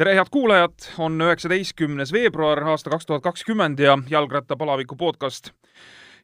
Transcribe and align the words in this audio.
tere, 0.00 0.14
head 0.16 0.30
kuulajad, 0.32 0.86
on 1.04 1.20
üheksateistkümnes 1.20 2.08
veebruar 2.14 2.62
aasta 2.72 2.88
kaks 2.88 3.04
tuhat 3.04 3.20
kakskümmend 3.20 3.82
ja 3.84 3.98
Jalgrattapalaviku 4.08 4.96
podcast 4.96 5.50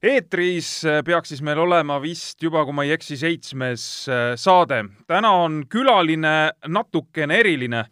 eetris 0.01 0.71
peaks 1.05 1.35
siis 1.35 1.43
meil 1.45 1.61
olema 1.61 1.99
vist 2.01 2.41
juba, 2.41 2.63
kui 2.65 2.73
ma 2.73 2.87
ei 2.87 2.95
eksi, 2.95 3.19
seitsmes 3.21 3.85
äh, 4.09 4.31
saade. 4.41 4.79
täna 5.05 5.35
on 5.43 5.59
külaline 5.69 6.33
natukene 6.73 7.37
eriline 7.43 7.83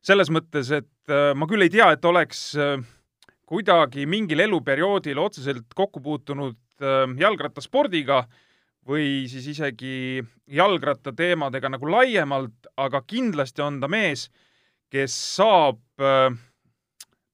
selles 0.00 0.32
mõttes, 0.32 0.70
et 0.72 1.12
äh, 1.12 1.34
ma 1.36 1.48
küll 1.50 1.66
ei 1.66 1.74
tea, 1.74 1.90
et 1.92 2.08
oleks 2.08 2.40
äh, 2.56 2.80
kuidagi 3.44 4.06
mingil 4.08 4.40
eluperioodil 4.46 5.20
otseselt 5.26 5.76
kokku 5.76 6.00
puutunud 6.00 6.56
jalgrattaspordiga 7.20 8.24
või 8.88 9.28
siis 9.28 9.44
isegi 9.52 10.24
jalgrattateemadega 10.56 11.68
nagu 11.76 11.92
laiemalt, 11.92 12.72
aga 12.80 13.04
kindlasti 13.04 13.62
on 13.62 13.78
ta 13.84 13.92
mees, 13.92 14.30
kes 14.94 15.14
saab 15.34 15.80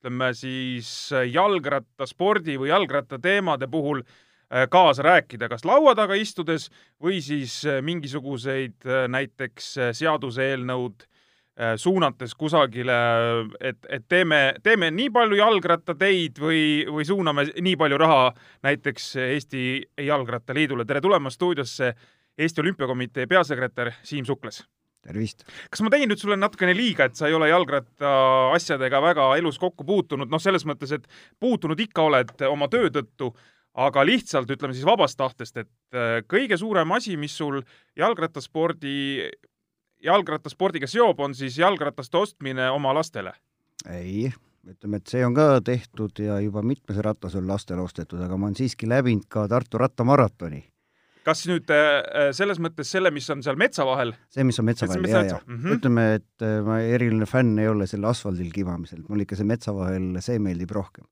ütleme 0.01 0.31
siis 0.33 0.89
jalgrattaspordi 1.29 2.57
või 2.61 2.71
jalgrattateemade 2.71 3.69
puhul 3.69 4.01
kaasa 4.73 5.05
rääkida, 5.05 5.51
kas 5.53 5.67
laua 5.69 5.93
taga 5.95 6.17
istudes 6.19 6.71
või 7.03 7.21
siis 7.23 7.61
mingisuguseid 7.85 8.89
näiteks 9.13 9.75
seaduseelnõud 9.99 11.05
suunates 11.77 12.33
kusagile, 12.35 12.97
et, 13.61 13.79
et 13.93 14.09
teeme, 14.09 14.41
teeme 14.65 14.89
nii 14.97 15.11
palju 15.13 15.37
jalgrattateid 15.43 16.41
või, 16.41 16.65
või 16.89 17.05
suuname 17.05 17.45
nii 17.61 17.77
palju 17.77 18.01
raha 18.01 18.33
näiteks 18.65 19.13
Eesti 19.29 19.65
Jalgrattaliidule. 20.09 20.89
tere 20.89 21.05
tulemast 21.05 21.37
stuudiosse, 21.37 21.95
Eesti 22.39 22.65
Olümpiakomitee 22.65 23.27
peasekretär 23.27 23.93
Siim 24.03 24.25
Suklas! 24.25 24.65
Tervist! 25.07 25.47
kas 25.71 25.85
ma 25.85 25.93
tegin 25.93 26.11
nüüd 26.13 26.23
sulle 26.23 26.39
natukene 26.41 26.75
liiga, 26.77 27.09
et 27.09 27.19
sa 27.19 27.29
ei 27.31 27.37
ole 27.37 27.51
jalgratta 27.51 28.11
asjadega 28.57 29.03
väga 29.05 29.31
elus 29.41 29.61
kokku 29.63 29.87
puutunud, 29.89 30.31
noh, 30.31 30.43
selles 30.43 30.67
mõttes, 30.69 30.93
et 30.97 31.09
puutunud 31.41 31.81
ikka 31.81 32.09
oled 32.11 32.35
oma 32.51 32.69
töö 32.73 32.91
tõttu, 32.95 33.33
aga 33.81 34.03
lihtsalt 34.05 34.51
ütleme 34.51 34.75
siis 34.75 34.89
vabast 34.89 35.19
tahtest, 35.21 35.63
et 35.63 36.01
kõige 36.29 36.59
suurem 36.59 36.91
asi, 36.97 37.17
mis 37.17 37.37
sul 37.39 37.63
jalgrattaspordi 37.97 39.31
jalgrattaspordiga 40.05 40.89
seob, 40.89 41.21
on 41.21 41.35
siis 41.37 41.59
jalgrataste 41.61 42.19
ostmine 42.19 42.71
oma 42.71 42.95
lastele? 42.97 43.33
ei, 43.89 44.29
ütleme, 44.69 45.01
et 45.01 45.09
see 45.09 45.23
on 45.25 45.35
ka 45.37 45.61
tehtud 45.65 46.19
ja 46.21 46.37
juba 46.45 46.63
mitmes 46.63 46.99
ratas 47.01 47.37
on 47.39 47.47
lastele 47.49 47.81
ostetud, 47.81 48.21
aga 48.21 48.37
ma 48.37 48.51
olen 48.51 48.59
siiski 48.59 48.89
läbinud 48.89 49.25
ka 49.29 49.47
Tartu 49.49 49.81
rattamaratoni. 49.81 50.61
Kas 51.27 51.45
nüüd 51.51 51.71
äh, 51.75 52.31
selles 52.37 52.61
mõttes 52.63 52.91
selle, 52.93 53.13
mis 53.15 53.29
on 53.33 53.45
seal 53.47 53.59
metsa 53.61 53.87
vahel? 53.89 54.15
see, 54.33 54.47
mis 54.49 54.59
on 54.63 54.69
metsa 54.69 54.89
vahel, 54.91 55.09
jaa, 55.11 55.25
jaa. 55.35 55.41
Mhm. 55.47 55.79
ütleme, 55.79 56.07
et 56.21 56.47
äh, 56.47 56.59
ma 56.67 56.81
eriline 56.83 57.29
fänn 57.31 57.59
ei 57.61 57.71
ole 57.71 57.89
selle 57.91 58.11
asfaldil 58.11 58.53
kibamisel, 58.55 59.05
mulle 59.09 59.29
ikka 59.29 59.41
see 59.41 59.49
metsa 59.49 59.77
vahel, 59.77 60.13
see 60.25 60.41
meeldib 60.43 60.75
rohkem 60.77 61.07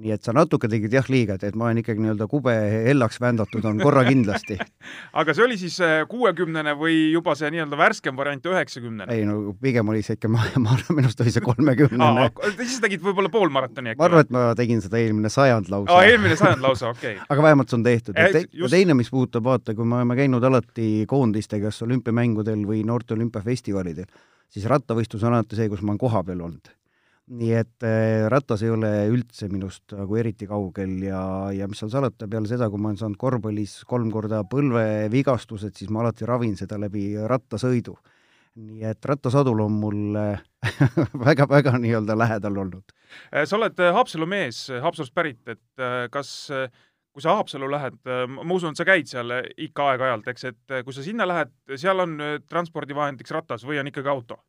nii 0.00 0.12
et 0.14 0.24
sa 0.24 0.32
natuke 0.32 0.70
tegid 0.72 0.94
jah 0.94 1.08
liiga, 1.12 1.34
et, 1.36 1.42
et 1.44 1.56
ma 1.58 1.66
olen 1.68 1.82
ikkagi 1.82 2.00
nii-öelda 2.00 2.24
kube 2.30 2.52
hellaks 2.86 3.18
vändatud 3.20 3.66
on 3.68 3.80
korra 3.82 4.06
kindlasti 4.06 4.56
aga 5.20 5.34
see 5.36 5.44
oli 5.44 5.58
siis 5.60 5.76
äh, 5.84 6.06
kuuekümnene 6.08 6.72
või 6.80 7.10
juba 7.12 7.34
see 7.36 7.50
nii-öelda 7.52 7.76
värskem 7.76 8.16
variant, 8.16 8.48
üheksakümnene? 8.48 9.12
ei 9.12 9.26
no 9.28 9.52
pigem 9.60 9.92
oli 9.92 10.00
see 10.06 10.16
ikka, 10.16 10.32
ma, 10.32 10.46
ma 10.64 10.72
arvan, 10.78 10.96
minu 10.96 11.10
arust 11.10 11.20
oli 11.24 11.34
see 11.34 11.44
kolmekümnene 11.44 12.26
siis 12.62 12.80
tegid 12.80 13.04
võib-olla 13.04 13.28
poolmaratoni 13.32 13.92
äkki? 13.92 14.00
ma 14.00 14.08
arvan, 14.08 14.24
et 14.24 14.32
ma 14.32 14.48
tegin 14.56 14.80
seda 14.84 15.00
eelmine 15.02 15.32
sajand 15.32 15.68
lausa. 15.72 15.92
aa, 15.92 16.08
eelmine 16.08 16.40
sajand 16.40 16.64
lausa, 16.64 16.90
okei 16.96 17.18
okay. 17.18 17.28
aga 17.28 17.48
vähemalt 17.50 17.68
see 17.68 17.82
on 17.82 17.88
tehtud 17.90 18.16
ja, 18.16 18.30
te, 18.32 18.46
ja 18.48 18.72
teine, 18.72 18.96
mis 18.96 19.12
puudutab, 19.12 19.44
vaata, 19.44 19.76
kui 19.76 19.84
me 19.88 20.00
oleme 20.00 20.16
käinud 20.16 20.48
alati 20.48 20.92
koondistega, 21.10 21.68
kas 21.68 21.84
olümpiamängudel 21.84 22.64
või 22.64 22.80
noorte 22.88 23.12
olümpiafestivalidel, 23.18 24.08
siis 24.48 24.64
rattavõistlus 24.72 25.28
on 25.28 25.36
alati 25.36 25.60
see, 25.60 25.68
kus 25.68 25.84
ma 25.84 25.92
olen 25.92 26.00
kohapeal 26.00 26.48
olnud 26.48 26.78
nii 27.32 27.52
et 27.56 27.86
äh, 27.86 28.26
ratas 28.30 28.62
ei 28.64 28.72
ole 28.72 28.90
üldse 29.12 29.48
minust 29.52 29.94
nagu 29.96 30.18
eriti 30.20 30.46
kaugel 30.48 30.98
ja, 31.06 31.22
ja 31.54 31.68
mis 31.70 31.80
seal 31.80 31.92
salata, 31.92 32.28
peale 32.30 32.50
seda, 32.50 32.68
kui 32.70 32.80
ma 32.80 32.90
olen 32.90 33.00
saanud 33.00 33.20
korvpallis 33.20 33.78
kolm 33.88 34.10
korda 34.12 34.42
põlvevigastused, 34.52 35.76
siis 35.78 35.92
ma 35.92 36.02
alati 36.04 36.28
ravin 36.28 36.58
seda 36.58 36.80
läbi 36.80 37.12
rattasõidu. 37.30 37.96
nii 38.60 38.84
et 38.84 39.06
rattasadul 39.08 39.62
on 39.64 39.76
mul 39.80 40.16
väga-väga 41.26 41.78
nii-öelda 41.80 42.18
lähedal 42.20 42.58
olnud. 42.66 42.92
Äh, 43.32 43.46
sa 43.48 43.56
oled 43.56 43.80
Haapsalu 43.80 44.28
mees, 44.28 44.66
Haapsalust 44.82 45.14
pärit, 45.14 45.40
et 45.48 45.86
kas 46.12 46.50
kui 47.12 47.24
sa 47.24 47.36
Haapsallu 47.36 47.68
lähed, 47.68 47.98
ma 48.28 48.54
usun, 48.54 48.72
et 48.72 48.80
sa 48.80 48.88
käid 48.88 49.08
seal 49.08 49.32
ikka 49.56 49.90
aeg-ajalt, 49.92 50.28
eks, 50.32 50.48
et 50.48 50.78
kui 50.84 50.96
sa 50.96 51.04
sinna 51.04 51.28
lähed, 51.28 51.52
seal 51.76 52.00
on 52.04 52.16
transpordivahendiks 52.48 53.32
ratas 53.36 53.64
või 53.68 53.80
on 53.80 53.88
ikkagi 53.92 54.12
auto? 54.12 54.40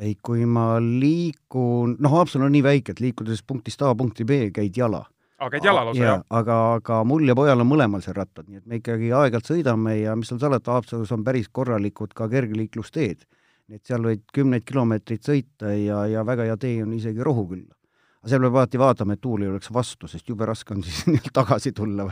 Ei, 0.00 0.14
kui 0.22 0.44
ma 0.48 0.74
liikun, 0.82 1.96
noh, 2.02 2.14
Haapsalu 2.18 2.48
on 2.48 2.54
nii 2.54 2.62
väike, 2.64 2.94
et 2.94 3.02
liikudes 3.02 3.42
punktist 3.46 3.82
A 3.82 3.92
punkti 3.94 4.26
B 4.26 4.48
käid 4.54 4.76
jala. 4.76 5.04
aa, 5.38 5.50
käid 5.50 5.64
jala 5.66 5.84
lausa, 5.86 6.02
jah? 6.02 6.24
aga, 6.30 6.58
aga 6.78 7.02
mul 7.04 7.28
ja 7.28 7.36
pojal 7.38 7.62
on 7.62 7.68
mõlemal 7.68 8.02
seal 8.04 8.16
rattad, 8.16 8.48
nii 8.48 8.62
et 8.62 8.66
me 8.66 8.80
ikkagi 8.80 9.12
aeg-ajalt 9.12 9.50
sõidame 9.50 9.96
ja 10.00 10.16
mis 10.18 10.30
seal 10.30 10.40
salata, 10.42 10.76
Haapsalus 10.78 11.12
on 11.14 11.24
päris 11.26 11.48
korralikud 11.52 12.14
ka 12.16 12.28
kergliiklusteed. 12.32 13.24
nii 13.68 13.80
et 13.80 13.86
seal 13.86 14.04
võid 14.04 14.24
kümneid 14.34 14.64
kilomeetreid 14.68 15.24
sõita 15.24 15.72
ja, 15.72 16.04
ja 16.10 16.24
väga 16.26 16.44
hea 16.50 16.56
tee 16.60 16.82
on 16.82 16.92
isegi 16.92 17.22
Rohukülla. 17.22 17.74
aga 18.22 18.32
seal 18.32 18.46
peab 18.46 18.60
alati 18.60 18.78
vaatama, 18.78 19.14
et 19.14 19.20
tuul 19.20 19.42
ei 19.42 19.52
oleks 19.52 19.72
vastu, 19.72 20.08
sest 20.08 20.28
jube 20.28 20.46
raske 20.46 20.74
on 20.74 20.82
siis 20.82 21.04
tagasi 21.38 21.72
tulla. 21.72 22.10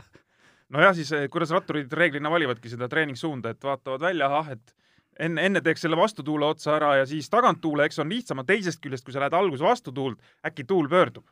nojah, 0.68 0.94
siis 0.94 1.12
eh, 1.12 1.28
kuidas 1.28 1.50
ratturid 1.50 1.92
reeglina 1.92 2.30
valivadki 2.30 2.68
seda 2.68 2.88
treeningsuunda, 2.88 3.50
et 3.50 3.64
vaatavad 3.64 4.00
välja, 4.00 4.30
ahah, 4.30 4.52
et 4.52 4.76
enne, 5.26 5.44
enne 5.46 5.62
teeks 5.64 5.84
selle 5.84 5.98
vastutuule 5.98 6.46
otsa 6.52 6.76
ära 6.76 6.94
ja 7.00 7.06
siis 7.08 7.28
taganttuule, 7.32 7.86
eks 7.86 8.00
on 8.02 8.10
lihtsam, 8.12 8.40
aga 8.42 8.52
teisest 8.52 8.82
küljest, 8.82 9.04
kui 9.06 9.14
sa 9.14 9.22
lähed 9.22 9.36
alguses 9.36 9.64
vastutuult, 9.64 10.20
äkki 10.46 10.66
tuul 10.68 10.88
pöördub. 10.90 11.24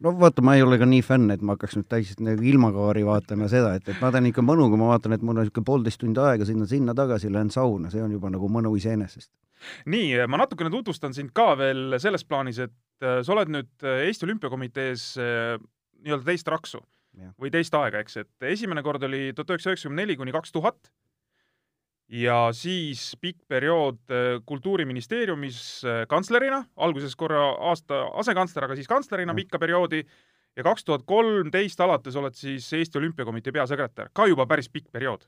no 0.00 0.12
vaata, 0.20 0.42
ma 0.42 0.54
ei 0.56 0.64
ole 0.64 0.78
ka 0.80 0.88
nii 0.88 1.02
fänn, 1.04 1.30
et 1.34 1.42
ma 1.44 1.56
hakkaks 1.56 1.76
nüüd 1.76 1.88
täiesti 1.92 2.24
nagu 2.24 2.46
ilmakaari 2.52 3.04
vaatama 3.06 3.48
seda, 3.52 3.74
et, 3.76 3.88
et 3.92 4.00
ma 4.00 4.10
teen 4.14 4.30
ikka 4.30 4.44
mõnu, 4.44 4.70
kui 4.72 4.80
ma 4.80 4.90
vaatan, 4.94 5.16
et 5.16 5.24
mul 5.24 5.36
on 5.36 5.44
niisugune 5.44 5.68
poolteist 5.68 6.00
tundi 6.00 6.22
aega 6.22 6.48
sinna-sinna 6.48 6.96
tagasi, 6.96 7.32
lähen 7.32 7.52
sauna, 7.52 7.92
see 7.92 8.02
on 8.02 8.14
juba 8.16 8.32
nagu 8.32 8.50
mõnu 8.52 8.72
iseenesest. 8.80 9.30
nii, 9.92 10.10
ma 10.32 10.40
natukene 10.42 10.72
tutvustan 10.72 11.16
sind 11.16 11.34
ka 11.36 11.52
veel 11.60 12.00
selles 12.02 12.24
plaanis, 12.24 12.60
et 12.66 13.04
äh, 13.04 13.20
sa 13.22 13.36
oled 13.36 13.52
nüüd 13.52 13.72
äh, 13.84 14.06
Eesti 14.08 14.28
Olümpiakomitees 14.28 15.08
äh, 15.20 15.56
nii-öelda 16.04 16.32
teist 16.32 16.48
raksu 16.48 16.80
ja. 17.20 17.32
või 17.40 17.52
teist 17.52 17.74
aega, 17.76 18.00
eks, 18.04 18.22
et 18.24 18.48
esimene 18.52 18.84
kord 18.86 19.04
oli 19.08 19.28
tuhat 19.34 19.54
üheksasada 19.54 19.76
üheksakümmend 19.76 20.04
neli 20.04 20.16
kuni 20.16 20.34
kaks 20.36 20.56
tuhat 20.56 20.92
ja 22.08 22.48
siis 22.54 23.16
pikk 23.20 23.48
periood 23.48 23.98
äh, 24.10 24.38
Kultuuriministeeriumis 24.46 25.58
äh, 25.84 26.04
kantslerina, 26.08 26.64
alguses 26.76 27.16
korra 27.16 27.42
aasta 27.70 28.04
asekantsler, 28.22 28.68
aga 28.68 28.76
siis 28.78 28.88
kantslerina 28.88 29.32
mm. 29.32 29.42
pikka 29.42 29.58
perioodi 29.58 30.04
ja 30.56 30.64
kaks 30.64 30.84
tuhat 30.84 31.02
kolmteist 31.06 31.80
alates 31.80 32.16
oled 32.16 32.34
siis 32.38 32.68
Eesti 32.72 32.98
Olümpiakomitee 32.98 33.52
peasekretär, 33.52 34.12
ka 34.14 34.28
juba 34.30 34.46
päris 34.46 34.70
pikk 34.70 34.92
periood. 34.92 35.26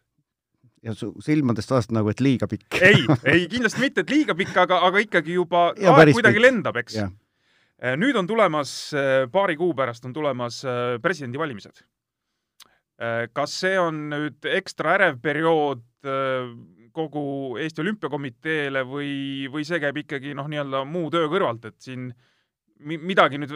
ja 0.83 0.95
su 0.95 1.11
silmadest 1.21 1.71
vaatad 1.71 1.97
nagu, 1.97 2.11
et 2.15 2.21
liiga 2.21 2.47
pikk 2.47 2.79
ei, 2.91 3.03
ei 3.25 3.49
kindlasti 3.51 3.83
mitte, 3.83 4.07
et 4.07 4.15
liiga 4.15 4.39
pikk, 4.39 4.57
aga, 4.57 4.83
aga 4.87 5.03
ikkagi 5.03 5.35
juba 5.35 5.69
aeg 5.75 6.15
kuidagi 6.15 6.39
pikk. 6.39 6.47
lendab, 6.47 6.79
eks. 6.79 7.03
Äh, 7.03 7.95
nüüd 7.99 8.17
on 8.19 8.27
tulemas, 8.27 8.95
paari 9.33 9.59
kuu 9.59 9.75
pärast 9.75 10.07
on 10.07 10.13
tulemas 10.15 10.63
presidendivalimised. 11.03 11.85
kas 13.33 13.53
see 13.61 13.77
on 13.79 14.09
nüüd 14.11 14.47
ekstra 14.51 14.97
ärev 14.97 15.21
periood 15.23 15.85
kogu 16.95 17.23
Eesti 17.63 17.83
Olümpiakomiteele 17.83 18.85
või, 18.87 19.13
või 19.53 19.65
see 19.67 19.81
käib 19.83 20.03
ikkagi 20.05 20.35
noh, 20.39 20.49
nii-öelda 20.51 20.85
muu 20.89 21.11
töö 21.11 21.29
kõrvalt, 21.31 21.65
et 21.69 21.79
siin 21.83 22.11
midagi 22.79 23.41
nüüd 23.43 23.55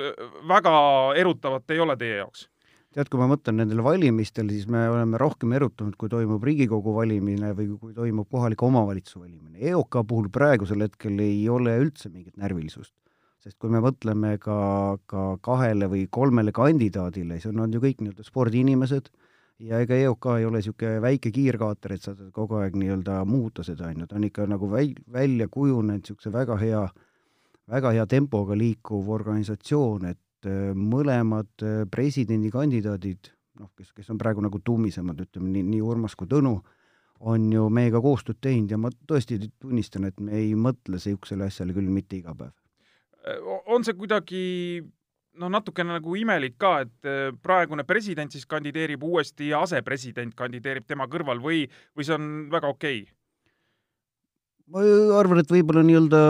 väga 0.50 0.72
erutavat 1.18 1.70
ei 1.70 1.82
ole 1.82 1.96
teie 1.98 2.18
jaoks? 2.22 2.48
tead, 2.92 3.08
kui 3.08 3.20
ma 3.20 3.28
mõtlen 3.30 3.56
nendele 3.56 3.80
valimistele, 3.84 4.52
siis 4.52 4.66
me 4.70 4.82
oleme 4.92 5.16
rohkem 5.20 5.54
erutunud, 5.56 5.94
kui 5.96 6.10
toimub 6.12 6.42
Riigikogu 6.44 6.92
valimine 6.92 7.54
või 7.56 7.70
kui 7.80 7.94
toimub 7.96 8.28
kohaliku 8.28 8.68
omavalitsuse 8.68 9.22
valimine. 9.22 9.62
EOK 9.70 10.02
puhul 10.08 10.28
praegusel 10.32 10.84
hetkel 10.84 11.16
ei 11.24 11.46
ole 11.48 11.78
üldse 11.80 12.12
mingit 12.12 12.36
närvilisust. 12.36 12.92
sest 13.42 13.56
kui 13.58 13.72
me 13.74 13.80
mõtleme 13.82 14.36
ka, 14.38 14.98
ka 15.10 15.22
kahele 15.42 15.88
või 15.90 16.04
kolmele 16.06 16.52
kandidaadile, 16.54 17.40
siis 17.40 17.48
on 17.50 17.56
nad 17.58 17.72
ju 17.74 17.80
kõik 17.82 17.98
nii-öelda 17.98 18.22
spordiinimesed 18.22 19.08
ja 19.58 19.80
ega 19.82 19.94
EOK 19.94 20.26
ei 20.38 20.44
ole 20.46 20.60
niisugune 20.60 21.00
väike 21.02 21.30
kiirkaater, 21.34 21.94
et 21.94 22.02
sa 22.04 22.14
saad 22.14 22.32
kogu 22.34 22.58
aeg 22.60 22.76
nii-öelda 22.78 23.22
muuta 23.28 23.64
seda, 23.66 23.90
on 23.90 24.02
ju, 24.02 24.08
ta 24.10 24.18
on 24.18 24.26
ikka 24.28 24.46
nagu 24.50 24.68
väl-, 24.70 24.98
välja 25.12 25.48
kujunenud 25.48 26.02
niisuguse 26.02 26.32
väga 26.32 26.56
hea, 26.60 26.82
väga 27.70 27.92
hea 27.96 28.06
tempoga 28.10 28.56
liikuv 28.58 29.10
organisatsioon, 29.14 30.08
et 30.10 30.50
äh, 30.50 30.72
mõlemad 30.74 31.66
äh, 31.66 31.82
presidendikandidaadid, 31.90 33.32
noh, 33.60 33.72
kes, 33.76 33.92
kes 33.92 34.10
on 34.10 34.20
praegu 34.20 34.44
nagu 34.44 34.62
tummisemad, 34.64 35.20
ütleme 35.26 35.52
nii, 35.56 35.66
nii 35.74 35.82
Urmas 35.84 36.16
kui 36.18 36.30
Tõnu, 36.30 36.56
on 37.22 37.44
ju 37.54 37.68
meiega 37.70 38.00
koostööd 38.02 38.40
teinud 38.42 38.72
ja 38.72 38.80
ma 38.80 38.90
tõesti 39.08 39.38
tunnistan, 39.62 40.08
et 40.08 40.18
me 40.20 40.34
ei 40.40 40.56
mõtle 40.58 40.98
niisugusele 40.98 41.46
asjale 41.46 41.76
küll 41.76 41.92
mitte 41.92 42.18
iga 42.18 42.34
päev. 42.34 42.56
on 43.70 43.84
see 43.84 43.94
kuidagi 43.94 44.40
noh, 45.40 45.48
natukene 45.52 45.96
nagu 45.96 46.18
imelik 46.18 46.58
ka, 46.60 46.74
et 46.84 47.08
äh, 47.08 47.32
praegune 47.44 47.86
president 47.88 48.32
siis 48.32 48.46
kandideerib 48.48 49.02
uuesti 49.06 49.52
ja 49.52 49.62
asepresident 49.66 50.34
kandideerib 50.36 50.86
tema 50.88 51.08
kõrval 51.10 51.42
või, 51.42 51.64
või 51.96 52.08
see 52.08 52.16
on 52.18 52.30
väga 52.52 52.72
okei 52.72 53.02
okay.? 53.02 53.18
ma 54.72 54.82
arvan, 55.18 55.42
et 55.42 55.50
võib-olla 55.52 55.82
nii-öelda 55.84 56.20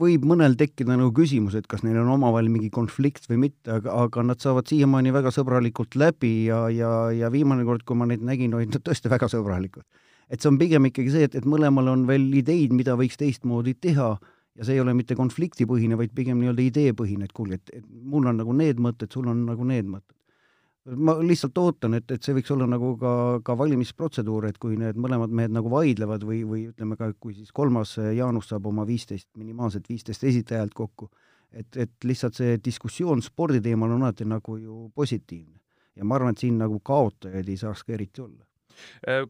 võib 0.00 0.24
mõnel 0.28 0.54
tekkida 0.58 0.94
nagu 0.96 1.10
küsimus, 1.16 1.56
et 1.58 1.66
kas 1.68 1.82
neil 1.84 1.98
on 2.00 2.08
omavahel 2.14 2.48
mingi 2.52 2.70
konflikt 2.72 3.26
või 3.28 3.42
mitte, 3.46 3.74
aga, 3.76 3.92
aga 4.06 4.24
nad 4.30 4.40
saavad 4.40 4.70
siiamaani 4.70 5.12
väga 5.12 5.32
sõbralikult 5.34 5.98
läbi 6.00 6.46
ja, 6.46 6.62
ja, 6.72 6.92
ja 7.12 7.32
viimane 7.32 7.66
kord, 7.68 7.84
kui 7.84 7.98
ma 7.98 8.08
neid 8.08 8.24
nägin, 8.24 8.54
olid 8.56 8.72
nad 8.76 8.86
tõesti 8.86 9.12
väga 9.12 9.28
sõbralikud. 9.32 9.84
et 10.30 10.40
see 10.40 10.48
on 10.48 10.58
pigem 10.60 10.86
ikkagi 10.88 11.12
see, 11.12 11.28
et, 11.28 11.36
et 11.36 11.48
mõlemal 11.48 11.90
on 11.92 12.06
veel 12.08 12.28
ideid, 12.40 12.72
mida 12.72 12.96
võiks 12.96 13.18
teistmoodi 13.20 13.74
teha 13.74 14.14
ja 14.60 14.66
see 14.68 14.76
ei 14.76 14.82
ole 14.82 14.92
mitte 14.92 15.16
konfliktipõhine, 15.16 15.96
vaid 15.96 16.12
pigem 16.14 16.40
nii-öelda 16.42 16.64
ideepõhine, 16.66 17.24
et 17.24 17.32
kuulge, 17.36 17.60
et, 17.72 17.84
mul 17.88 18.28
on 18.28 18.36
nagu 18.42 18.52
need 18.56 18.80
mõtted, 18.82 19.08
sul 19.12 19.30
on 19.32 19.46
nagu 19.48 19.64
need 19.64 19.88
mõtted 19.88 20.16
ma 20.96 21.12
lihtsalt 21.20 21.58
ootan, 21.60 21.94
et, 21.98 22.08
et 22.10 22.24
see 22.24 22.34
võiks 22.34 22.50
olla 22.54 22.66
nagu 22.70 22.94
ka, 22.98 23.12
ka 23.44 23.54
valimisprotseduur, 23.58 24.46
et 24.48 24.58
kui 24.60 24.78
need 24.80 24.98
mõlemad 25.00 25.32
mehed 25.36 25.52
nagu 25.52 25.70
vaidlevad 25.70 26.24
või, 26.26 26.40
või 26.48 26.62
ütleme 26.70 26.96
ka, 26.98 27.10
kui 27.20 27.34
siis 27.36 27.52
kolmas 27.54 27.92
Jaanus 28.00 28.48
saab 28.50 28.66
oma 28.70 28.86
viisteist, 28.88 29.28
minimaalselt 29.38 29.88
viisteist 29.90 30.24
esitajalt 30.24 30.74
kokku, 30.74 31.10
et, 31.52 31.68
et 31.76 31.92
lihtsalt 32.08 32.40
see 32.40 32.56
diskussioon 32.64 33.22
spordi 33.22 33.60
teemal 33.64 33.92
on 33.92 34.06
alati 34.08 34.26
nagu 34.28 34.56
ju 34.56 34.86
positiivne. 34.96 35.58
ja 36.00 36.04
ma 36.04 36.16
arvan, 36.16 36.32
et 36.32 36.40
siin 36.40 36.56
nagu 36.58 36.80
kaotajaid 36.80 37.48
ei 37.48 37.60
saaks 37.60 37.84
ka 37.84 37.92
eriti 37.92 38.24
olla. 38.24 38.44
Äh, 39.04 39.26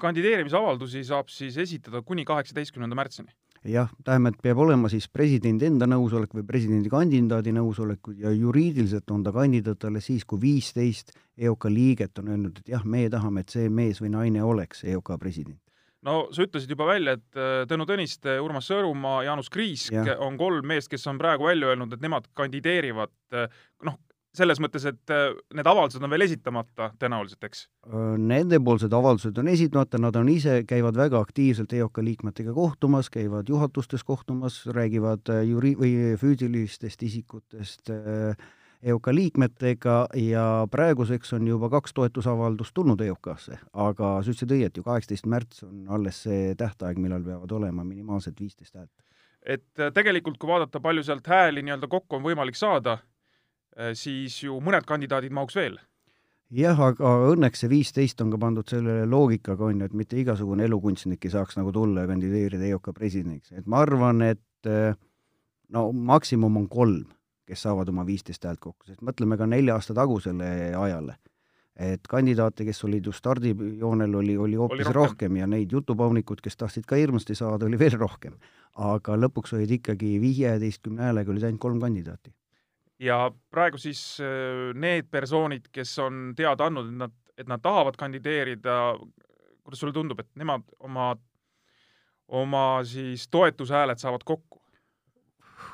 kandideerimisavaldusi 0.00 1.04
saab 1.04 1.28
siis 1.28 1.58
esitada 1.60 2.00
kuni 2.02 2.24
kaheksateistkümnenda 2.24 2.96
märtsini 2.96 3.34
jah, 3.64 3.90
tähendab, 4.04 4.36
et 4.36 4.42
peab 4.44 4.60
olema 4.64 4.90
siis 4.92 5.06
presidendi 5.08 5.68
enda 5.68 5.88
nõusolek 5.88 6.34
või 6.36 6.46
presidendikandidaadi 6.48 7.54
nõusolek 7.56 8.12
ja 8.20 8.32
juriidiliselt 8.34 9.10
on 9.10 9.24
ta 9.24 9.32
kandidaat 9.32 9.84
alles 9.88 10.08
siis, 10.10 10.24
kui 10.28 10.40
viisteist 10.42 11.14
EOK 11.38 11.68
liiget 11.72 12.18
on 12.22 12.32
öelnud, 12.34 12.60
et 12.60 12.74
jah, 12.76 12.84
meie 12.84 13.10
tahame, 13.10 13.44
et 13.44 13.54
see 13.54 13.68
mees 13.68 14.02
või 14.04 14.12
naine 14.14 14.44
oleks 14.44 14.84
EOK 14.84 15.16
president 15.20 15.58
no 16.04 16.16
sa 16.34 16.44
ütlesid 16.44 16.72
juba 16.74 16.86
välja, 16.88 17.16
et 17.18 17.38
äh, 17.38 17.62
Tõnu 17.70 17.86
Tõniste, 17.88 18.36
Urmas 18.44 18.68
Sõõrumaa, 18.70 19.22
Jaanus 19.26 19.50
Kriisk 19.52 19.94
ja. 19.94 20.18
on 20.22 20.36
kolm 20.40 20.66
meest, 20.68 20.90
kes 20.92 21.06
on 21.10 21.20
praegu 21.20 21.48
välja 21.48 21.72
öelnud, 21.72 21.94
et 21.96 22.04
nemad 22.04 22.28
kandideerivad. 22.36 23.12
Äh, 23.32 23.48
noh, 23.88 23.96
selles 24.34 24.60
mõttes, 24.62 24.84
et 24.88 25.12
äh, 25.12 25.28
need 25.54 25.68
avaldused 25.68 26.02
on 26.02 26.12
veel 26.12 26.26
esitamata 26.26 26.90
tõenäoliselt, 27.00 27.44
eks? 27.46 27.66
Nendepoolsed 28.18 28.94
avaldused 28.96 29.38
on 29.40 29.50
esitamata, 29.52 30.00
nad 30.02 30.16
on 30.18 30.30
ise, 30.32 30.62
käivad 30.68 30.98
väga 30.98 31.20
aktiivselt 31.22 31.72
EOK 31.76 32.02
liikmetega 32.06 32.54
kohtumas, 32.56 33.10
käivad 33.14 33.48
juhatustes 33.48 34.04
kohtumas, 34.04 34.64
räägivad 34.66 35.30
juri- 35.46 35.76
või 35.78 35.94
füüsilistest 36.20 37.02
isikutest 37.06 37.90
EOK 38.84 39.06
liikmetega 39.16 39.96
ja 40.20 40.44
praeguseks 40.70 41.32
on 41.32 41.46
juba 41.48 41.70
kaks 41.72 41.94
toetusavaldust 41.94 42.74
tulnud 42.74 43.00
EOK-sse, 43.00 43.58
aga 43.72 44.18
sa 44.20 44.34
ütlesid 44.34 44.52
õieti 44.58 44.82
ju, 44.82 44.88
kaheksateist 44.90 45.30
märts 45.30 45.64
on 45.64 45.86
alles 45.88 46.20
see 46.26 46.52
tähtaeg, 46.58 47.00
millal 47.00 47.24
peavad 47.24 47.56
olema 47.56 47.84
minimaalselt 47.84 48.40
viisteist 48.40 48.74
häält. 48.74 48.92
et 49.44 49.88
tegelikult, 49.94 50.38
kui 50.40 50.48
vaadata, 50.48 50.80
palju 50.80 51.02
sealt 51.04 51.26
hääli 51.26 51.62
nii-öelda 51.62 51.88
kokku 51.88 52.16
on 52.16 52.24
võimalik 52.24 52.56
saada, 52.56 52.98
Äh, 52.98 53.13
siis 53.98 54.36
ju 54.44 54.60
mõned 54.62 54.86
kandidaadid 54.86 55.34
mahuks 55.34 55.56
veel. 55.58 55.78
jah, 56.54 56.78
aga 56.78 57.14
õnneks 57.32 57.64
see 57.64 57.70
viisteist 57.72 58.20
on 58.22 58.30
ka 58.30 58.38
pandud 58.38 58.68
selle 58.70 59.02
loogikaga, 59.10 59.70
on 59.70 59.80
ju, 59.80 59.88
et 59.88 59.96
mitte 59.96 60.18
igasugune 60.20 60.66
elukunstnik 60.68 61.24
ei 61.24 61.32
saaks 61.32 61.58
nagu 61.58 61.72
tulla 61.74 62.04
ja 62.04 62.10
kandideerida 62.10 62.68
EOK 62.70 62.92
presidendiks, 62.94 63.52
et 63.52 63.66
ma 63.66 63.80
arvan, 63.82 64.22
et 64.22 64.70
äh, 64.70 64.94
no 65.74 65.88
maksimum 65.92 66.62
on 66.62 66.68
kolm, 66.68 67.08
kes 67.48 67.64
saavad 67.66 67.90
oma 67.90 68.04
viisteist 68.06 68.44
häält 68.46 68.60
kokku, 68.62 68.86
sest 68.86 69.02
mõtleme 69.04 69.38
ka 69.40 69.48
nelja 69.50 69.74
aasta 69.74 69.96
tagusele 69.96 70.74
ajale. 70.78 71.16
et 71.74 72.06
kandidaate, 72.06 72.62
kes 72.64 72.84
olid 72.86 73.06
ju 73.06 73.12
stardijoonel, 73.12 74.14
oli, 74.14 74.36
oli 74.36 74.54
hoopis 74.54 74.86
rohkem. 74.86 74.94
rohkem 74.94 75.36
ja 75.36 75.46
neid 75.50 75.72
jutupaunikud, 75.72 76.40
kes 76.40 76.56
tahtsid 76.56 76.86
ka 76.86 76.94
hirmsasti 76.94 77.34
saada, 77.34 77.66
oli 77.66 77.78
veel 77.78 77.98
rohkem. 77.98 78.38
aga 78.74 79.16
lõpuks 79.16 79.56
olid 79.56 79.70
ikkagi 79.80 80.20
viieteistkümne 80.20 81.02
häälega 81.02 81.30
olid 81.32 81.50
ainult 81.50 81.60
kolm 81.60 81.80
kandidaati 81.80 82.30
ja 83.02 83.18
praegu 83.50 83.80
siis 83.80 84.00
äh, 84.22 84.72
need 84.78 85.10
persoonid, 85.10 85.70
kes 85.72 85.98
on 86.04 86.32
teada 86.36 86.68
andnud, 86.68 86.90
et 86.90 86.98
nad, 87.04 87.14
et 87.38 87.50
nad 87.50 87.62
tahavad 87.62 87.96
kandideerida, 87.98 88.80
kuidas 89.64 89.80
sulle 89.80 89.94
tundub, 89.96 90.20
et 90.20 90.30
nemad 90.38 90.66
oma, 90.84 91.14
oma 92.28 92.66
siis 92.88 93.28
toetushääled 93.28 94.02
saavad 94.02 94.26
kokku? 94.26 94.60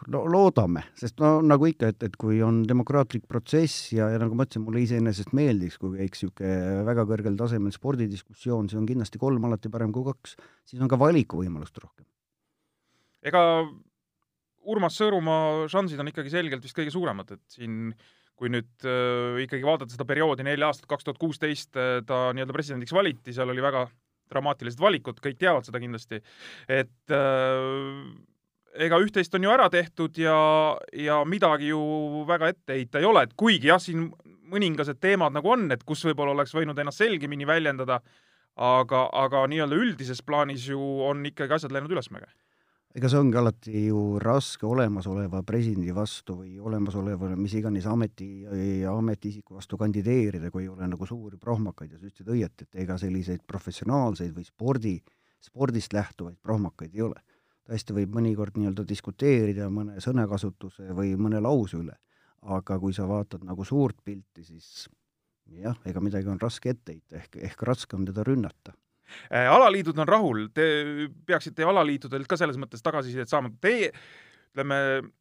no 0.09 0.23
loodame, 0.31 0.83
sest 0.97 1.19
no 1.21 1.41
nagu 1.45 1.67
ikka, 1.69 1.91
et, 1.93 2.05
et 2.09 2.15
kui 2.21 2.39
on 2.45 2.63
demokraatlik 2.69 3.27
protsess 3.29 3.91
ja, 3.93 4.09
ja 4.13 4.21
nagu 4.23 4.37
ma 4.39 4.47
ütlesin, 4.47 4.65
mulle 4.65 4.81
iseenesest 4.85 5.35
meeldiks, 5.37 5.77
kui 5.81 5.99
käiks 5.99 6.25
niisugune 6.25 6.87
väga 6.89 7.05
kõrgel 7.11 7.37
tasemel 7.37 7.75
spordidiskussioon, 7.75 8.71
see 8.71 8.81
on 8.81 8.89
kindlasti 8.89 9.21
kolm 9.21 9.45
alati 9.49 9.73
parem 9.73 9.93
kui 9.93 10.07
kaks, 10.09 10.39
siis 10.71 10.81
on 10.81 10.89
ka 10.91 10.99
valikuvõimalust 11.01 11.83
rohkem. 11.83 12.07
ega 13.29 13.43
Urmas 14.69 14.97
Sõõrumaa 15.01 15.69
šansid 15.73 16.01
on 16.03 16.11
ikkagi 16.11 16.33
selgelt 16.33 16.65
vist 16.65 16.77
kõige 16.77 16.93
suuremad, 16.93 17.31
et 17.37 17.45
siin 17.55 17.93
kui 18.41 18.49
nüüd 18.53 18.89
äh, 18.89 19.43
ikkagi 19.45 19.67
vaadata 19.67 19.93
seda 19.93 20.07
perioodi 20.09 20.45
neli 20.47 20.65
aastat, 20.65 20.89
kaks 20.89 21.07
tuhat 21.07 21.21
kuusteist 21.21 21.77
äh, 21.77 21.99
ta 22.09 22.31
nii-öelda 22.37 22.57
presidendiks 22.57 22.95
valiti, 22.97 23.35
seal 23.37 23.53
oli 23.53 23.65
väga 23.65 23.85
dramaatilised 24.31 24.81
valikud, 24.81 25.21
kõik 25.21 25.39
teavad 25.41 25.67
seda 25.67 25.81
kindlasti, 25.83 26.21
et 26.71 27.13
äh, 27.13 28.01
ega 28.87 29.01
üht-teist 29.03 29.35
on 29.37 29.45
ju 29.45 29.53
ära 29.53 29.69
tehtud 29.73 30.17
ja, 30.23 30.39
ja 30.97 31.21
midagi 31.29 31.73
ju 31.73 32.25
väga 32.29 32.53
ette 32.55 32.79
heita 32.79 33.03
ei 33.03 33.09
ole, 33.11 33.27
et 33.27 33.37
kuigi 33.37 33.69
jah, 33.69 33.81
siin 33.83 34.09
mõningased 34.51 35.01
teemad 35.03 35.37
nagu 35.37 35.53
on, 35.53 35.69
et 35.75 35.85
kus 35.87 36.07
võib-olla 36.09 36.35
oleks 36.37 36.55
võinud 36.57 36.79
ennast 36.81 37.03
selgemini 37.03 37.49
väljendada, 37.49 38.01
aga, 38.57 39.05
aga 39.21 39.45
nii-öelda 39.51 39.79
üldises 39.79 40.25
plaanis 40.27 40.65
ju 40.71 40.81
on 41.07 41.27
ikkagi 41.29 41.59
asjad 41.59 41.77
läinud 41.77 41.93
ülesmäge 41.93 42.31
ega 42.91 43.09
see 43.11 43.21
ongi 43.23 43.39
alati 43.39 43.85
ju 43.87 44.19
raske 44.23 44.67
olemasoleva 44.67 45.45
presidendi 45.47 45.93
vastu 45.95 46.41
või 46.41 46.57
olemasoleva 46.59 47.31
mis 47.39 47.55
iganes 47.55 47.87
ameti 47.87 48.29
ametiisiku 48.91 49.55
vastu 49.61 49.79
kandideerida, 49.79 50.51
kui 50.51 50.65
ei 50.65 50.73
ole 50.73 50.89
nagu 50.91 51.07
suuri 51.07 51.39
prohmakaid 51.39 51.95
ja 51.95 52.01
sa 52.01 52.09
ütlesid 52.09 52.33
õieti, 52.35 52.67
et 52.67 52.83
ega 52.85 52.99
selliseid 52.99 53.45
professionaalseid 53.47 54.35
või 54.35 54.47
spordi, 54.49 54.97
spordist 55.41 55.95
lähtuvaid 55.95 56.41
prohmakaid 56.43 56.97
ei 56.97 57.07
ole. 57.07 57.23
tõesti 57.71 57.95
võib 57.95 58.17
mõnikord 58.17 58.57
nii-öelda 58.59 58.83
diskuteerida 58.83 59.69
mõne 59.71 60.01
sõnakasutuse 60.03 60.91
või 60.97 61.15
mõne 61.15 61.39
lause 61.39 61.79
üle, 61.79 61.95
aga 62.43 62.79
kui 62.83 62.93
sa 62.93 63.07
vaatad 63.07 63.45
nagu 63.47 63.65
suurt 63.65 64.01
pilti, 64.03 64.43
siis 64.43 64.89
jah, 65.47 65.79
ega 65.87 66.01
midagi 66.03 66.27
on 66.27 66.41
raske 66.41 66.75
ette 66.75 66.97
heita, 66.97 67.21
ehk, 67.23 67.37
ehk 67.37 67.63
raske 67.63 67.95
on 67.95 68.09
teda 68.09 68.27
rünnata 68.27 68.75
alaliidud 69.31 69.99
on 69.99 70.09
rahul, 70.09 70.49
te 70.55 70.67
peaksite 71.27 71.67
alaliitudelt 71.67 72.29
ka 72.31 72.39
selles 72.41 72.59
mõttes 72.61 72.83
tagasisidet 72.85 73.31
saama. 73.31 73.53
Teie, 73.61 73.93
ütleme 74.51 74.77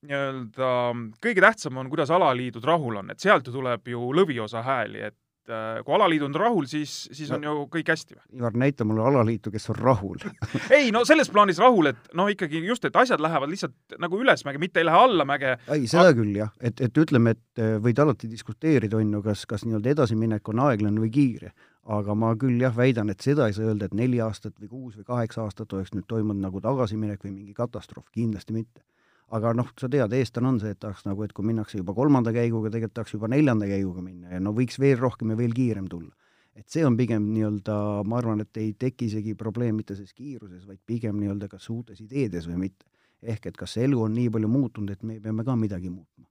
nii-öelda 0.09 0.75
kõige 1.21 1.41
tähtsam 1.43 1.77
on, 1.77 1.89
kuidas 1.89 2.11
alaliidud 2.13 2.65
rahul 2.65 3.01
on, 3.03 3.11
et 3.13 3.21
sealt 3.21 3.47
ju 3.47 3.53
tuleb 3.53 3.87
ju 3.91 4.09
lõviosa 4.17 4.63
hääli, 4.65 5.03
et 5.11 5.53
äh, 5.53 5.83
kui 5.85 5.93
alaliit 5.93 6.25
on 6.25 6.33
rahul, 6.35 6.65
siis, 6.69 6.95
siis 7.13 7.29
on 7.35 7.43
no, 7.45 7.53
ju 7.53 7.67
kõik 7.75 7.91
hästi 7.93 8.17
või? 8.17 8.23
Ivar, 8.39 8.57
näita 8.57 8.87
mulle 8.89 9.05
alaliitu, 9.05 9.53
kes 9.53 9.69
on 9.69 9.77
rahul 9.77 10.17
ei 10.77 10.89
no 10.95 11.03
selles 11.05 11.29
plaanis 11.29 11.61
rahul, 11.61 11.91
et 11.93 12.09
noh, 12.17 12.31
ikkagi 12.33 12.63
just, 12.65 12.89
et 12.89 12.97
asjad 12.97 13.21
lähevad 13.21 13.53
lihtsalt 13.53 13.99
nagu 14.01 14.17
ülesmäge, 14.17 14.61
mitte 14.61 14.81
ei 14.81 14.89
lähe 14.89 15.03
allamäge. 15.05 15.57
ei, 15.69 15.85
seda 15.91 16.09
küll 16.17 16.33
jah, 16.41 16.49
et, 16.57 16.81
et 16.81 17.03
ütleme, 17.05 17.37
et 17.37 17.61
äh, 17.61 17.77
võid 17.83 18.01
alati 18.01 18.31
diskuteerida, 18.31 18.97
on 18.97 19.13
ju, 19.19 19.25
kas, 19.29 19.45
kas 19.49 19.67
nii-öelda 19.67 19.93
edasiminek 19.93 20.49
on 20.49 20.65
aeglane 20.65 21.05
või 21.05 21.13
kiire 21.13 21.53
aga 21.85 22.15
ma 22.15 22.33
küll 22.39 22.59
jah, 22.61 22.75
väidan, 22.75 23.09
et 23.09 23.23
seda 23.23 23.47
ei 23.47 23.55
saa 23.55 23.69
öelda, 23.69 23.87
et 23.87 23.95
neli 23.97 24.19
aastat 24.21 24.55
või 24.59 24.69
kuus 24.69 24.97
või 24.99 25.07
kaheksa 25.07 25.45
aastat 25.45 25.73
oleks 25.73 25.93
nüüd 25.95 26.07
toimunud 26.07 26.41
nagu 26.43 26.61
tagasiminek 26.61 27.23
või 27.23 27.33
mingi 27.33 27.53
katastroof, 27.57 28.09
kindlasti 28.11 28.53
mitte. 28.53 28.83
aga 29.29 29.53
noh, 29.53 29.67
sa 29.77 29.85
tead, 29.89 30.13
eestlane 30.13 30.47
on 30.49 30.55
see, 30.59 30.71
et 30.73 30.79
tahaks 30.81 31.05
nagu, 31.05 31.21
et 31.23 31.33
kui 31.37 31.45
minnakse 31.45 31.77
juba 31.77 31.93
kolmanda 31.93 32.31
käiguga, 32.33 32.71
tegelikult 32.73 32.95
tahaks 32.97 33.13
juba 33.13 33.27
neljanda 33.29 33.67
käiguga 33.69 34.01
minna 34.01 34.31
ja 34.33 34.39
no 34.41 34.53
võiks 34.57 34.79
veel 34.81 34.97
rohkem 34.97 35.29
ja 35.29 35.37
veel 35.37 35.53
kiirem 35.53 35.87
tulla. 35.87 36.15
et 36.55 36.67
see 36.67 36.85
on 36.85 36.97
pigem 36.97 37.29
nii-öelda, 37.33 37.75
ma 38.05 38.17
arvan, 38.17 38.41
et 38.41 38.57
ei 38.57 38.73
teki 38.73 39.05
isegi 39.05 39.35
probleem 39.35 39.75
mitte 39.75 39.95
selles 39.95 40.13
kiiruses, 40.13 40.65
vaid 40.67 40.79
pigem 40.85 41.19
nii-öelda 41.21 41.47
kas 41.47 41.69
uutes 41.69 42.01
ideedes 42.01 42.49
või 42.49 42.65
mitte. 42.65 42.85
ehk 43.21 43.45
et 43.45 43.57
kas 43.57 43.77
see 43.77 43.85
elu 43.85 44.01
on 44.01 44.13
nii 44.13 44.29
palju 44.29 44.47
muutunud, 44.47 44.89
et 44.89 45.03
me 45.03 45.19
peame 45.19 45.45
ka 45.45 45.55
midagi 45.55 45.89
muutma 45.89 46.25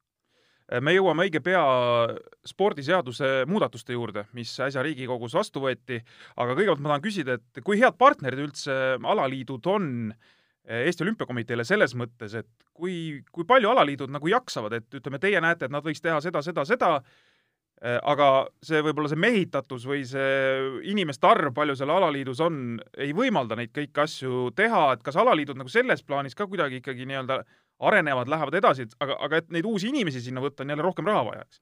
me 0.84 0.92
jõuame 0.92 1.26
õige 1.26 1.40
pea 1.44 1.62
spordiseaduse 2.46 3.44
muudatuste 3.48 3.96
juurde, 3.96 4.26
mis 4.36 4.52
äsja 4.60 4.82
Riigikogus 4.84 5.36
vastu 5.38 5.62
võeti, 5.64 6.00
aga 6.36 6.56
kõigepealt 6.56 6.82
ma 6.84 6.92
tahan 6.92 7.04
küsida, 7.04 7.38
et 7.38 7.62
kui 7.64 7.80
head 7.80 7.96
partnerid 8.00 8.42
üldse 8.42 8.74
alaliidud 8.98 9.70
on 9.72 10.12
Eesti 10.68 11.06
Olümpiakomiteele 11.06 11.64
selles 11.64 11.94
mõttes, 11.96 12.34
et 12.36 12.48
kui, 12.76 13.22
kui 13.32 13.46
palju 13.48 13.70
alaliidud 13.72 14.12
nagu 14.12 14.28
jaksavad, 14.28 14.76
et 14.76 14.98
ütleme, 15.00 15.20
teie 15.22 15.40
näete, 15.40 15.64
et 15.64 15.72
nad 15.72 15.84
võiks 15.84 16.04
teha 16.04 16.20
seda, 16.20 16.42
seda, 16.44 16.64
seda, 16.68 16.90
aga 17.80 18.28
see 18.64 18.82
võib-olla 18.84 19.08
see 19.08 19.22
mehitatus 19.22 19.86
või 19.88 20.02
see 20.08 20.82
inimeste 20.90 21.24
arv, 21.30 21.54
palju 21.56 21.76
seal 21.78 21.94
alaliidus 21.94 22.42
on, 22.44 22.76
ei 22.98 23.14
võimalda 23.16 23.56
neid 23.56 23.72
kõiki 23.72 24.04
asju 24.04 24.50
teha, 24.58 24.90
et 24.92 25.06
kas 25.06 25.16
alaliidud 25.16 25.56
nagu 25.56 25.72
selles 25.72 26.04
plaanis 26.04 26.36
ka 26.36 26.48
kuidagi 26.50 26.82
ikkagi 26.82 27.08
nii-öelda 27.08 27.40
arenevad, 27.78 28.28
lähevad 28.28 28.54
edasi, 28.58 28.88
aga, 29.00 29.16
aga 29.26 29.42
et 29.42 29.50
neid 29.54 29.66
uusi 29.68 29.92
inimesi 29.92 30.22
sinna 30.24 30.42
võtta, 30.42 30.64
on 30.64 30.74
jälle 30.74 30.86
rohkem 30.86 31.06
raha 31.06 31.24
vaja, 31.30 31.44
eks 31.46 31.60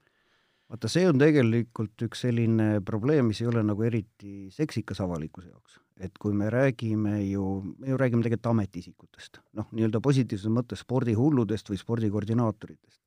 vaata, 0.70 0.90
see 0.90 1.06
on 1.08 1.18
tegelikult 1.20 2.06
üks 2.06 2.24
selline 2.26 2.80
probleem, 2.86 3.30
mis 3.30 3.40
ei 3.42 3.50
ole 3.50 3.62
nagu 3.66 3.86
eriti 3.86 4.48
seksikas 4.54 5.02
avalikkuse 5.04 5.50
jaoks. 5.50 5.80
et 5.96 6.18
kui 6.20 6.34
me 6.36 6.50
räägime 6.52 7.22
ju, 7.24 7.62
me 7.78 7.88
ju 7.88 7.96
räägime 7.96 8.20
tegelikult 8.20 8.50
ametiisikutest, 8.50 9.38
noh, 9.56 9.68
nii-öelda 9.72 10.02
positiivses 10.04 10.52
mõttes 10.52 10.82
spordihulludest 10.84 11.70
või 11.70 11.80
spordikoordinaatoritest. 11.80 13.00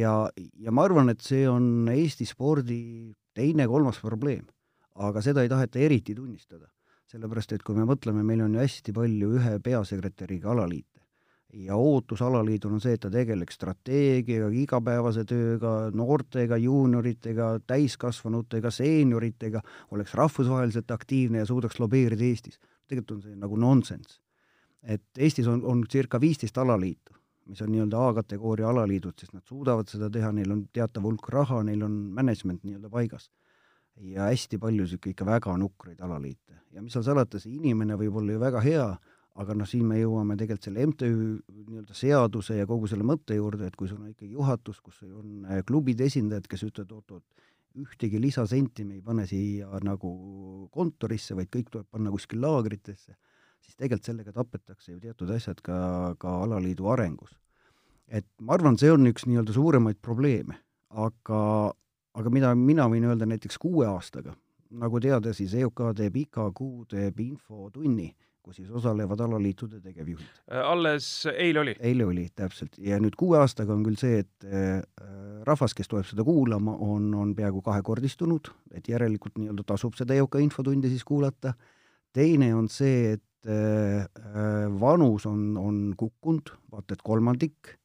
ja, 0.00 0.14
ja 0.58 0.72
ma 0.74 0.88
arvan, 0.88 1.12
et 1.12 1.22
see 1.22 1.44
on 1.48 1.88
Eesti 1.92 2.26
spordi 2.26 2.80
teine-kolmas 3.34 4.00
probleem, 4.02 4.48
aga 4.98 5.22
seda 5.22 5.44
ei 5.44 5.52
taheta 5.52 5.78
eriti 5.78 6.14
tunnistada. 6.14 6.66
sellepärast, 7.10 7.52
et 7.52 7.62
kui 7.66 7.74
me 7.74 7.82
mõtleme, 7.82 8.22
meil 8.22 8.42
on 8.44 8.52
ju 8.54 8.60
hästi 8.62 8.92
palju 8.94 9.32
ühe 9.34 9.56
peasekretäriga 9.58 10.50
alaliite 10.52 10.89
ja 11.52 11.76
ootus 11.76 12.22
alaliidul 12.22 12.74
on 12.76 12.82
see, 12.82 12.94
et 12.94 13.02
ta 13.02 13.10
tegeleks 13.12 13.56
strateegiaga, 13.58 14.50
igapäevase 14.62 15.24
tööga, 15.28 15.74
noortega, 15.96 16.58
juunioritega, 16.60 17.52
täiskasvanutega, 17.66 18.70
seenioritega, 18.74 19.62
oleks 19.90 20.14
rahvusvaheliselt 20.18 20.90
aktiivne 20.94 21.42
ja 21.42 21.46
suudaks 21.46 21.80
lobeerida 21.80 22.24
Eestis. 22.24 22.60
tegelikult 22.86 23.16
on 23.18 23.22
see 23.22 23.36
nagu 23.36 23.56
nonsenss. 23.56 24.20
et 24.82 25.02
Eestis 25.18 25.46
on, 25.46 25.64
on 25.64 25.84
circa 25.90 26.20
viisteist 26.20 26.58
alaliitu, 26.58 27.14
mis 27.46 27.60
on 27.62 27.72
nii-öelda 27.72 28.06
A-kategooria 28.08 28.68
alaliidud, 28.68 29.18
sest 29.18 29.34
nad 29.34 29.44
suudavad 29.44 29.88
seda 29.88 30.10
teha, 30.10 30.32
neil 30.32 30.52
on 30.52 30.64
teatav 30.72 31.04
hulk 31.04 31.28
raha, 31.28 31.62
neil 31.62 31.82
on 31.82 31.92
management 32.14 32.64
nii-öelda 32.64 32.90
paigas. 32.90 33.30
ja 34.00 34.30
hästi 34.30 34.58
palju 34.58 34.84
niisugune 34.86 35.10
ikka 35.12 35.26
väga 35.26 35.56
nukraid 35.58 36.00
alaliite. 36.00 36.54
ja 36.72 36.82
mis 36.82 36.92
seal 36.92 37.04
salata, 37.04 37.38
see 37.38 37.52
inimene 37.58 37.98
võib 37.98 38.16
olla 38.16 38.32
ju 38.32 38.40
väga 38.40 38.60
hea, 38.60 38.86
aga 39.40 39.56
noh, 39.56 39.68
siin 39.68 39.86
me 39.88 39.98
jõuame 40.00 40.36
tegelikult 40.38 40.68
selle 40.68 40.86
MTÜ 40.90 41.10
nii-öelda 41.10 41.96
seaduse 41.96 42.58
ja 42.58 42.66
kogu 42.68 42.88
selle 42.90 43.06
mõtte 43.06 43.36
juurde, 43.38 43.70
et 43.70 43.76
kui 43.78 43.88
sul 43.88 44.02
on 44.02 44.10
ikkagi 44.12 44.34
juhatus, 44.34 44.80
kus 44.84 45.00
on 45.06 45.46
äh, 45.46 45.62
klubide 45.66 46.08
esindajad, 46.10 46.48
kes 46.50 46.66
ütlevad, 46.68 46.92
oot-oot, 46.98 47.24
ühtegi 47.80 48.20
lisasenti 48.20 48.84
me 48.84 48.98
ei 48.98 49.04
pane 49.04 49.26
siia 49.30 49.80
nagu 49.86 50.10
kontorisse, 50.74 51.36
vaid 51.38 51.50
kõik 51.54 51.70
tuleb 51.70 51.86
panna 51.90 52.12
kuskil 52.12 52.42
laagritesse, 52.42 53.14
siis 53.62 53.76
tegelikult 53.76 54.10
sellega 54.10 54.34
tapetakse 54.34 54.92
ju 54.92 54.98
teatud 55.02 55.30
asjad 55.36 55.60
ka, 55.64 55.78
ka 56.18 56.40
alaliidu 56.44 56.90
arengus. 56.90 57.36
et 58.10 58.26
ma 58.42 58.56
arvan, 58.56 58.74
see 58.74 58.90
on 58.90 59.06
üks 59.06 59.22
nii-öelda 59.30 59.54
suuremaid 59.54 60.00
probleeme, 60.02 60.56
aga, 60.90 61.42
aga 62.18 62.30
mida 62.34 62.50
mina 62.58 62.88
võin 62.90 63.06
öelda 63.06 63.28
näiteks 63.30 63.60
kuue 63.62 63.86
aastaga, 63.86 64.34
nagu 64.70 65.00
teada, 65.00 65.30
siis 65.34 65.54
EOK 65.54 65.84
teeb 65.96 66.16
iga 66.18 66.48
kuu, 66.50 66.82
teeb 66.90 67.20
infotunni 67.22 68.10
kus 68.42 68.56
siis 68.56 68.70
osalevad 68.70 69.20
alaliitude 69.20 69.80
tegevjuhid. 69.84 70.26
Äh, 70.52 70.62
alles 70.64 71.26
eile 71.32 71.60
oli? 71.60 71.74
eile 71.80 72.06
oli, 72.08 72.26
täpselt. 72.36 72.78
ja 72.78 72.98
nüüd 73.02 73.16
kuue 73.18 73.38
aastaga 73.40 73.74
on 73.74 73.84
küll 73.86 73.98
see, 74.00 74.22
et 74.24 74.46
äh, 74.48 74.80
rahvas, 75.46 75.74
kes 75.76 75.90
tuleb 75.90 76.08
seda 76.08 76.24
kuulama, 76.26 76.76
on, 76.80 77.12
on 77.14 77.34
peaaegu 77.36 77.62
kahekordistunud, 77.66 78.52
et 78.74 78.88
järelikult 78.88 79.38
nii-öelda 79.38 79.66
tasub 79.72 79.98
seda 79.98 80.16
EOK 80.16 80.40
infotundi 80.44 80.92
siis 80.92 81.04
kuulata. 81.04 81.54
teine 82.12 82.54
on 82.54 82.68
see, 82.68 83.12
et 83.18 83.50
äh, 83.50 84.06
vanus 84.80 85.26
on, 85.26 85.56
on 85.58 85.84
kukkunud, 85.96 86.54
vaata 86.72 86.96
et 86.96 87.04
kolmandik, 87.04 87.76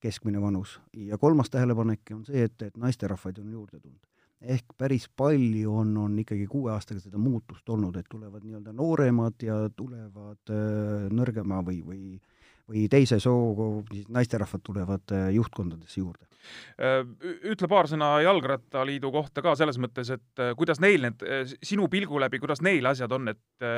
keskmine 0.00 0.40
vanus, 0.40 0.80
ja 0.94 1.18
kolmas 1.18 1.50
tähelepanek 1.50 2.14
on 2.14 2.24
see, 2.24 2.44
et, 2.44 2.62
et 2.62 2.76
naisterahvaid 2.76 3.38
on 3.42 3.50
juurde 3.52 3.80
tulnud 3.80 4.04
ehk 4.42 4.74
päris 4.78 5.08
palju 5.16 5.72
on, 5.80 5.96
on 5.96 6.18
ikkagi 6.22 6.46
kuue 6.46 6.72
aastaga 6.72 7.00
seda 7.02 7.18
muutust 7.18 7.68
olnud, 7.68 7.96
et 7.98 8.06
tulevad 8.10 8.44
nii-öelda 8.44 8.72
nooremad 8.72 9.42
ja 9.42 9.60
tulevad 9.76 10.52
äh, 10.54 11.08
nõrgema 11.10 11.62
või, 11.66 11.82
või 11.86 12.02
või 12.68 12.84
teise 12.92 13.18
soo 13.22 13.82
naisterahvad 14.12 14.62
tulevad 14.64 15.14
äh, 15.16 15.28
juhtkondadesse 15.34 16.00
juurde. 16.00 16.26
Äh, 16.80 17.00
ütle 17.48 17.68
paar 17.70 17.88
sõna 17.90 18.18
Jalgrattaliidu 18.24 19.10
kohta 19.14 19.44
ka 19.44 19.54
selles 19.58 19.80
mõttes, 19.80 20.12
et 20.14 20.42
äh, 20.42 20.54
kuidas 20.58 20.82
neil 20.84 21.08
need, 21.08 21.24
sinu 21.64 21.88
pilgu 21.92 22.20
läbi, 22.20 22.40
kuidas 22.42 22.62
neil 22.64 22.86
asjad 22.90 23.12
on, 23.16 23.32
et 23.32 23.68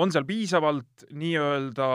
on 0.00 0.12
seal 0.12 0.26
piisavalt 0.26 1.06
nii-öelda 1.10 1.88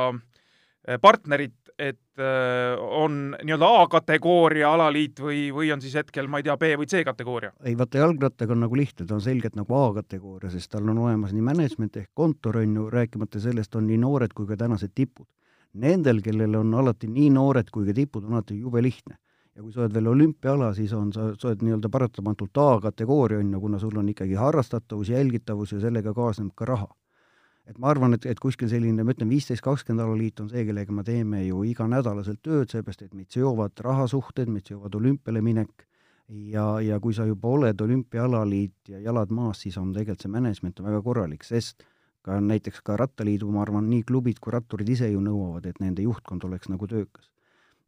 partnerit 1.01 1.65
et 1.79 2.19
äh, 2.19 2.79
on 2.79 3.35
nii-öelda 3.43 3.67
A-kategooria 3.81 4.71
alaliit 4.73 5.19
või, 5.19 5.49
või 5.53 5.71
on 5.75 5.81
siis 5.83 5.95
hetkel, 5.99 6.29
ma 6.31 6.39
ei 6.39 6.47
tea, 6.47 6.55
B- 6.59 6.77
või 6.79 6.87
C-kategooria? 6.87 7.51
ei, 7.63 7.75
vaata 7.77 7.99
jalgrattaga 7.99 8.55
on 8.55 8.63
nagu 8.63 8.79
lihtne, 8.79 9.05
ta 9.07 9.17
on 9.17 9.23
selgelt 9.23 9.57
nagu 9.59 9.75
A-kategooria, 9.81 10.51
sest 10.53 10.71
tal 10.71 10.87
on 10.87 11.03
olemas 11.03 11.35
nii 11.35 11.43
management 11.43 11.99
ehk 11.99 12.11
kontor, 12.13 12.61
on 12.63 12.79
ju, 12.79 12.87
rääkimata 12.93 13.43
sellest, 13.43 13.75
on 13.75 13.87
nii 13.89 13.99
noored 14.05 14.33
kui 14.35 14.47
ka 14.47 14.57
tänased 14.59 14.95
tipud. 14.95 15.27
Nendel, 15.75 16.21
kellel 16.23 16.55
on 16.55 16.71
alati 16.79 17.09
nii 17.11 17.29
noored 17.35 17.69
kui 17.71 17.87
ka 17.89 17.95
tipud, 17.95 18.23
on 18.23 18.39
alati 18.39 18.59
jube 18.61 18.83
lihtne. 18.83 19.17
ja 19.55 19.63
kui 19.63 19.71
sa 19.71 19.85
oled 19.85 19.93
veel 19.95 20.07
olümpiaala, 20.11 20.73
siis 20.75 20.91
on, 20.95 21.13
sa, 21.15 21.29
sa 21.39 21.47
oled 21.47 21.61
nii-öelda 21.63 21.89
paratamatult 21.91 22.57
A-kategooria, 22.59 23.39
on 23.39 23.51
ju, 23.51 23.59
kuna 23.59 23.79
sul 23.79 23.97
on 23.99 24.09
ikkagi 24.11 24.35
harrastatavus, 24.39 25.11
jälgitavus 25.11 25.75
ja 25.75 25.79
sellega 25.83 26.13
kaasneb 26.15 26.55
ka 26.55 26.67
raha 26.71 26.87
et 27.65 27.77
ma 27.81 27.89
arvan, 27.89 28.13
et, 28.17 28.25
et 28.29 28.39
kuskil 28.39 28.69
selline, 28.69 29.03
ma 29.03 29.15
ütlen, 29.15 29.29
viisteist, 29.31 29.63
kakskümmend 29.65 30.05
alaliit 30.05 30.39
on 30.43 30.51
see, 30.51 30.65
kellega 30.67 30.93
me 30.93 31.03
teeme 31.05 31.41
ju 31.45 31.63
iganädalaselt 31.65 32.41
tööd, 32.45 32.69
seepärast 32.71 33.05
et 33.07 33.13
meid 33.17 33.31
seovad 33.33 33.81
rahasuhted, 33.85 34.51
meid 34.51 34.69
seovad 34.69 34.95
olümpiale 34.99 35.41
minek 35.45 35.87
ja, 36.29 36.67
ja 36.81 36.99
kui 37.01 37.13
sa 37.17 37.25
juba 37.25 37.51
oled 37.57 37.81
olümpiaalaliit 37.81 38.93
ja 38.93 39.01
jalad 39.09 39.33
maas, 39.33 39.63
siis 39.65 39.77
on 39.81 39.93
tegelikult 39.93 40.25
see 40.25 40.33
management 40.33 40.81
on 40.81 40.89
väga 40.91 41.03
korralik, 41.05 41.45
sest 41.45 41.85
ka 42.25 42.39
näiteks 42.41 42.81
ka 42.85 42.97
Rattaliidu, 42.97 43.49
ma 43.53 43.61
arvan, 43.65 43.89
nii 43.89 44.03
klubid 44.05 44.41
kui 44.41 44.53
ratturid 44.53 44.89
ise 44.89 45.09
ju 45.11 45.21
nõuavad, 45.21 45.65
et 45.69 45.81
nende 45.81 46.05
juhtkond 46.05 46.45
oleks 46.47 46.71
nagu 46.73 46.89
töökas. 46.89 47.29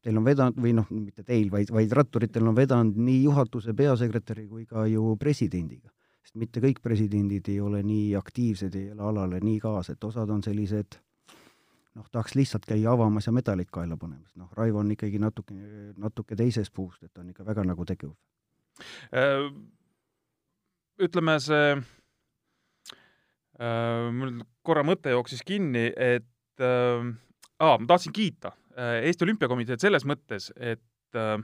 Teil 0.05 0.17
on 0.19 0.25
vedanud, 0.25 0.59
või 0.61 0.75
noh, 0.77 0.85
mitte 0.93 1.25
teil, 1.25 1.49
vaid, 1.51 1.71
vaid 1.73 1.93
ratturitel 1.97 2.45
on 2.47 2.55
vedanud 2.55 2.99
nii 3.01 3.23
juhatuse 3.23 3.73
peasekretäri 3.77 4.45
kui 4.47 4.67
ka 4.69 4.85
ju 4.87 5.15
presidendiga 5.19 5.89
sest 6.27 6.35
mitte 6.35 6.59
kõik 6.59 6.81
presidendid 6.83 7.47
ei 7.47 7.61
ole 7.63 7.79
nii 7.87 8.11
aktiivsed, 8.19 8.75
ei 8.75 8.91
ela 8.91 9.07
alale 9.13 9.39
nii 9.39 9.61
kaasa, 9.63 9.95
et 9.95 10.03
osad 10.03 10.27
on 10.33 10.41
sellised 10.43 10.97
noh, 11.95 12.03
tahaks 12.11 12.35
lihtsalt 12.35 12.67
käia 12.67 12.91
avamas 12.91 13.29
ja 13.29 13.33
medalit 13.33 13.71
kaela 13.71 13.97
panemas, 13.97 14.35
noh, 14.35 14.51
Raivo 14.57 14.79
on 14.83 14.91
ikkagi 14.91 15.19
natuke, 15.23 15.53
natuke 15.97 16.35
teisest 16.35 16.73
puust, 16.75 17.03
et 17.03 17.13
ta 17.13 17.21
on 17.23 17.29
ikka 17.31 17.45
väga 17.47 17.63
nagu 17.63 17.85
tegev. 17.87 18.11
Äh, 19.15 19.47
ütleme, 21.07 21.39
see 21.41 21.79
äh, 21.79 21.83
mul 24.13 24.43
korra 24.67 24.83
mõte 24.85 25.09
jooksis 25.15 25.41
kinni, 25.47 25.87
et 25.95 26.59
äh, 26.59 27.07
aa, 27.63 27.77
ma 27.79 27.85
tahtsin 27.87 28.13
kiita 28.13 28.51
äh, 28.75 29.07
Eesti 29.07 29.23
Olümpiakomiteed 29.29 29.79
selles 29.81 30.05
mõttes, 30.05 30.51
et 30.59 31.15
äh, 31.15 31.39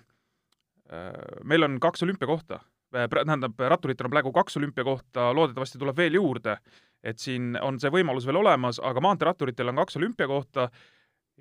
äh 0.91 1.13
meil 1.47 1.63
on 1.63 1.79
kaks 1.79 2.03
olümpiakohta 2.03 2.59
tähendab, 2.93 3.59
ratturitel 3.59 4.07
on 4.07 4.13
praegu 4.13 4.31
kaks 4.35 4.57
olümpiakohta, 4.61 5.31
loodetavasti 5.35 5.81
tuleb 5.81 5.97
veel 5.97 6.17
juurde, 6.19 6.57
et 7.03 7.19
siin 7.19 7.57
on 7.61 7.79
see 7.81 7.91
võimalus 7.93 8.27
veel 8.29 8.39
olemas, 8.39 8.79
aga 8.83 9.01
maanteeratturitel 9.03 9.73
on 9.73 9.81
kaks 9.81 9.97
olümpiakohta 9.99 10.69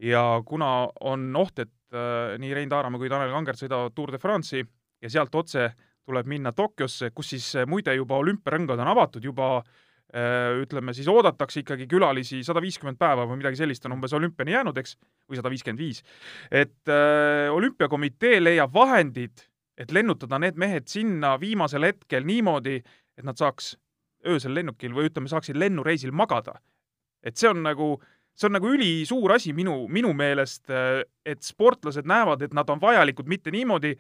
ja 0.03 0.25
kuna 0.47 0.73
on 1.01 1.29
oht, 1.37 1.63
et 1.63 1.97
äh, 1.97 2.35
nii 2.41 2.55
Rein 2.57 2.73
Taaramäe 2.73 3.03
kui 3.03 3.13
Tanel 3.13 3.33
Kangert 3.35 3.61
sõidavad 3.61 3.95
Tour 3.95 4.13
de 4.15 4.21
France'i 4.23 4.65
ja 5.03 5.13
sealt 5.13 5.35
otse 5.35 5.71
tuleb 6.07 6.27
minna 6.31 6.53
Tokyosse, 6.57 7.13
kus 7.15 7.35
siis 7.35 7.53
äh, 7.61 7.69
muide 7.69 7.95
juba 7.95 8.19
olümpiarõngad 8.23 8.81
on 8.83 8.93
avatud, 8.95 9.25
juba 9.25 9.53
äh, 9.61 10.57
ütleme 10.63 10.95
siis 10.97 11.09
oodatakse 11.13 11.63
ikkagi 11.63 11.87
külalisi 11.91 12.43
sada 12.47 12.63
viiskümmend 12.65 12.99
päeva 13.01 13.29
või 13.29 13.43
midagi 13.43 13.61
sellist 13.61 13.87
on 13.87 13.99
umbes 13.99 14.17
olümpiani 14.17 14.57
jäänud, 14.57 14.83
eks, 14.83 14.97
või 15.29 15.39
sada 15.39 15.53
viiskümmend 15.53 15.85
viis. 15.85 16.03
et 16.51 16.91
äh, 16.91 17.53
olümpiakomitee 17.53 18.41
leiab 18.43 18.75
vahendid 18.75 19.52
et 19.83 19.93
lennutada 19.95 20.39
need 20.43 20.59
mehed 20.61 20.89
sinna 20.91 21.35
viimasel 21.41 21.89
hetkel 21.89 22.27
niimoodi, 22.27 22.79
et 23.19 23.27
nad 23.27 23.39
saaks 23.39 23.75
öösel 24.29 24.55
lennukil 24.55 24.95
või 24.95 25.09
ütleme, 25.11 25.31
saaksid 25.31 25.59
lennureisil 25.59 26.13
magada. 26.15 26.61
et 27.23 27.39
see 27.39 27.47
on 27.47 27.61
nagu, 27.63 28.01
see 28.35 28.49
on 28.49 28.57
nagu 28.57 28.71
ülisuur 28.75 29.31
asi 29.37 29.53
minu, 29.55 29.87
minu 29.87 30.11
meelest, 30.13 30.65
et 31.25 31.43
sportlased 31.47 32.07
näevad, 32.09 32.43
et 32.43 32.55
nad 32.55 32.71
on 32.71 32.81
vajalikud, 32.83 33.29
mitte 33.31 33.53
niimoodi, 33.55 33.93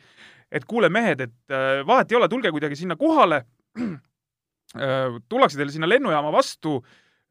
et 0.51 0.65
kuule, 0.67 0.89
mehed, 0.91 1.21
et 1.21 1.55
äh, 1.55 1.85
vahet 1.87 2.11
ei 2.11 2.19
ole, 2.19 2.29
tulge 2.29 2.51
kuidagi 2.51 2.77
sinna 2.81 2.97
kohale, 2.99 3.45
äh, 3.79 5.21
tullakse 5.29 5.61
teile 5.61 5.71
sinna 5.71 5.87
lennujaama 5.87 6.33
vastu, 6.35 6.81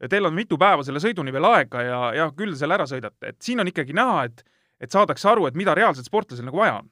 teil 0.08 0.26
on 0.26 0.34
mitu 0.34 0.56
päeva 0.58 0.82
selle 0.82 1.02
sõiduni 1.04 1.32
veel 1.32 1.44
aega 1.50 1.84
ja, 1.84 2.00
ja 2.16 2.30
küll 2.36 2.56
selle 2.56 2.80
ära 2.80 2.88
sõidate, 2.88 3.34
et 3.34 3.44
siin 3.44 3.60
on 3.60 3.68
ikkagi 3.68 3.92
näha, 3.96 4.24
et, 4.30 4.42
et 4.80 4.96
saadakse 4.96 5.28
aru, 5.28 5.46
et 5.46 5.58
mida 5.60 5.76
reaalselt 5.76 6.08
sportlasel 6.08 6.48
nagu 6.48 6.64
vaja 6.64 6.80
on 6.80 6.88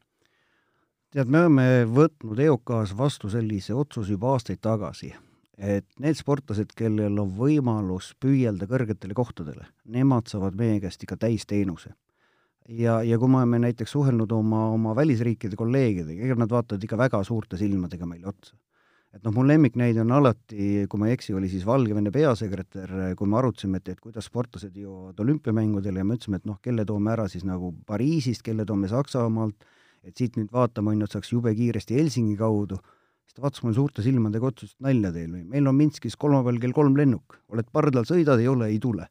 tead, 1.14 1.30
me 1.30 1.42
oleme 1.44 1.66
võtnud 1.90 2.38
EOK-s 2.44 2.94
vastu 2.98 3.30
sellise 3.32 3.74
otsuse 3.76 4.14
juba 4.14 4.34
aastaid 4.34 4.60
tagasi, 4.62 5.10
et 5.58 5.86
need 6.02 6.18
sportlased, 6.18 6.70
kellel 6.76 7.18
on 7.20 7.34
võimalus 7.36 8.12
püüelda 8.22 8.68
kõrgetele 8.70 9.16
kohtadele, 9.16 9.66
nemad 9.90 10.30
saavad 10.30 10.56
meie 10.58 10.78
käest 10.82 11.02
ikka 11.04 11.18
täisteenuse. 11.26 11.92
ja, 12.68 13.02
ja 13.02 13.18
kui 13.18 13.28
me 13.28 13.40
oleme 13.42 13.58
näiteks 13.66 13.90
suhelnud 13.90 14.32
oma, 14.32 14.68
oma 14.70 14.94
välisriikide 14.96 15.56
kolleegidega, 15.56 16.24
ega 16.24 16.38
nad 16.38 16.50
vaatavad 16.50 16.84
ikka 16.84 16.98
väga 16.98 17.22
suurte 17.24 17.58
silmadega 17.58 18.06
meile 18.06 18.30
otsa. 18.30 18.54
et 19.12 19.24
noh, 19.24 19.34
mu 19.34 19.42
lemmiknäide 19.42 20.00
on 20.04 20.12
alati, 20.14 20.86
kui 20.88 21.00
ma 21.00 21.08
ei 21.08 21.16
eksi, 21.18 21.34
oli 21.34 21.48
siis 21.50 21.66
Valgevene 21.66 22.12
peasekretär, 22.14 22.94
kui 23.18 23.26
me 23.26 23.40
arutasime, 23.40 23.82
et, 23.82 23.88
et 23.88 24.00
kuidas 24.00 24.30
sportlased 24.30 24.76
jõuavad 24.78 25.18
olümpiamängudele 25.18 25.98
ja 25.98 26.06
me 26.06 26.14
ütlesime, 26.14 26.38
et 26.38 26.46
noh, 26.46 26.60
kelle 26.62 26.86
toome 26.86 27.10
ära 27.10 27.26
siis 27.28 27.42
nagu 27.44 27.74
Pariisist, 27.86 28.46
kelle 28.46 28.64
toome 28.64 28.88
Saksamaalt 28.88 29.66
et 30.04 30.16
siit 30.16 30.36
nüüd 30.38 30.50
vaatama, 30.52 30.94
et 30.94 31.12
saaks 31.12 31.32
jube 31.32 31.52
kiiresti 31.56 31.98
Helsingi 31.98 32.36
kaudu, 32.38 32.78
siis 33.24 33.36
ta 33.36 33.44
vaatas 33.44 33.64
mulle 33.64 33.76
suurte 33.78 34.04
silmadega 34.04 34.50
otsa, 34.50 34.66
ütles, 34.66 34.76
nalja 34.82 35.12
teil 35.14 35.32
või, 35.32 35.42
meil 35.54 35.70
on 35.70 35.76
Minskis 35.78 36.16
kolmapäeval 36.20 36.60
kell 36.62 36.76
kolm 36.76 36.96
lennuk, 36.98 37.40
oled 37.52 37.68
pardal, 37.72 38.06
sõidad, 38.08 38.40
ei 38.42 38.48
ole, 38.50 38.70
ei 38.72 38.78
tule. 38.82 39.08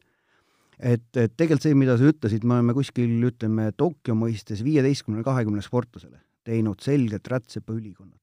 et, 0.79 1.05
et 1.15 1.35
tegelikult 1.35 1.67
see, 1.67 1.75
mida 1.75 1.97
sa 1.99 2.07
ütlesid, 2.07 2.47
me 2.47 2.57
oleme 2.57 2.73
kuskil, 2.77 3.11
ütleme, 3.27 3.71
Tokyo 3.77 4.15
mõistes 4.15 4.63
viieteistkümne, 4.63 5.23
kahekümne 5.23 5.61
sportlasele 5.61 6.23
teinud 6.49 6.81
selgelt 6.81 7.27
rätsepaülikonnad. 7.27 8.17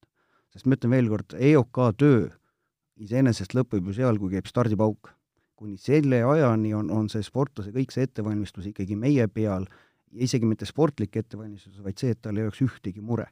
sest 0.50 0.66
ma 0.66 0.76
ütlen 0.76 0.90
veel 0.90 1.08
kord, 1.12 1.37
EOK 1.37 1.80
töö 2.00 2.28
iseenesest 3.02 3.54
lõpeb 3.56 3.90
ju 3.90 3.96
seal, 3.96 4.18
kui 4.20 4.32
käib 4.32 4.49
stardipauk. 4.49 5.12
kuni 5.56 5.78
selle 5.80 6.20
ajani 6.20 6.75
on, 6.76 6.90
on 6.92 7.06
see 7.08 7.23
sportlase 7.25 7.70
kõik 7.73 7.92
see 7.92 8.04
ettevalmistus 8.04 8.66
ikkagi 8.68 8.96
meie 8.96 9.25
peal 9.28 9.64
isegi 10.12 10.46
mitte 10.46 10.66
sportlik 10.68 11.16
ettevalmistus, 11.16 11.82
vaid 11.82 11.98
see, 11.98 12.14
et 12.14 12.22
tal 12.22 12.36
ei 12.36 12.46
oleks 12.46 12.62
ühtegi 12.62 13.02
mure 13.02 13.26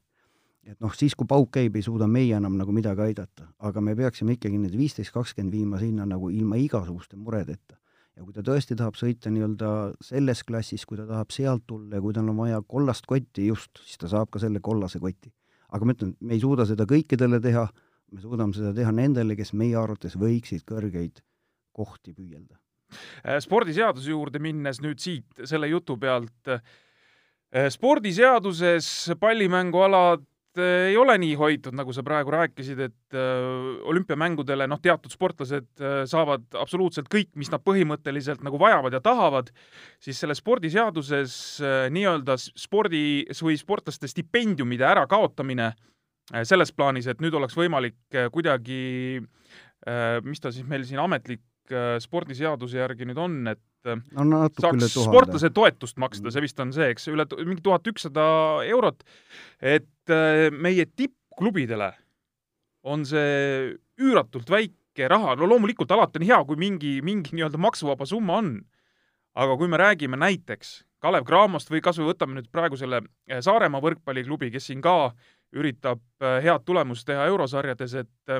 et 0.64 0.80
noh, 0.80 0.92
siis 0.96 1.14
kui 1.16 1.28
pauk 1.28 1.50
käib, 1.54 1.76
ei 1.76 1.84
suuda 1.84 2.08
meie 2.10 2.36
enam 2.36 2.56
nagu 2.58 2.72
midagi 2.74 3.04
aidata, 3.04 3.46
aga 3.68 3.82
me 3.84 3.94
peaksime 3.98 4.36
ikkagi 4.38 4.60
need 4.60 4.76
viisteist, 4.78 5.12
kakskümmend 5.14 5.54
viima 5.54 5.80
sinna 5.80 6.06
nagu 6.08 6.30
ilma 6.32 6.58
igasuguste 6.60 7.18
muredeta. 7.20 7.76
ja 8.14 8.22
kui 8.22 8.30
ta 8.30 8.44
tõesti 8.46 8.76
tahab 8.78 8.94
sõita 8.94 9.30
nii-öelda 9.34 9.68
selles 10.04 10.44
klassis, 10.46 10.84
kui 10.86 10.96
ta 10.96 11.06
tahab 11.08 11.32
sealt 11.34 11.64
tulla 11.66 11.98
ja 11.98 12.02
kui 12.02 12.14
tal 12.14 12.28
on 12.30 12.36
vaja 12.38 12.60
kollast 12.62 13.08
kotti 13.10 13.48
just, 13.48 13.80
siis 13.82 13.98
ta 13.98 14.08
saab 14.08 14.30
ka 14.30 14.38
selle 14.38 14.60
kollase 14.62 15.00
koti. 15.02 15.32
aga 15.68 15.84
ma 15.84 15.96
ütlen, 15.96 16.14
me 16.20 16.34
ei 16.34 16.40
suuda 16.40 16.66
seda 16.66 16.86
kõikidele 16.86 17.40
teha, 17.42 17.66
me 18.12 18.20
suudame 18.22 18.54
seda 18.54 18.72
teha 18.74 18.92
nendele, 18.92 19.36
kes 19.36 19.52
meie 19.52 19.76
arvates 19.76 20.14
võiksid 20.16 20.62
kõrgeid 20.64 21.20
kohti 21.72 22.14
püüelda. 22.14 22.56
Äh, 23.24 23.40
spordiseaduse 23.44 24.12
juurde 24.12 24.42
minnes 24.42 24.80
nüüd 24.84 25.02
siit 25.02 25.46
selle 25.48 25.70
jutu 25.72 25.96
pealt, 26.00 26.50
äh, 26.50 27.68
spordiseaduses 27.72 29.12
pallimängualad 29.20 30.24
Äh, 30.54 30.90
ei 30.92 30.96
ole 30.96 31.16
nii 31.18 31.34
hoitud, 31.34 31.74
nagu 31.74 31.92
sa 31.94 32.04
praegu 32.06 32.30
rääkisid, 32.30 32.78
et 32.86 33.16
olümpiamängudele 33.90 34.68
noh, 34.70 34.78
teatud 34.82 35.10
sportlased 35.10 35.82
saavad 36.10 36.44
absoluutselt 36.60 37.08
kõik, 37.10 37.32
mis 37.38 37.50
nad 37.50 37.62
põhimõtteliselt 37.66 38.44
nagu 38.46 38.58
vajavad 38.62 38.94
ja 38.94 39.00
tahavad, 39.02 39.50
siis 40.02 40.20
selles 40.22 40.38
spordiseaduses 40.42 41.34
nii-öelda 41.94 42.38
spordi 42.38 43.24
või 43.40 43.58
sportlaste 43.58 44.10
stipendiumide 44.10 44.86
ärakaotamine 44.92 45.72
selles 46.46 46.70
plaanis, 46.72 47.10
et 47.10 47.20
nüüd 47.20 47.34
oleks 47.34 47.56
võimalik 47.58 47.98
kuidagi, 48.32 49.18
mis 50.24 50.40
ta 50.40 50.54
siis 50.54 50.66
meil 50.70 50.86
siin 50.86 51.02
ametlik 51.02 51.42
spordiseaduse 52.02 52.76
järgi 52.76 53.06
nüüd 53.08 53.18
on, 53.20 53.38
et 53.52 53.62
no, 53.84 54.44
saaks 54.60 54.94
sportlase 54.94 55.50
toetust 55.54 55.98
maksta, 56.00 56.32
see 56.32 56.44
vist 56.44 56.60
on 56.62 56.72
see, 56.74 56.90
eks, 56.94 57.08
üle 57.12 57.26
mingi 57.44 57.62
tuhat 57.64 57.86
ükssada 57.90 58.24
eurot, 58.68 59.04
et 59.60 60.12
äh, 60.12 60.48
meie 60.52 60.86
tippklubidele 60.88 61.92
on 62.84 63.04
see 63.08 63.74
üüratult 64.00 64.50
väike 64.52 65.08
raha, 65.10 65.34
no 65.38 65.48
loomulikult 65.50 65.92
alati 65.94 66.20
on 66.20 66.26
hea, 66.28 66.40
kui 66.48 66.60
mingi, 66.60 66.96
mingi 67.04 67.36
nii-öelda 67.36 67.60
maksuvaba 67.60 68.08
summa 68.08 68.40
on. 68.42 68.56
aga 69.34 69.56
kui 69.58 69.66
me 69.66 69.76
räägime 69.76 70.16
näiteks 70.16 70.84
Kalev 71.02 71.24
Cramost 71.26 71.70
või 71.70 71.80
kas 71.82 71.96
või 71.98 72.12
võtame 72.12 72.36
nüüd 72.38 72.52
praegu 72.52 72.76
selle 72.78 73.02
äh, 73.02 73.40
Saaremaa 73.42 73.82
võrkpalliklubi, 73.82 74.52
kes 74.54 74.70
siin 74.70 74.80
ka 74.84 75.12
üritab 75.54 76.00
äh, 76.22 76.40
head 76.44 76.64
tulemust 76.64 77.06
teha 77.06 77.26
eurosarjades, 77.32 77.94
et 78.04 78.36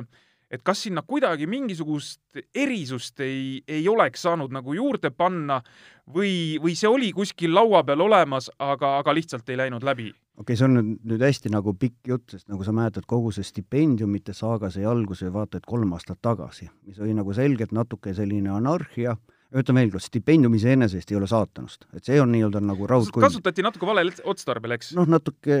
et 0.55 0.63
kas 0.65 0.85
sinna 0.87 1.03
kuidagi 1.05 1.47
mingisugust 1.49 2.39
erisust 2.55 3.19
ei, 3.23 3.61
ei 3.67 3.87
oleks 3.91 4.25
saanud 4.25 4.53
nagu 4.55 4.75
juurde 4.75 5.11
panna 5.11 5.61
või, 6.07 6.57
või 6.61 6.75
see 6.77 6.89
oli 6.91 7.11
kuskil 7.15 7.53
laua 7.55 7.83
peal 7.83 8.05
olemas, 8.05 8.49
aga, 8.59 8.97
aga 9.01 9.15
lihtsalt 9.15 9.49
ei 9.49 9.59
läinud 9.65 9.85
läbi? 9.85 10.11
okei 10.35 10.43
okay,, 10.43 10.59
see 10.59 10.67
on 10.67 10.75
nüüd, 10.79 10.91
nüüd 11.11 11.23
hästi 11.23 11.51
nagu 11.53 11.75
pikk 11.79 12.11
jutt, 12.11 12.27
sest 12.33 12.49
nagu 12.51 12.65
sa 12.67 12.73
mäletad, 12.75 13.07
kogu 13.07 13.31
see 13.35 13.45
stipendiumite 13.47 14.35
saaga 14.35 14.71
sai 14.73 14.87
alguse 14.89 15.31
vaata 15.33 15.61
et 15.61 15.69
kolm 15.69 15.93
aastat 15.95 16.19
tagasi, 16.21 16.69
mis 16.87 16.99
oli 16.99 17.15
nagu 17.15 17.33
selgelt 17.35 17.75
natuke 17.75 18.13
selline 18.17 18.51
anarhia 18.55 19.15
ütlen 19.55 19.79
veel 19.79 19.91
kord, 19.93 20.03
stipendium 20.03 20.55
iseenesest 20.57 21.11
ei 21.11 21.17
ole 21.19 21.27
saatanast, 21.29 21.85
et 21.95 22.07
see 22.07 22.17
on 22.21 22.31
nii-öelda 22.33 22.61
nagu 22.63 22.87
raudkujund. 22.89 23.25
kasutati 23.27 23.63
natuke 23.65 23.87
valel 23.87 24.11
otstarbel, 24.27 24.75
eks? 24.77 24.91
noh, 24.97 25.07
natuke, 25.09 25.59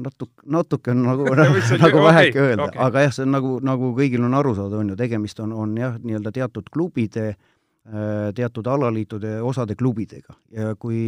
natuke, 0.00 0.46
natuke 0.56 0.94
on 0.94 1.02
nagu 1.06 1.26
nagu, 1.42 1.58
nagu 1.82 2.06
väheke 2.06 2.32
okay, 2.32 2.46
öelda 2.52 2.70
okay., 2.70 2.82
aga 2.86 3.04
jah, 3.06 3.18
see 3.18 3.26
on 3.26 3.36
nagu, 3.36 3.58
nagu 3.64 3.92
kõigil 3.98 4.24
on 4.26 4.38
aru 4.38 4.54
saada, 4.58 4.80
on 4.80 4.94
ju, 4.94 4.96
tegemist 5.00 5.42
on, 5.44 5.52
on 5.56 5.76
jah, 5.80 5.98
nii-öelda 6.02 6.32
teatud 6.38 6.72
klubide 6.72 7.26
äh, 7.32 8.32
teatud 8.38 8.72
alaliitude 8.72 9.36
osade 9.44 9.76
klubidega 9.78 10.38
ja 10.56 10.72
kui 10.80 10.98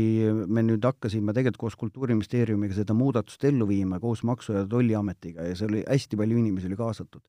me 0.47 0.67
nüüd 0.67 0.85
hakkasime 0.85 1.33
tegelikult 1.37 1.65
koos 1.69 1.81
Kultuuriministeeriumiga 1.81 2.77
seda 2.77 2.97
muudatust 2.97 3.49
ellu 3.49 3.69
viima, 3.71 4.01
koos 4.03 4.25
Maksu- 4.27 4.59
ja 4.59 4.67
Tolliametiga 4.69 5.49
ja 5.49 5.57
see 5.57 5.71
oli, 5.71 5.85
hästi 5.89 6.21
palju 6.21 6.45
inimesi 6.45 6.69
oli 6.69 6.79
kaasatud 6.79 7.25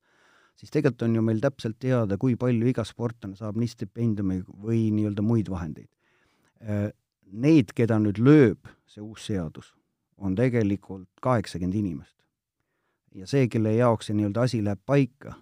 siis 0.60 0.72
tegelikult 0.72 1.06
on 1.08 1.16
ju 1.16 1.24
meil 1.24 1.40
täpselt 1.42 1.78
teada, 1.80 2.18
kui 2.20 2.36
palju 2.40 2.68
iga 2.68 2.84
sportlane 2.86 3.38
saab 3.38 3.58
nii 3.60 3.72
stipendiumi 3.72 4.40
või 4.44 4.88
nii-öelda 4.94 5.24
muid 5.24 5.48
vahendeid. 5.52 5.88
Äh, 6.60 6.90
neid, 7.32 7.72
keda 7.76 8.00
nüüd 8.02 8.20
lööb 8.20 8.68
see 8.90 9.02
uus 9.02 9.28
seadus, 9.30 9.72
on 10.20 10.36
tegelikult 10.36 11.08
kaheksakümmend 11.24 11.78
inimest. 11.80 12.16
ja 13.14 13.26
see, 13.26 13.48
kelle 13.50 13.72
jaoks 13.74 14.06
see 14.06 14.14
nii-öelda 14.14 14.44
asi 14.46 14.60
läheb 14.62 14.78
paika, 14.86 15.32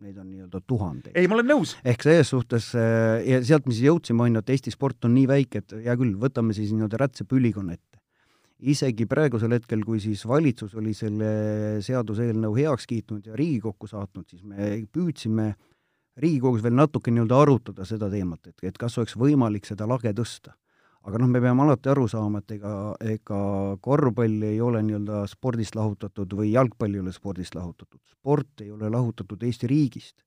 neid 0.00 0.16
on 0.16 0.30
nii-öelda 0.30 0.62
tuhandeid. 0.64 1.16
ei, 1.18 1.26
ma 1.28 1.36
olen 1.36 1.50
nõus. 1.50 1.74
ehk 1.84 2.06
selles 2.06 2.30
suhtes 2.32 2.70
äh, 2.78 3.20
ja 3.26 3.42
sealt 3.44 3.66
me 3.66 3.74
siis 3.74 3.90
jõudsime, 3.90 4.22
on 4.24 4.38
ju, 4.38 4.44
et 4.44 4.54
Eesti 4.54 4.72
sport 4.72 5.04
on 5.08 5.16
nii 5.18 5.26
väike, 5.28 5.64
et 5.64 5.74
hea 5.88 5.96
küll, 5.98 6.14
võtame 6.20 6.54
siis 6.56 6.70
nii-öelda 6.76 7.00
rätsepülikonna 7.02 7.76
ette 7.76 7.89
isegi 8.60 9.06
praegusel 9.08 9.54
hetkel, 9.56 9.82
kui 9.86 10.00
siis 10.02 10.22
valitsus 10.28 10.74
oli 10.78 10.92
selle 10.96 11.80
seaduseelnõu 11.84 12.54
heaks 12.58 12.86
kiitnud 12.90 13.26
ja 13.30 13.36
Riigikokku 13.38 13.88
saatnud, 13.90 14.26
siis 14.28 14.44
me 14.44 14.82
püüdsime 14.92 15.54
Riigikogus 16.20 16.64
veel 16.64 16.74
natuke 16.76 17.12
nii-öelda 17.14 17.38
arutada 17.40 17.86
seda 17.88 18.10
teemat, 18.12 18.50
et, 18.50 18.64
et 18.66 18.78
kas 18.78 18.98
oleks 18.98 19.16
võimalik 19.16 19.68
seda 19.68 19.86
lage 19.88 20.12
tõsta. 20.16 20.56
aga 21.00 21.18
noh, 21.18 21.28
me 21.32 21.40
peame 21.40 21.62
alati 21.64 21.88
aru 21.88 22.08
saama, 22.08 22.42
et 22.42 22.50
ega, 22.58 22.72
ega 23.00 23.38
korvpall 23.80 24.42
ei 24.44 24.60
ole 24.60 24.82
nii-öelda 24.84 25.22
spordist 25.30 25.74
lahutatud 25.74 26.34
või 26.36 26.50
jalgpall 26.52 26.94
ei 26.94 27.00
ole 27.00 27.12
spordist 27.12 27.54
lahutatud. 27.54 28.00
sport 28.10 28.60
ei 28.60 28.70
ole 28.70 28.90
lahutatud 28.90 29.42
Eesti 29.42 29.66
riigist 29.66 30.20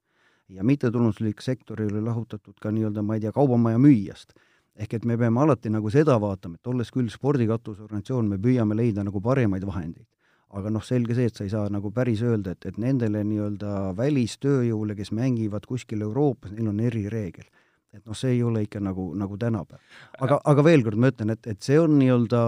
ja 0.50 0.64
mittetulunduslik 0.64 1.42
sektor 1.42 1.82
ei 1.82 1.92
ole 1.92 2.02
lahutatud 2.02 2.58
ka 2.62 2.72
nii-öelda, 2.72 3.04
ma 3.04 3.16
ei 3.16 3.22
tea, 3.22 3.32
kaubamaja 3.32 3.78
müüjast 3.78 4.34
ehk 4.76 4.98
et 4.98 5.06
me 5.06 5.18
peame 5.18 5.42
alati 5.44 5.70
nagu 5.74 5.92
seda 5.94 6.18
vaatama, 6.22 6.58
et 6.58 6.72
olles 6.72 6.90
küll 6.94 7.10
spordikatusorganisatsioon, 7.14 8.30
me 8.30 8.40
püüame 8.42 8.78
leida 8.78 9.06
nagu 9.06 9.22
parimaid 9.22 9.66
vahendeid. 9.70 10.08
aga 10.54 10.70
noh, 10.70 10.84
selge 10.86 11.16
see, 11.18 11.26
et 11.26 11.34
sa 11.34 11.44
ei 11.48 11.50
saa 11.50 11.70
nagu 11.74 11.90
päris 11.90 12.20
öelda, 12.22 12.52
et, 12.54 12.66
et 12.70 12.76
nendele 12.78 13.24
nii-öelda 13.26 13.96
välistööjõule, 13.98 14.94
kes 14.94 15.10
mängivad 15.10 15.66
kuskil 15.66 16.04
Euroopas, 16.06 16.52
neil 16.54 16.70
on 16.70 16.80
erireegel. 16.80 17.48
et 17.94 18.06
noh, 18.06 18.18
see 18.18 18.36
ei 18.36 18.44
ole 18.44 18.64
ikka 18.66 18.80
nagu, 18.82 19.14
nagu 19.18 19.38
tänapäeval. 19.38 19.82
aga, 20.20 20.40
aga 20.46 20.66
veel 20.66 20.84
kord 20.86 20.98
ma 20.98 21.10
ütlen, 21.14 21.34
et, 21.34 21.48
et 21.48 21.62
see 21.62 21.80
on 21.80 21.98
nii-öelda 21.98 22.44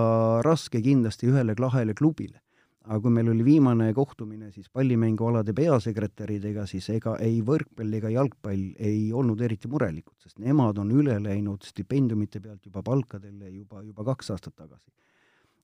raske 0.46 0.82
kindlasti 0.82 1.30
ühele 1.34 1.58
lahele 1.58 1.94
klubile 1.94 2.42
aga 2.86 3.00
kui 3.02 3.14
meil 3.14 3.30
oli 3.32 3.46
viimane 3.46 3.88
kohtumine 3.98 4.52
siis 4.54 4.70
pallimängualade 4.74 5.54
peasekretäridega, 5.58 6.66
siis 6.70 6.88
ega 6.94 7.16
ei 7.24 7.40
võrkpall 7.46 7.98
ega 7.98 8.12
jalgpall 8.14 8.68
ei 8.78 9.08
olnud 9.14 9.42
eriti 9.42 9.70
murelikud, 9.72 10.16
sest 10.22 10.38
nemad 10.44 10.78
on 10.82 10.92
üle 10.94 11.18
läinud 11.24 11.66
stipendiumite 11.66 12.42
pealt 12.44 12.66
juba 12.70 12.84
palkadele 12.86 13.50
juba, 13.50 13.82
juba 13.82 14.06
kaks 14.12 14.32
aastat 14.36 14.56
tagasi. 14.56 14.92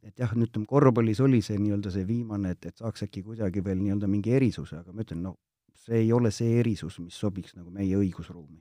et 0.01 0.17
jah, 0.17 0.31
nüüd 0.34 0.49
ütleme, 0.49 0.65
korvpallis 0.65 1.19
oli 1.21 1.43
see 1.45 1.60
nii-öelda 1.62 1.91
see 1.93 2.07
viimane, 2.10 2.55
et, 2.55 2.65
et 2.65 2.81
saaks 2.81 3.05
äkki 3.05 3.21
kuidagi 3.21 3.62
veel 3.63 3.77
nii-öelda 3.84 4.10
mingi 4.10 4.34
erisuse, 4.34 4.79
aga 4.81 4.93
ma 4.93 5.05
ütlen, 5.05 5.21
no 5.21 5.36
see 5.86 5.99
ei 6.01 6.12
ole 6.13 6.31
see 6.34 6.57
erisus, 6.60 6.97
mis 7.03 7.19
sobiks 7.21 7.53
nagu 7.53 7.69
meie 7.69 7.99
õigusruumi 7.99 8.57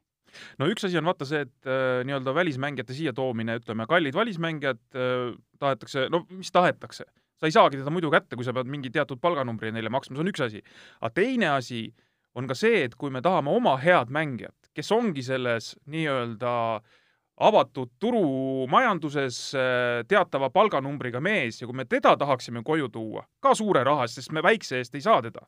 no 0.60 0.68
üks 0.70 0.84
asi 0.86 1.00
on 1.00 1.08
vaata 1.08 1.26
see, 1.28 1.40
et 1.46 1.68
äh, 1.68 2.02
nii-öelda 2.06 2.34
välismängijate 2.36 2.96
siia 2.96 3.14
toomine, 3.16 3.56
ütleme, 3.62 3.86
kallid 3.90 4.14
välismängijad 4.14 4.82
äh, 4.94 5.32
tahetakse, 5.62 6.06
no 6.12 6.22
mis 6.30 6.52
tahetakse, 6.54 7.08
sa 7.40 7.48
ei 7.48 7.56
saagi 7.56 7.80
teda 7.80 7.92
muidu 7.92 8.12
kätte, 8.12 8.36
kui 8.36 8.44
sa 8.44 8.54
pead 8.56 8.68
mingi 8.70 8.92
teatud 8.92 9.20
palganumbri 9.22 9.72
neile 9.72 9.92
maksma, 9.92 10.16
see 10.16 10.24
on 10.24 10.32
üks 10.32 10.44
asi. 10.44 10.62
aga 11.00 11.12
teine 11.16 11.52
asi 11.56 11.88
on 12.36 12.46
ka 12.50 12.54
see, 12.54 12.84
et 12.84 12.94
kui 12.94 13.10
me 13.10 13.22
tahame 13.24 13.50
oma 13.50 13.76
head 13.80 14.12
mängijat, 14.12 14.70
kes 14.76 14.92
ongi 14.94 15.24
selles 15.26 15.74
nii-öelda 15.90 16.52
avatud 17.40 17.88
turumajanduses 17.98 19.38
äh, 19.56 20.02
teatava 20.08 20.50
palganumbriga 20.52 21.22
mees 21.24 21.62
ja 21.62 21.68
kui 21.68 21.78
me 21.80 21.88
teda 21.88 22.12
tahaksime 22.20 22.62
koju 22.62 22.90
tuua, 22.92 23.24
ka 23.40 23.54
suure 23.56 23.84
raha 23.84 24.04
eest, 24.04 24.20
sest 24.20 24.36
me 24.36 24.44
väikse 24.44 24.82
eest 24.82 24.94
ei 24.94 25.04
saa 25.04 25.22
teda 25.24 25.46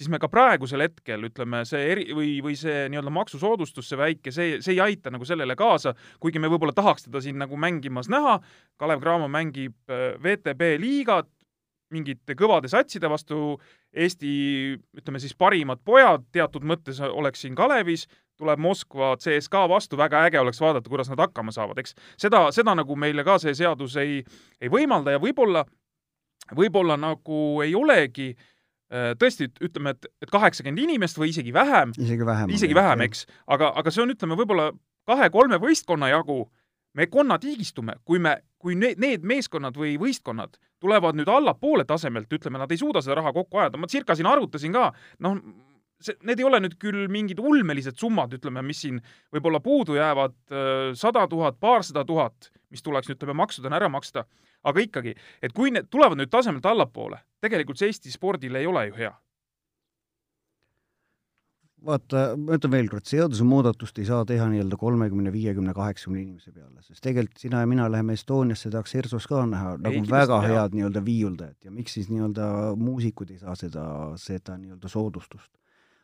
siis 0.00 0.08
me 0.08 0.18
ka 0.20 0.30
praegusel 0.32 0.80
hetkel 0.80 1.26
ütleme, 1.28 1.60
see 1.68 1.82
eri 1.92 2.06
või, 2.16 2.38
või 2.44 2.54
see 2.56 2.86
nii-öelda 2.88 3.12
maksusoodustus, 3.12 3.90
see 3.90 3.98
väike, 4.00 4.32
see, 4.32 4.56
see 4.64 4.72
ei 4.78 4.80
aita 4.80 5.12
nagu 5.12 5.26
sellele 5.28 5.56
kaasa, 5.58 5.92
kuigi 6.22 6.40
me 6.40 6.48
võib-olla 6.48 6.72
tahaks 6.76 7.04
teda 7.04 7.20
siin 7.20 7.36
nagu 7.42 7.58
mängimas 7.60 8.08
näha. 8.12 8.38
Kalev 8.80 9.02
Cramo 9.04 9.28
mängib 9.28 9.76
äh, 9.92 10.14
VTB 10.22 10.72
liigat 10.80 11.28
mingite 11.92 12.36
kõvade 12.38 12.70
satside 12.70 13.10
vastu. 13.10 13.58
Eesti, 13.90 14.30
ütleme 14.96 15.20
siis 15.20 15.34
parimad 15.34 15.82
pojad 15.84 16.22
teatud 16.32 16.64
mõttes 16.64 17.00
oleks 17.02 17.42
siin 17.42 17.56
Kalevis, 17.58 18.06
tuleb 18.40 18.62
Moskva 18.62 19.16
CSKA 19.20 19.66
vastu, 19.68 19.98
väga 20.00 20.22
äge 20.28 20.40
oleks 20.40 20.62
vaadata, 20.62 20.88
kuidas 20.88 21.10
nad 21.10 21.20
hakkama 21.20 21.52
saavad, 21.52 21.82
eks. 21.82 21.92
seda, 22.22 22.46
seda 22.56 22.76
nagu 22.78 22.96
meile 22.96 23.26
ka 23.26 23.36
see 23.42 23.52
seadus 23.58 23.98
ei, 24.00 24.22
ei 24.62 24.70
võimalda 24.72 25.16
ja 25.16 25.20
võib-olla, 25.20 25.66
võib-olla 26.56 26.96
nagu 26.96 27.40
ei 27.66 27.74
olegi 27.76 28.30
äh, 28.30 28.46
tõesti, 28.90 29.50
ütleme, 29.62 29.94
et, 29.94 30.08
et 30.22 30.30
kaheksakümmend 30.32 30.82
inimest 30.82 31.18
või 31.20 31.30
isegi 31.30 31.52
vähem, 31.54 31.92
isegi 31.98 32.26
vähem. 32.26 32.50
isegi 32.56 32.74
vähem, 32.74 33.04
eks, 33.06 33.26
aga, 33.46 33.70
aga 33.78 33.92
see 33.94 34.02
on, 34.02 34.14
ütleme, 34.16 34.38
võib-olla 34.40 34.70
kahe-kolme 35.10 35.60
võistkonna 35.62 36.10
jagu, 36.10 36.42
me 36.98 37.06
konnatiigistume, 37.06 38.00
kui 38.04 38.18
me, 38.18 38.40
kui 38.58 38.74
need, 38.74 38.98
need 38.98 39.26
meeskonnad 39.26 39.78
või 39.78 39.94
võistkonnad 40.00 40.58
tulevad 40.82 41.18
nüüd 41.18 41.28
allapoole 41.30 41.84
tasemelt, 41.86 42.30
ütleme, 42.32 42.58
nad 42.58 42.70
ei 42.72 42.80
suuda 42.80 43.02
seda 43.04 43.20
raha 43.20 43.32
kokku 43.36 43.60
ajada, 43.60 43.78
ma 43.78 43.88
circa 43.90 44.16
siin 44.18 44.28
arvutasin 44.30 44.74
ka, 44.74 44.88
noh, 45.22 45.38
see, 46.02 46.16
need 46.26 46.40
ei 46.40 46.48
ole 46.48 46.62
nüüd 46.64 46.76
küll 46.80 47.06
mingid 47.12 47.40
ulmelised 47.42 47.98
summad, 48.00 48.34
ütleme, 48.36 48.64
mis 48.66 48.82
siin 48.86 49.00
võib-olla 49.34 49.60
puudu 49.64 49.98
jäävad, 49.98 50.36
sada 50.98 51.26
tuhat, 51.30 51.60
paarsada 51.60 52.04
tuhat, 52.08 52.50
mis 52.72 52.82
tuleks, 52.86 53.12
ütleme, 53.12 53.36
maksudena 53.42 53.78
ära 53.80 53.90
maksta, 53.92 54.24
aga 54.64 54.86
ikkagi, 54.86 55.14
et 55.42 55.52
kui 55.56 55.70
need 55.70 55.88
tulevad 55.90 56.18
nüüd 56.20 56.30
tasemelt 56.30 56.66
allapoole, 56.66 57.20
tegelikult 57.40 57.80
see 57.80 57.90
Eesti 57.92 58.12
spordile 58.12 58.60
ei 58.60 58.68
ole 58.70 58.86
ju 58.90 58.98
hea 59.00 59.14
vaata, 61.86 62.24
ma 62.38 62.56
ütlen 62.56 62.72
veel 62.72 62.88
kord, 62.92 63.06
seadusemuudatust 63.08 63.98
ei 64.00 64.06
saa 64.08 64.24
teha 64.28 64.46
nii-öelda 64.52 64.76
kolmekümne, 64.80 65.32
viiekümne, 65.32 65.72
kaheksakümne 65.76 66.22
inimese 66.22 66.52
peale, 66.52 66.82
sest 66.84 67.02
tegelikult 67.04 67.40
sina 67.40 67.62
ja 67.62 67.68
mina 67.70 67.86
läheme 67.92 68.16
Estoniasse, 68.18 68.70
tahaks 68.72 68.94
ERSO-s 69.00 69.28
ka 69.30 69.44
näha 69.48 69.76
nagu 69.80 69.96
ei, 69.96 70.04
väga 70.10 70.40
hea. 70.44 70.52
head 70.54 70.76
nii-öelda 70.76 71.04
viiuldajat 71.06 71.68
ja 71.68 71.74
miks 71.74 71.96
siis 71.96 72.10
nii-öelda 72.12 72.50
muusikud 72.80 73.32
ei 73.32 73.40
saa 73.40 73.56
seda, 73.58 73.84
seda 74.20 74.58
nii-öelda 74.60 74.92
soodustust. 74.92 75.52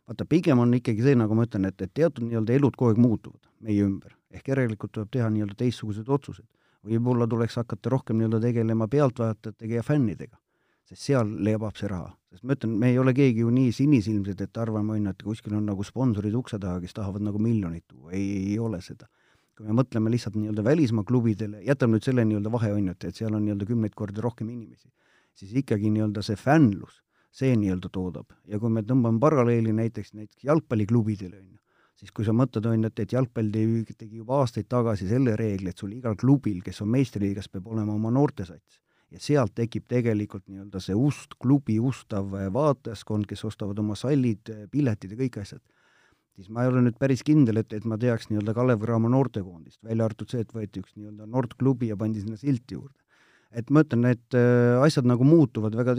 vaata, 0.08 0.24
pigem 0.28 0.62
on 0.62 0.74
ikkagi 0.78 1.04
see, 1.04 1.16
nagu 1.18 1.36
ma 1.36 1.46
ütlen, 1.48 1.68
et, 1.68 1.80
et 1.82 1.94
teatud 1.94 2.24
nii-öelda 2.28 2.56
elud 2.56 2.76
kogu 2.76 2.94
aeg 2.94 3.02
muutuvad 3.02 3.50
meie 3.60 3.84
ümber, 3.84 4.16
ehk 4.30 4.48
järelikult 4.54 4.94
tuleb 4.96 5.12
teha 5.12 5.30
nii-öelda 5.32 5.58
teistsuguseid 5.58 6.08
otsuseid. 6.08 6.48
Võib-olla 6.86 7.26
tuleks 7.28 7.58
hakata 7.60 7.92
rohkem 7.92 8.18
nii-öelda 8.20 8.40
tegelema 8.48 8.88
pealtvaatajatega 8.88 9.80
ja 9.80 9.86
fännidega 9.86 10.38
sest 10.86 11.02
seal 11.08 11.30
lebab 11.42 11.76
see 11.78 11.88
raha. 11.90 12.12
sest 12.30 12.44
ma 12.46 12.54
ütlen, 12.54 12.74
me 12.78 12.90
ei 12.92 12.98
ole 12.98 13.14
keegi 13.16 13.42
ju 13.42 13.50
nii 13.50 13.72
sinisilmsed, 13.74 14.40
et 14.40 14.58
arvame, 14.62 14.94
on 14.94 15.08
ju, 15.08 15.14
et 15.14 15.24
kuskil 15.26 15.56
on 15.58 15.66
nagu 15.66 15.84
sponsorid 15.86 16.34
ukse 16.38 16.60
taga, 16.62 16.80
kes 16.82 16.94
tahavad 16.94 17.24
nagu 17.26 17.40
miljonit 17.42 17.86
tuua, 17.88 18.12
ei, 18.14 18.52
ei 18.52 18.58
ole 18.62 18.80
seda. 18.84 19.08
kui 19.56 19.64
me 19.64 19.72
mõtleme 19.72 20.10
lihtsalt 20.12 20.34
nii-öelda 20.36 20.60
välismaa 20.60 21.06
klubidele, 21.08 21.62
jätame 21.64 21.96
nüüd 21.96 22.04
selle 22.04 22.26
nii-öelda 22.28 22.50
vahe, 22.52 22.74
on 22.76 22.90
ju, 22.90 22.92
et, 22.92 23.06
et 23.08 23.16
seal 23.16 23.32
on 23.32 23.40
nii-öelda 23.40 23.64
kümneid 23.70 23.94
kordi 23.96 24.20
rohkem 24.20 24.50
inimesi, 24.52 24.90
siis 25.32 25.54
ikkagi 25.56 25.88
nii-öelda 25.94 26.20
see 26.26 26.36
fännlus, 26.36 26.98
see 27.32 27.54
nii-öelda 27.56 27.88
toodab. 27.92 28.36
ja 28.44 28.60
kui 28.60 28.68
me 28.70 28.84
tõmbame 28.84 29.16
paralleeli 29.22 29.72
näiteks, 29.72 30.12
näiteks 30.12 30.44
jalgpalliklubidele, 30.44 31.40
on 31.40 31.48
ju, 31.54 31.55
siis 31.96 32.12
kui 32.12 32.26
sa 32.26 32.34
mõtled, 32.36 32.66
on 32.68 32.82
ju, 32.82 32.90
et, 32.90 33.04
et 33.04 33.14
jalgpall 33.16 33.52
tegi, 33.52 33.94
tegi 33.96 34.20
juba 34.22 34.40
aastaid 34.42 34.68
tagasi 34.68 35.08
selle 35.08 35.36
reegli, 35.38 35.70
et 35.72 35.78
sul 35.78 35.94
igal 35.96 36.16
klubil, 36.20 36.60
kes 36.64 36.82
on 36.84 36.92
meistriliigas, 36.92 37.48
peab 37.52 37.70
olema 37.72 37.94
oma 37.96 38.12
noortesats 38.14 38.82
ja 39.14 39.22
sealt 39.22 39.54
tekib 39.54 39.86
tegelikult 39.88 40.44
nii-öelda 40.50 40.80
see 40.82 40.96
ust, 40.98 41.36
klubi 41.42 41.78
ustav 41.78 42.34
äh, 42.34 42.48
vaatajaskond, 42.52 43.28
kes 43.30 43.44
ostavad 43.48 43.78
oma 43.82 43.96
sallid, 43.98 44.50
äh, 44.52 44.66
piletid 44.70 45.14
ja 45.14 45.20
kõik 45.20 45.40
asjad, 45.42 45.62
siis 46.36 46.50
ma 46.52 46.64
ei 46.64 46.72
ole 46.72 46.82
nüüd 46.86 46.98
päris 47.00 47.22
kindel, 47.26 47.62
et, 47.62 47.72
et 47.76 47.86
ma 47.88 47.98
teaks 48.00 48.30
nii-öelda 48.30 48.54
Kalev 48.56 48.82
Cramo 48.82 49.10
noortekoondist, 49.12 49.80
välja 49.86 50.08
arvatud 50.08 50.34
see, 50.34 50.42
et 50.42 50.54
võeti 50.54 50.82
üks 50.82 50.96
nii-öelda 50.98 51.28
noorteklubi 51.30 51.92
ja 51.92 51.98
pandi 52.00 52.24
sinna 52.24 52.38
silt 52.40 52.76
juurde. 52.76 52.98
Et 53.56 53.70
ma 53.72 53.82
ütlen, 53.86 54.04
et 54.10 54.36
äh, 54.36 54.76
asjad 54.84 55.06
nagu 55.08 55.24
muutuvad 55.24 55.76
väga, 55.78 55.94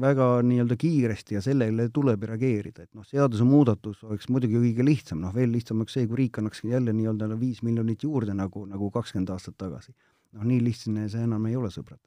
väga 0.00 0.28
nii-öelda 0.48 0.78
kiiresti 0.80 1.36
ja 1.36 1.42
sellele 1.44 1.90
tuleb 1.92 2.24
reageerida, 2.30 2.86
et 2.86 2.94
noh, 2.96 3.04
seadusemuudatus 3.08 4.04
oleks 4.08 4.30
muidugi 4.32 4.56
kõige 4.60 4.86
lihtsam, 4.86 5.20
noh 5.24 5.34
veel 5.36 5.52
lihtsam 5.52 5.82
oleks 5.82 5.98
see, 5.98 6.08
kui 6.08 6.24
riik 6.24 6.40
annaks 6.40 6.64
jälle 6.64 6.94
nii-öelda 6.96 7.28
viis 7.40 7.60
miljonit 7.66 8.06
juurde, 8.06 8.36
nagu, 8.38 8.64
nagu 8.70 8.90
kakskümmend 8.94 9.34
aastat 9.34 9.58
tagasi. 9.60 9.92
noh, 10.32 10.48
nii 10.48 10.62
lihtne 10.64 11.10
see 11.12 11.26
enam 11.26 11.44
ei 11.50 11.58
ole, 11.60 11.68
sõbrad 11.74 12.00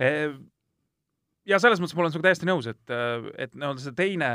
Ehm, 0.00 0.38
ja 1.48 1.58
selles 1.62 1.80
mõttes 1.80 1.96
ma 1.96 2.04
olen 2.04 2.14
sinuga 2.14 2.28
täiesti 2.28 2.48
nõus, 2.48 2.68
et, 2.70 2.82
et 3.40 3.54
nii-öelda 3.56 3.84
see 3.84 3.96
teine, 3.98 4.30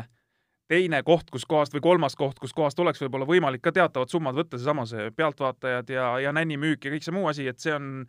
teine 0.71 1.01
koht, 1.08 1.30
kus 1.34 1.45
kohast 1.49 1.75
või 1.75 1.84
kolmas 1.86 2.17
koht, 2.19 2.39
kus 2.43 2.56
kohast 2.56 2.80
oleks 2.84 3.01
võib-olla 3.03 3.27
võimalik 3.30 3.63
ka 3.63 3.73
teatavad 3.75 4.12
summad 4.12 4.38
võtta, 4.38 4.60
seesama 4.60 4.88
see 4.89 5.10
pealtvaatajad 5.15 5.93
ja, 5.93 6.08
ja 6.25 6.34
nännimüük 6.36 6.86
ja 6.86 6.93
kõik 6.95 7.08
see 7.08 7.15
muu 7.15 7.30
asi, 7.32 7.47
et 7.47 7.63
see 7.63 7.75
on, 7.75 8.08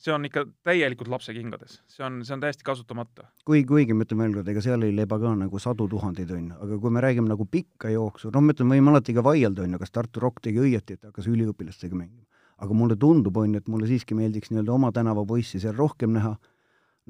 see 0.00 0.12
on 0.14 0.24
ikka 0.28 0.46
täielikult 0.66 1.10
lapse 1.12 1.34
kingades, 1.36 1.78
see 1.90 2.04
on, 2.06 2.20
see 2.24 2.34
on 2.36 2.42
täiesti 2.42 2.64
kasutamata. 2.66 3.28
kui, 3.46 3.62
kuigi 3.68 3.96
ma 3.96 4.06
ütlen 4.06 4.22
veel 4.22 4.36
kord, 4.38 4.50
ega 4.52 4.64
seal 4.64 4.86
ei 4.86 4.94
leba 4.96 5.18
ka 5.20 5.34
nagu 5.36 5.62
sadu 5.62 5.88
tuhandeid, 5.92 6.32
on 6.36 6.50
ju, 6.52 6.58
aga 6.66 6.78
kui 6.82 6.94
me 6.96 7.04
räägime 7.04 7.30
nagu 7.30 7.46
pikka 7.50 7.92
jooksu, 7.92 8.32
noh, 8.34 8.44
ma 8.44 8.56
ütlen, 8.56 8.72
võime 8.72 8.94
alati 8.94 9.16
ka 9.16 9.24
vaielda, 9.26 9.66
on 9.66 9.76
ju, 9.76 9.82
kas 9.82 9.94
Tartu 9.96 10.22
Rock 10.24 10.44
tegi 10.46 10.62
õieti, 10.62 10.96
et 10.96 11.10
hakkas 11.10 11.28
üliõpilastega 11.30 11.96
mängima. 11.96 12.26
aga 12.60 12.74
mulle 12.76 12.96
tundub, 13.00 13.36
on 13.40 13.54
ju, 13.54 13.60
et 13.62 13.68
mulle 13.72 13.86
siiski 13.88 14.16
meeldiks 14.16 14.50
nii-öelda 14.52 14.72
oma 14.72 14.90
tänava 14.92 15.24
poissi 15.24 15.60
seal 15.60 15.76
rohkem 15.76 16.12
näha 16.12 16.34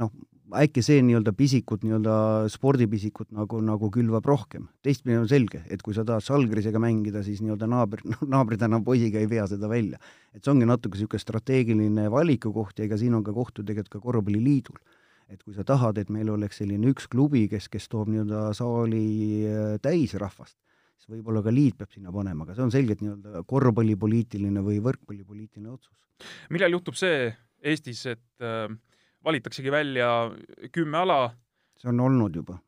noh, 0.00 0.12
äkki 0.58 0.82
see 0.82 1.00
nii-öelda 1.04 1.32
pisikut, 1.36 1.84
nii-öelda 1.86 2.14
spordipisikut 2.50 3.30
nagu, 3.36 3.60
nagu 3.64 3.90
külvab 3.94 4.26
rohkem. 4.26 4.66
teistpidi 4.82 5.18
on 5.18 5.28
selge, 5.30 5.62
et 5.70 5.82
kui 5.82 5.94
sa 5.94 6.04
tahad 6.06 6.24
Žalgirisega 6.26 6.80
mängida, 6.82 7.22
siis 7.26 7.42
nii-öelda 7.44 7.68
naaber, 7.70 8.02
noh, 8.08 8.22
naabri 8.34 8.58
tänav 8.60 8.82
poisiga 8.86 9.20
ei 9.20 9.28
vea 9.30 9.46
seda 9.50 9.68
välja. 9.70 10.00
et 10.34 10.42
see 10.42 10.52
ongi 10.52 10.66
natuke 10.66 10.98
niisugune 10.98 11.22
strateegiline 11.22 12.08
valiku 12.10 12.52
koht 12.54 12.78
ja 12.78 12.88
ega 12.88 12.98
siin 12.98 13.14
on 13.14 13.24
ka 13.26 13.34
koht 13.36 13.58
ju 13.58 13.64
tegelikult 13.66 14.00
ka 14.00 14.00
Korvpalliliidul. 14.06 14.80
et 15.30 15.42
kui 15.42 15.54
sa 15.54 15.64
tahad, 15.64 15.98
et 15.98 16.08
meil 16.10 16.30
oleks 16.30 16.58
selline 16.58 16.90
üks 16.90 17.06
klubi, 17.06 17.46
kes, 17.48 17.68
kes 17.68 17.86
toob 17.88 18.10
nii-öelda 18.10 18.50
saali 18.56 19.06
äh, 19.46 19.76
täis 19.82 20.16
rahvast, 20.18 20.56
siis 20.98 21.14
võib-olla 21.14 21.44
ka 21.46 21.54
liit 21.54 21.78
peab 21.78 21.92
sinna 21.94 22.10
panema, 22.10 22.44
aga 22.44 22.56
see 22.56 22.66
on 22.66 22.74
selgelt 22.74 23.04
nii-öelda 23.04 23.44
korvpallipoliitiline 23.46 24.64
või 24.66 24.82
võrkpallipoliitiline 24.82 25.70
otsus. 25.70 25.94
millal 26.50 26.74
juhtub 26.74 26.98
see 26.98 27.30
Eestis, 27.60 28.06
et 28.08 28.40
äh 28.40 28.72
valitaksegi 29.24 29.72
välja 29.72 30.08
kümme 30.72 30.98
ala. 31.04 31.20
see 31.80 31.88
on 31.92 32.00
olnud 32.00 32.36
juba 32.36 32.58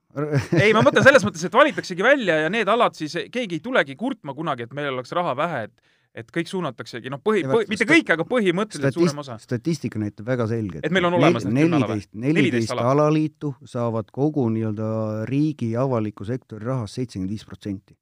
ei, 0.61 0.73
ma 0.77 0.83
mõtlen 0.85 1.05
selles 1.07 1.25
mõttes, 1.25 1.45
et 1.47 1.55
valitaksegi 1.57 2.05
välja 2.05 2.43
ja 2.45 2.53
need 2.53 2.69
alad 2.69 2.97
siis, 2.97 3.15
keegi 3.33 3.59
ei 3.59 3.65
tulegi 3.65 3.97
kurtma 3.97 4.35
kunagi, 4.37 4.67
et 4.67 4.75
meil 4.77 4.93
oleks 4.93 5.15
raha 5.17 5.35
vähe, 5.39 5.65
et 5.71 5.93
et 6.13 6.29
kõik 6.29 6.49
suunataksegi, 6.51 7.09
noh, 7.13 7.23
põhi, 7.25 7.41
põhi, 7.49 7.67
mitte 7.71 7.87
kõik, 7.89 8.11
aga 8.13 8.27
põhimõtteliselt 8.29 8.99
suurem 8.99 9.23
osa. 9.23 9.39
statistika 9.41 10.01
näitab 10.01 10.27
väga 10.29 10.47
selgelt. 10.51 10.85
et 10.85 10.93
meil 10.93 11.09
on 11.09 11.17
olemas 11.17 11.47
need 11.47 11.71
neliteist, 11.73 12.11
neliteist 12.13 12.75
alaliitu 12.77 13.55
saavad 13.65 14.11
kogu 14.13 14.45
nii-öelda 14.53 15.25
riigi 15.29 15.73
avaliku 15.77 16.27
sektori 16.29 16.69
rahast 16.69 17.01
seitsekümmend 17.01 17.33
viis 17.33 17.47
protsenti. 17.49 17.97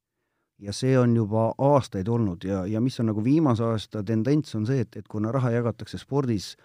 ja 0.59 0.75
see 0.75 0.99
on 0.99 1.15
juba 1.17 1.53
aastaid 1.71 2.09
olnud 2.09 2.45
ja, 2.45 2.65
ja 2.67 2.81
mis 2.81 2.99
on 3.01 3.13
nagu 3.13 3.23
viimase 3.25 3.65
aasta 3.65 4.03
tendents, 4.03 4.55
on 4.59 4.67
see, 4.67 4.83
et, 4.83 4.97
et 4.97 5.09
kuna 5.09 5.31
raha 5.33 5.55
jagatakse 5.55 5.99
spordis 5.99 6.57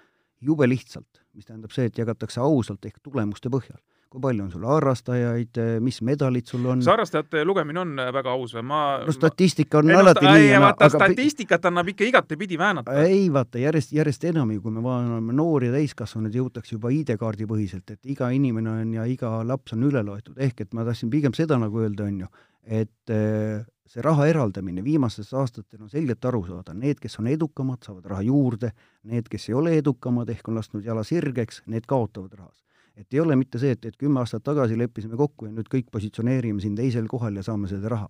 jube 0.42 0.68
lihtsalt, 0.68 1.22
mis 1.36 1.46
tähendab 1.46 1.74
see, 1.76 1.90
et 1.90 2.00
jagatakse 2.00 2.42
ausalt 2.44 2.86
ehk 2.88 3.02
tulemuste 3.04 3.52
põhjal. 3.54 3.78
kui 4.16 4.22
palju 4.22 4.46
on 4.46 4.52
sul 4.54 4.64
harrastajaid, 4.70 5.58
mis 5.84 5.98
medalid 6.06 6.48
sul 6.48 6.64
on? 6.72 6.84
see 6.86 6.92
harrastajate 6.94 7.44
lugemine 7.46 7.82
on 7.82 7.96
väga 8.16 8.32
aus 8.32 8.56
või? 8.56 8.64
ma 8.70 8.80
no 9.04 9.16
statistika 9.16 9.82
on 9.82 9.92
ei, 9.92 9.98
alati 10.00 10.26
no, 10.26 10.34
nii. 10.38 10.56
vaata 10.64 10.88
aga... 10.88 11.02
statistikat 11.02 11.70
annab 11.72 11.92
ikka 11.92 12.08
igatepidi 12.08 12.60
väänata. 12.62 12.96
ei 13.04 13.28
vaata, 13.34 13.60
järjest, 13.60 13.94
järjest 13.98 14.28
enam 14.32 14.56
ju, 14.56 14.64
kui 14.64 14.76
me 14.78 14.84
vaatame 14.86 15.36
noori 15.36 15.72
ja 15.72 15.76
täiskasvanuid, 15.76 16.40
jõutakse 16.40 16.78
juba 16.78 16.94
ID-kaardi 16.96 17.50
põhiselt, 17.50 17.92
et 17.92 18.16
iga 18.16 18.32
inimene 18.32 18.80
on 18.82 18.98
ja 19.02 19.08
iga 19.10 19.38
laps 19.44 19.76
on 19.76 19.88
üle 19.90 20.04
loetud, 20.06 20.38
ehk 20.40 20.68
et 20.68 20.74
ma 20.74 20.88
tahtsin 20.88 21.12
pigem 21.14 21.36
seda 21.36 21.60
nagu 21.62 21.84
öelda, 21.84 22.08
on 22.08 22.26
ju, 22.26 22.34
et 22.66 23.14
äh, 23.14 23.66
see 23.90 24.02
raha 24.02 24.26
eraldamine 24.30 24.84
viimastel 24.84 25.28
aastatel 25.40 25.86
on 25.86 25.90
selgelt 25.90 26.26
aru 26.26 26.42
saada, 26.48 26.74
need, 26.74 27.00
kes 27.02 27.20
on 27.22 27.30
edukamad, 27.30 27.84
saavad 27.86 28.10
raha 28.12 28.26
juurde, 28.26 28.72
need, 29.12 29.30
kes 29.32 29.50
ei 29.50 29.58
ole 29.60 29.76
edukamad 29.80 30.30
ehk 30.34 30.50
on 30.50 30.58
lasknud 30.60 30.86
jala 30.86 31.04
sirgeks, 31.06 31.62
need 31.72 31.86
kaotavad 31.90 32.34
rahas. 32.34 32.64
et 32.96 33.14
ei 33.14 33.20
ole 33.20 33.36
mitte 33.36 33.60
see, 33.60 33.74
et, 33.76 33.86
et 33.86 33.98
kümme 34.00 34.22
aastat 34.22 34.44
tagasi 34.44 34.78
leppisime 34.80 35.18
kokku 35.20 35.50
ja 35.50 35.52
nüüd 35.52 35.68
kõik 35.68 35.90
positsioneerime 35.92 36.64
siin 36.64 36.78
teisel 36.78 37.10
kohal 37.12 37.36
ja 37.36 37.44
saame 37.44 37.68
seda 37.68 37.92
raha. 37.92 38.08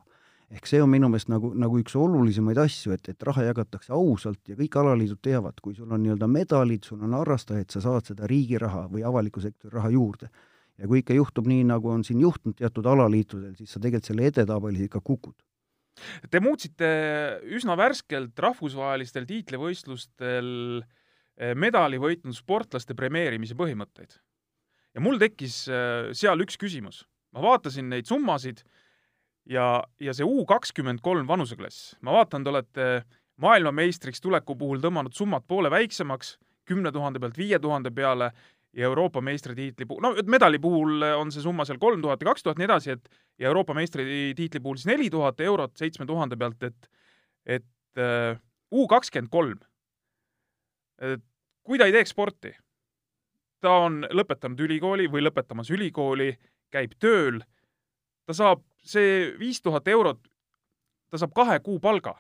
ehk 0.50 0.70
see 0.70 0.82
on 0.82 0.90
minu 0.90 1.10
meelest 1.10 1.28
nagu, 1.34 1.52
nagu 1.58 1.80
üks 1.82 1.96
olulisemaid 2.00 2.62
asju, 2.62 2.94
et, 2.96 3.10
et 3.10 3.24
raha 3.30 3.44
jagatakse 3.50 3.92
ausalt 3.94 4.48
ja 4.48 4.56
kõik 4.56 4.78
alaliidud 4.80 5.20
teavad, 5.22 5.60
kui 5.62 5.76
sul 5.76 5.92
on 5.92 6.04
nii-öelda 6.06 6.30
medalid, 6.30 6.86
sul 6.86 7.02
on 7.04 7.18
harrastajaid, 7.18 7.72
sa 7.74 7.82
saad 7.82 8.14
seda 8.14 8.30
riigi 8.32 8.62
raha 8.62 8.86
või 8.94 9.04
avaliku 9.04 9.44
sektori 9.44 9.76
raha 9.76 9.92
juurde 9.98 10.30
ja 10.78 10.88
kui 10.88 11.02
ikka 11.02 11.18
juhtub 11.18 11.50
nii, 11.52 11.66
nagu 11.68 11.90
on 11.90 12.04
siin 12.04 12.22
juhtunud 12.22 12.56
teatud 12.62 12.86
alaliitudel, 12.86 13.58
siis 13.58 13.74
sa 13.74 13.82
tegelikult 13.82 14.14
selle 14.14 14.30
edetabelis 14.32 14.88
ikka 14.88 15.02
kukud 15.04 15.36
Te 16.30 16.42
muutsite 16.44 16.88
üsna 17.56 17.78
värskelt 17.80 18.40
rahvusvahelistel 18.40 19.28
tiitlivõistlustel 19.30 20.50
eh, 20.82 21.54
medali 21.56 22.00
võitnud 22.02 22.36
sportlaste 22.36 22.98
premeerimise 22.98 23.56
põhimõtteid. 23.56 24.18
ja 24.96 25.04
mul 25.04 25.20
tekkis 25.20 25.68
eh, 25.68 26.12
seal 26.14 26.44
üks 26.44 26.58
küsimus. 26.58 27.06
ma 27.32 27.44
vaatasin 27.44 27.90
neid 27.90 28.08
summasid 28.08 28.64
ja, 29.46 29.84
ja 30.00 30.14
see 30.14 30.26
U 30.26 30.46
kakskümmend 30.46 31.02
kolm 31.02 31.28
vanuseklass, 31.28 31.96
ma 32.02 32.16
vaatan, 32.20 32.44
te 32.44 32.50
olete 32.50 32.88
maailmameistriks 33.42 34.22
tuleku 34.24 34.56
puhul 34.56 34.82
tõmmanud 34.84 35.16
summad 35.16 35.44
poole 35.48 35.72
väiksemaks, 35.72 36.38
kümne 36.66 36.92
tuhande 36.92 37.20
pealt 37.20 37.38
viie 37.38 37.60
tuhande 37.60 37.92
peale 37.92 38.32
ja 38.76 38.90
Euroopa 38.90 39.22
meistritiitli 39.24 39.86
puhul, 39.88 40.02
no 40.04 40.12
medali 40.28 40.60
puhul 40.60 41.04
on 41.16 41.32
see 41.32 41.44
summa 41.44 41.66
seal 41.68 41.80
kolm 41.80 42.02
tuhat 42.04 42.22
ja 42.22 42.28
kaks 42.32 42.44
tuhat, 42.44 42.60
nii 42.60 42.68
edasi, 42.68 42.96
et 42.98 43.10
ja 43.40 43.48
Euroopa 43.48 43.74
meistritiitli 43.78 44.60
puhul 44.60 44.80
siis 44.80 44.90
neli 44.92 45.10
tuhat 45.10 45.40
eurot 45.40 45.78
seitsme 45.80 46.08
tuhande 46.10 46.36
pealt, 46.40 46.64
et 46.64 46.92
et 47.46 48.02
uh, 48.02 48.36
U 48.76 48.88
kakskümmend 48.90 49.30
kolm, 49.32 49.60
kui 51.64 51.78
ta 51.80 51.86
ei 51.88 51.94
teeks 51.94 52.12
sporti, 52.12 52.50
ta 53.62 53.76
on 53.86 54.02
lõpetanud 54.10 54.60
ülikooli 54.66 55.06
või 55.12 55.22
lõpetamas 55.24 55.70
ülikooli, 55.72 56.32
käib 56.74 56.96
tööl, 57.00 57.40
ta 58.26 58.36
saab 58.36 58.66
see 58.84 59.30
viis 59.40 59.62
tuhat 59.64 59.88
eurot, 59.88 60.20
ta 61.14 61.22
saab 61.22 61.36
kahe 61.38 61.60
kuu 61.64 61.78
palga 61.80 62.18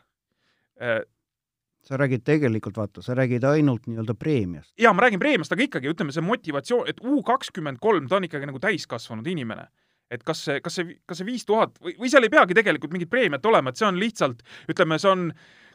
sa 1.85 1.97
räägid 1.97 2.23
tegelikult, 2.25 2.77
vaata, 2.77 3.01
sa 3.01 3.15
räägid 3.15 3.43
ainult 3.43 3.87
nii-öelda 3.87 4.15
preemiast. 4.17 4.73
jaa, 4.81 4.93
ma 4.93 5.05
räägin 5.05 5.19
preemiast, 5.19 5.53
aga 5.53 5.65
ikkagi, 5.67 5.89
ütleme, 5.93 6.13
see 6.13 6.25
motivatsioon, 6.25 6.87
et 6.89 7.01
U 7.05 7.21
kakskümmend 7.23 7.81
kolm, 7.81 8.07
ta 8.09 8.17
on 8.19 8.25
ikkagi 8.25 8.49
nagu 8.49 8.61
täiskasvanud 8.61 9.27
inimene. 9.27 9.67
et 10.11 10.23
kas 10.23 10.43
see, 10.45 10.59
kas 10.61 10.75
see, 10.77 10.97
kas 11.09 11.17
see 11.17 11.25
viis 11.25 11.45
tuhat 11.45 11.79
või, 11.81 11.95
või 11.97 12.09
seal 12.13 12.23
ei 12.23 12.29
peagi 12.29 12.53
tegelikult 12.53 12.91
mingit 12.93 13.09
preemiat 13.09 13.45
olema, 13.45 13.69
et 13.69 13.79
see 13.79 13.87
on 13.87 13.97
lihtsalt, 13.99 14.43
ütleme, 14.69 14.99
see 15.01 15.09
on, 15.09 15.31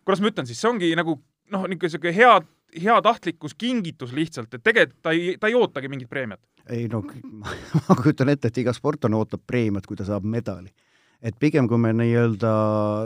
kuidas 0.06 0.22
ma 0.22 0.30
ütlen 0.30 0.46
siis, 0.46 0.60
see 0.60 0.70
ongi 0.70 0.90
nagu 0.94 1.16
noh, 1.50 1.66
niisugune 1.66 2.14
hea, 2.14 2.36
heatahtlikkus, 2.82 3.56
kingitus 3.58 4.14
lihtsalt, 4.14 4.54
et 4.54 4.62
tegelikult 4.62 5.02
ta 5.02 5.14
ei, 5.16 5.34
ta 5.40 5.50
ei 5.50 5.58
ootagi 5.58 5.90
mingit 5.90 6.10
preemiat. 6.10 6.40
ei 6.70 6.86
no 6.88 7.02
ma 7.88 7.98
kujutan 7.98 8.30
ette, 8.30 8.48
et 8.48 8.62
iga 8.62 8.74
sportlane 8.74 9.18
ootab 9.18 9.42
preemiat, 9.46 9.86
kui 9.86 9.98
ta 9.98 10.06
saab 10.06 10.26
medali 10.26 10.70
et 11.20 11.36
pigem, 11.40 11.68
kui 11.68 11.80
me 11.80 11.92
nii-öelda, 11.96 12.52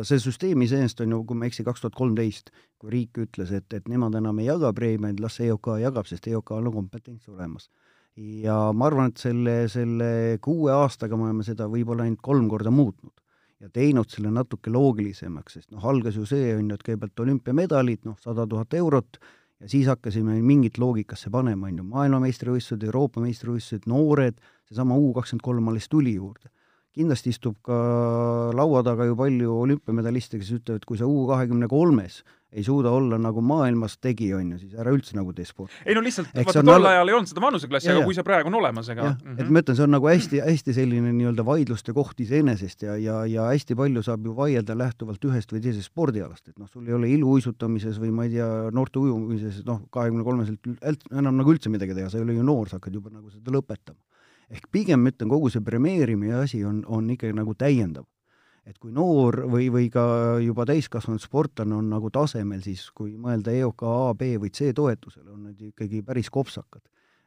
see 0.07 0.20
süsteem 0.22 0.62
iseenesest 0.64 1.03
on 1.05 1.16
ju, 1.16 1.20
kui 1.29 1.38
ma 1.38 1.46
ei 1.46 1.53
eksi, 1.53 1.64
kaks 1.66 1.83
tuhat 1.83 1.96
kolmteist, 1.98 2.53
kui 2.79 2.92
riik 2.92 3.18
ütles, 3.24 3.50
et, 3.57 3.66
et 3.74 3.90
nemad 3.90 4.14
enam 4.18 4.38
ei 4.38 4.48
jaga 4.48 4.70
preemiaid, 4.77 5.22
las 5.22 5.40
EOK 5.42 5.74
jagab, 5.83 6.07
sest 6.11 6.29
EOK-l 6.31 6.70
on 6.70 6.79
kompetents 6.79 7.29
olemas. 7.33 7.68
ja 8.14 8.57
ma 8.70 8.87
arvan, 8.87 9.11
et 9.11 9.18
selle, 9.18 9.55
selle 9.66 10.38
kuue 10.42 10.70
aastaga 10.70 11.16
me 11.18 11.27
oleme 11.27 11.42
seda 11.42 11.66
võib-olla 11.66 12.05
ainult 12.07 12.22
kolm 12.22 12.46
korda 12.48 12.70
muutnud 12.70 13.14
ja 13.59 13.70
teinud 13.74 14.07
selle 14.11 14.31
natuke 14.31 14.70
loogilisemaks, 14.70 15.57
sest 15.59 15.72
noh, 15.74 15.83
algas 15.83 16.14
ju 16.14 16.27
see, 16.29 16.53
on 16.55 16.68
ju, 16.68 16.77
et 16.77 16.85
kõigepealt 16.87 17.24
olümpiamedalid, 17.27 18.05
noh, 18.07 18.14
sada 18.22 18.46
tuhat 18.46 18.77
eurot, 18.79 19.18
ja 19.59 19.70
siis 19.72 19.88
hakkasime 19.90 20.37
mingit 20.46 20.79
loogikasse 20.79 21.33
panema, 21.35 21.66
on 21.72 21.81
ju, 21.81 21.87
maailmameistrivõistlused, 21.90 22.87
Euroopa 22.87 23.24
meistrivõistlused, 23.24 23.88
noored, 23.90 24.38
seesama 24.68 24.98
U 25.00 25.11
kakskümmend 25.16 25.46
kolm 25.48 25.72
alles 25.72 25.90
tuli 25.90 26.14
juurde 26.14 26.53
kindlasti 26.94 27.35
istub 27.35 27.59
ka 27.66 27.76
laua 28.54 28.85
taga 28.87 29.09
ju 29.09 29.18
palju 29.18 29.59
olümpiamedaliste, 29.64 30.38
kes 30.40 30.54
ütlevad, 30.61 30.87
kui 30.88 31.00
sa 31.00 31.09
U 31.11 31.26
kahekümne 31.30 31.68
kolmes 31.70 32.22
ei 32.54 32.62
suuda 32.62 32.90
olla 32.94 33.18
nagu 33.18 33.42
maailmas 33.42 33.96
tegi, 33.98 34.28
on 34.35 34.52
ju, 34.54 34.61
siis 34.62 34.74
ära 34.78 34.92
üldse 34.94 35.16
nagu 35.16 35.33
tee 35.35 35.46
sporti. 35.48 35.74
ei 35.83 35.96
no 35.96 36.02
lihtsalt, 36.04 36.30
vaata 36.37 36.62
tol 36.62 36.76
al... 36.76 36.87
ajal 36.92 37.11
ei 37.11 37.16
olnud 37.16 37.30
seda 37.30 37.42
vanuseklassi, 37.42 37.90
aga 37.90 38.04
kui 38.07 38.14
see 38.14 38.26
praegu 38.26 38.50
on 38.50 38.59
olemas, 38.61 38.90
ega 38.94 39.09
jah 39.09 39.16
mm 39.16 39.33
-hmm., 39.33 39.42
et 39.42 39.50
ma 39.50 39.62
ütlen, 39.64 39.78
see 39.80 39.87
on 39.88 39.94
nagu 39.96 40.09
hästi, 40.09 40.42
hästi 40.44 40.76
selline 40.76 41.11
nii-öelda 41.16 41.46
vaidluste 41.48 41.96
koht 41.96 42.20
iseenesest 42.22 42.87
ja, 42.87 42.96
ja, 43.07 43.18
ja 43.26 43.48
hästi 43.50 43.74
palju 43.80 44.04
saab 44.07 44.30
ju 44.30 44.37
vaielda 44.38 44.78
lähtuvalt 44.78 45.26
ühest 45.26 45.50
või 45.50 45.64
teisest 45.66 45.90
spordialast, 45.90 46.48
et 46.48 46.59
noh, 46.62 46.70
sul 46.70 46.87
ei 46.87 46.94
ole 46.94 47.11
iluuisutamises 47.11 47.98
või 47.98 48.14
ma 48.14 48.28
ei 48.28 48.37
tea, 48.38 48.48
noorte 48.70 49.02
ujumises, 49.02 49.64
noh, 49.66 49.83
kahekümne 49.90 50.22
kolmeselt 50.24 50.70
enam 51.11 51.35
nagu 51.35 51.50
üldse 51.50 51.74
midagi 51.74 51.98
teha, 51.98 52.11
sa 52.11 52.22
ei 52.22 52.28
ole 52.28 52.38
ju 52.38 52.46
noor, 52.46 52.70
sa 52.70 52.78
hakkad 52.78 53.02
juba 53.02 53.11
nagu 53.11 53.35
seda 53.35 53.50
lõpetama 53.50 53.98
ehk 54.54 54.70
pigem 54.72 55.02
ma 55.04 55.12
ütlen, 55.12 55.30
kogu 55.32 55.50
see 55.52 55.64
premeerimine 55.64 56.36
asi 56.42 56.62
on, 56.66 56.82
on 56.86 57.08
ikkagi 57.14 57.36
nagu 57.36 57.54
täiendav. 57.58 58.06
et 58.64 58.78
kui 58.80 58.94
noor 58.96 59.42
või, 59.52 59.66
või 59.68 59.90
ka 59.92 60.02
juba 60.40 60.64
täiskasvanud 60.64 61.20
sportlane 61.20 61.74
on 61.76 61.90
nagu 61.92 62.08
tasemel, 62.08 62.62
siis 62.64 62.86
kui 62.96 63.10
mõelda 63.20 63.52
EOK 63.52 63.82
A, 63.84 64.14
B 64.16 64.38
või 64.40 64.48
C 64.48 64.70
toetusele, 64.72 65.28
on 65.34 65.50
need 65.50 65.66
ikkagi 65.68 66.00
päris 66.02 66.30
kopsakad. 66.32 66.80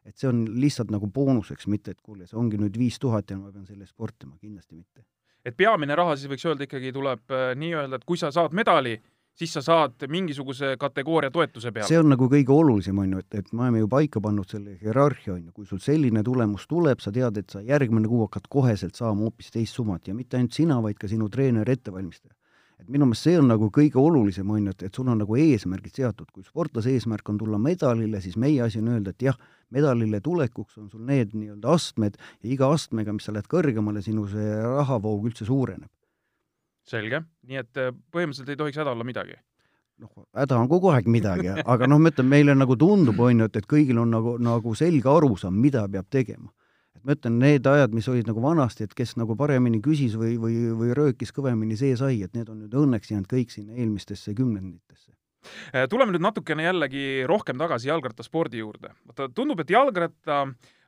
et 0.07 0.17
see 0.17 0.29
on 0.29 0.45
lihtsalt 0.55 0.89
nagu 0.89 1.07
boonuseks, 1.11 1.67
mitte 1.67 1.91
et 1.91 2.01
kuule, 2.01 2.25
see 2.25 2.39
ongi 2.39 2.57
nüüd 2.57 2.77
viis 2.79 2.97
tuhat 2.97 3.29
ja 3.29 3.37
ma 3.37 3.51
pean 3.51 3.65
selle 3.67 3.85
sportima, 3.85 4.37
kindlasti 4.41 4.75
mitte. 4.75 5.05
et 5.45 5.55
peamine 5.57 5.95
raha 5.95 6.15
siis 6.15 6.31
võiks 6.31 6.47
öelda 6.47 6.65
ikkagi 6.65 6.91
tuleb 6.95 7.29
äh, 7.29 7.53
nii-öelda, 7.55 8.01
et 8.01 8.05
kui 8.05 8.17
sa 8.17 8.31
saad 8.31 8.55
medali, 8.57 8.97
siis 9.37 9.53
sa 9.53 9.61
saad 9.61 10.07
mingisuguse 10.09 10.73
kategooria 10.79 11.31
toetuse 11.31 11.71
peale. 11.71 11.87
see 11.89 11.99
on 11.99 12.09
nagu 12.13 12.29
kõige 12.31 12.53
olulisem, 12.53 12.97
on 13.03 13.13
ju, 13.15 13.21
et, 13.23 13.37
et 13.41 13.51
me 13.53 13.67
oleme 13.67 13.83
ju 13.83 13.89
paika 13.91 14.21
pannud 14.23 14.49
selle 14.49 14.77
hierarhia, 14.81 15.35
on 15.35 15.43
ju, 15.45 15.51
kui 15.53 15.69
sul 15.69 15.81
selline 15.83 16.23
tulemus 16.25 16.65
tuleb, 16.69 17.03
sa 17.03 17.13
tead, 17.13 17.37
et 17.41 17.53
sa 17.53 17.61
järgmine 17.65 18.09
kuu 18.09 18.25
hakkad 18.25 18.49
koheselt 18.49 18.97
saama 18.97 19.27
hoopis 19.27 19.53
teist 19.53 19.77
summat 19.77 20.09
ja 20.09 20.17
mitte 20.17 20.39
ainult 20.39 20.57
sina, 20.57 20.79
vaid 20.83 20.97
ka 21.01 21.09
sinu 21.11 21.29
treener, 21.33 21.69
ettevalmistaja. 21.69 22.33
et 22.77 22.89
minu 22.93 23.07
meelest 23.09 23.25
see 23.25 23.37
on 23.39 23.47
nagu 23.49 23.69
kõige 23.73 23.97
olulisem, 23.97 24.49
on 24.53 24.69
ju, 24.69 24.73
et, 24.73 24.87
et 24.89 24.97
sul 24.97 25.07
on 25.09 25.21
nagu 25.21 25.37
eesmärgid 25.41 26.01
seatud, 26.01 26.29
kui 26.33 26.45
sportlase 26.45 26.93
eesmärk 26.93 27.29
on 27.29 27.37
tulla 27.37 27.57
medalile, 27.61 28.21
siis 28.21 28.37
meie 28.37 28.61
asi 28.65 28.81
on 28.81 28.91
öelda, 28.93 29.13
et 29.13 29.29
jah, 29.29 29.37
medalile 29.73 30.21
tulekuks 30.21 30.77
on 30.77 30.89
sul 30.89 31.01
need 31.05 31.33
nii-öelda 31.33 31.73
astmed 31.73 32.17
ja 32.17 32.51
iga 32.53 32.69
astmega, 32.73 33.13
mis 33.13 33.25
sa 33.25 33.33
lähed 33.33 33.49
kõrgemale, 33.49 34.05
sinu 34.05 34.27
see 34.29 34.61
rahavoog 34.61 35.29
üldse 35.29 35.45
suureneb 35.49 35.89
selge, 36.91 37.21
nii 37.47 37.61
et 37.61 37.79
äh, 37.81 37.93
põhimõtteliselt 38.13 38.53
ei 38.53 38.59
tohiks 38.59 38.81
häda 38.81 38.93
olla 38.95 39.07
midagi? 39.07 39.37
noh, 39.97 40.11
häda 40.37 40.59
on 40.61 40.69
kogu 40.69 40.91
aeg 40.93 41.09
midagi, 41.09 41.49
aga 41.73 41.89
noh, 41.89 41.99
ma 42.01 42.11
ütlen, 42.13 42.29
meile 42.29 42.55
nagu 42.57 42.77
tundub, 42.79 43.19
on 43.23 43.43
ju, 43.43 43.49
et, 43.49 43.59
et 43.61 43.67
kõigil 43.69 43.99
on 44.01 44.13
nagu, 44.13 44.37
nagu 44.41 44.75
selge 44.77 45.09
arusaam, 45.09 45.57
mida 45.57 45.87
peab 45.91 46.09
tegema. 46.13 46.51
et 46.97 47.03
ma 47.05 47.15
ütlen, 47.17 47.37
need 47.41 47.67
ajad, 47.69 47.93
mis 47.97 48.07
olid 48.11 48.29
nagu 48.29 48.41
vanasti, 48.43 48.87
et 48.87 48.95
kes 48.97 49.15
nagu 49.17 49.35
paremini 49.37 49.81
küsis 49.83 50.17
või, 50.19 50.35
või, 50.41 50.57
või 50.77 50.95
röökis 50.97 51.33
kõvemini, 51.33 51.77
see 51.79 51.97
sai, 51.97 52.21
et 52.25 52.33
need 52.37 52.49
on 52.49 52.63
nüüd 52.63 52.73
õnneks 52.77 53.13
jäänud 53.13 53.29
kõik 53.31 53.53
sinna 53.53 53.77
eelmistesse 53.77 54.33
kümnenditesse 54.37 55.13
äh, 55.73 55.85
tuleme 55.89 56.13
nüüd 56.13 56.25
natukene 56.25 56.69
jällegi 56.69 57.23
rohkem 57.29 57.57
tagasi 57.57 57.89
jalgrattaspordi 57.89 58.61
juurde. 58.61 58.93
vaata, 59.05 59.31
tundub, 59.33 59.65
et 59.65 59.73
jalgratta, 59.73 60.43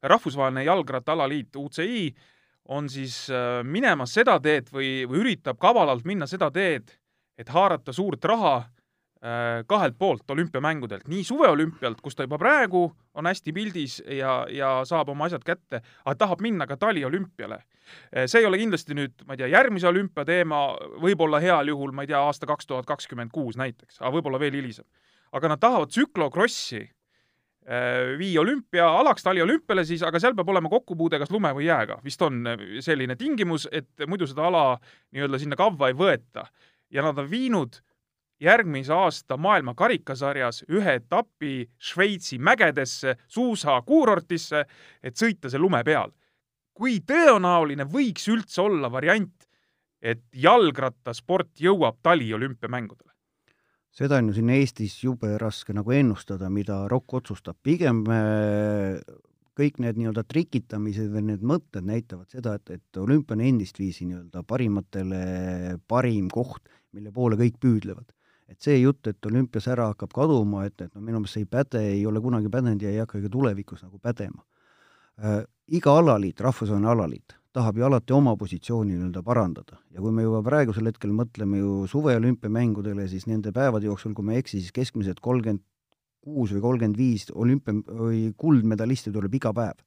rahvusvaheline 0.06 0.68
jalgrattaalaliit 0.70 1.58
UCI 1.58 2.12
on 2.70 2.90
siis 2.90 3.28
äh, 3.34 3.64
minemas 3.64 4.14
seda 4.14 4.38
teed 4.44 4.70
või, 4.74 5.04
või 5.10 5.24
üritab 5.24 5.58
kavalalt 5.62 6.06
minna 6.06 6.28
seda 6.30 6.52
teed, 6.54 6.92
et 7.40 7.50
haarata 7.50 7.94
suurt 7.96 8.26
raha 8.30 8.56
äh, 8.60 9.64
kahelt 9.68 9.98
poolt 9.98 10.30
olümpiamängudelt, 10.30 11.08
nii 11.10 11.24
suveolümpialt, 11.26 12.02
kus 12.06 12.18
ta 12.18 12.28
juba 12.28 12.38
praegu 12.42 12.86
on 13.18 13.30
hästi 13.30 13.54
pildis 13.56 13.98
ja, 14.06 14.44
ja 14.54 14.74
saab 14.86 15.10
oma 15.10 15.26
asjad 15.26 15.46
kätte, 15.48 15.82
aga 16.06 16.16
tahab 16.26 16.46
minna 16.46 16.70
ka 16.70 16.78
taliolümpiale. 16.78 17.58
Äh, 18.14 18.30
see 18.30 18.44
ei 18.44 18.50
ole 18.50 18.62
kindlasti 18.62 18.98
nüüd, 18.98 19.26
ma 19.26 19.34
ei 19.34 19.42
tea, 19.42 19.50
järgmise 19.56 19.90
olümpia 19.90 20.28
teema, 20.30 20.68
võib-olla 21.02 21.42
heal 21.42 21.74
juhul, 21.74 21.96
ma 21.96 22.06
ei 22.06 22.14
tea, 22.14 22.22
aasta 22.22 22.50
kaks 22.50 22.70
tuhat 22.70 22.90
kakskümmend 22.90 23.34
kuus 23.34 23.58
näiteks, 23.58 23.98
aga 24.04 24.14
võib-olla 24.20 24.42
veel 24.42 24.62
hilisem. 24.62 24.86
aga 25.32 25.50
nad 25.50 25.60
tahavad 25.62 25.90
tsüklokrossi 25.90 26.86
Äh, 27.70 28.18
viia 28.18 28.42
olümpiaalaks, 28.42 29.22
taliolümpiale 29.24 29.84
siis, 29.86 30.02
aga 30.02 30.18
seal 30.18 30.34
peab 30.34 30.48
olema 30.50 30.72
kokkupuude 30.72 31.20
kas 31.22 31.30
lume 31.30 31.52
või 31.54 31.68
jääga. 31.68 32.00
vist 32.02 32.22
on 32.26 32.40
äh, 32.50 32.64
selline 32.82 33.14
tingimus, 33.16 33.68
et 33.72 34.08
muidu 34.10 34.26
seda 34.26 34.48
ala 34.48 34.64
nii-öelda 35.14 35.38
sinna 35.38 35.58
kavva 35.60 35.92
ei 35.92 35.94
võeta. 35.94 36.48
ja 36.90 37.04
nad 37.06 37.18
on 37.22 37.30
viinud 37.30 37.78
järgmise 38.42 38.94
aasta 38.94 39.38
maailma 39.38 39.76
karikasarjas 39.78 40.64
ühe 40.66 40.96
etapi 40.98 41.70
Šveitsi 41.78 42.40
mägedesse, 42.40 43.16
suusakuurortisse, 43.28 44.66
et 45.04 45.16
sõita 45.22 45.50
see 45.50 45.62
lume 45.62 45.84
peal. 45.84 46.10
kui 46.74 47.04
tõenäoline 47.06 47.86
võiks 47.86 48.26
üldse 48.34 48.62
olla 48.62 48.90
variant, 48.92 49.46
et 50.02 50.26
jalgrattasport 50.34 51.60
jõuab 51.60 52.02
taliolümpiamängudele? 52.02 53.09
Seda 53.96 54.20
on 54.20 54.30
ju 54.30 54.38
siin 54.40 54.52
Eestis 54.54 55.00
jube 55.04 55.32
raske 55.42 55.74
nagu 55.74 55.92
ennustada, 55.96 56.50
mida 56.54 56.84
ROK 56.92 57.20
otsustab, 57.22 57.58
pigem 57.64 58.04
kõik 59.60 59.80
need 59.84 59.98
nii-öelda 60.00 60.24
trikitamised 60.30 61.10
või 61.12 61.26
need 61.32 61.44
mõtted 61.46 61.88
näitavad 61.88 62.32
seda, 62.32 62.56
et, 62.60 62.72
et 62.78 63.00
olümpia 63.02 63.36
on 63.36 63.44
endistviisi 63.44 64.08
nii-öelda 64.08 64.44
parimatele 64.48 65.24
parim 65.90 66.30
koht, 66.32 66.70
mille 66.96 67.12
poole 67.16 67.40
kõik 67.40 67.60
püüdlevad. 67.62 68.16
et 68.50 68.58
see 68.66 68.80
jutt, 68.80 69.06
et 69.06 69.26
olümpias 69.30 69.68
ära 69.70 69.92
hakkab 69.92 70.14
kaduma, 70.16 70.64
et, 70.66 70.82
et 70.82 70.96
no 70.96 71.02
minu 71.02 71.20
meelest 71.20 71.36
see 71.38 71.44
ei 71.44 71.50
päde, 71.50 71.82
ei 71.86 72.06
ole 72.10 72.22
kunagi 72.22 72.50
pädenud 72.50 72.82
ja 72.82 72.90
ei 72.90 72.98
hakka 72.98 73.22
ka 73.22 73.30
tulevikus 73.30 73.84
nagu 73.86 74.00
pädema 74.00 74.42
äh,. 75.22 75.44
iga 75.68 75.94
alaliit, 76.00 76.42
rahvusvaheline 76.42 76.90
alaliit, 76.90 77.36
tahab 77.56 77.78
ju 77.78 77.86
alati 77.86 78.14
oma 78.14 78.36
positsiooni 78.38 78.94
nii-öelda 78.94 79.24
parandada 79.26 79.80
ja 79.90 80.02
kui 80.04 80.14
me 80.14 80.26
juba 80.26 80.42
praegusel 80.46 80.86
hetkel 80.90 81.14
mõtleme 81.16 81.62
ju 81.62 81.88
suveolümpiamängudele, 81.90 83.08
siis 83.10 83.26
nende 83.30 83.54
päevade 83.56 83.90
jooksul, 83.90 84.14
kui 84.14 84.26
ma 84.26 84.36
ei 84.36 84.44
eksi, 84.44 84.62
siis 84.62 84.76
keskmiselt 84.76 85.22
kolmkümmend 85.26 85.64
kuus 86.22 86.54
või 86.54 86.62
kolmkümmend 86.62 87.00
viis 87.00 87.30
olümpia- 87.32 87.98
või 88.02 88.34
kuldmedalisti 88.38 89.12
tuleb 89.12 89.34
iga 89.40 89.54
päev. 89.54 89.80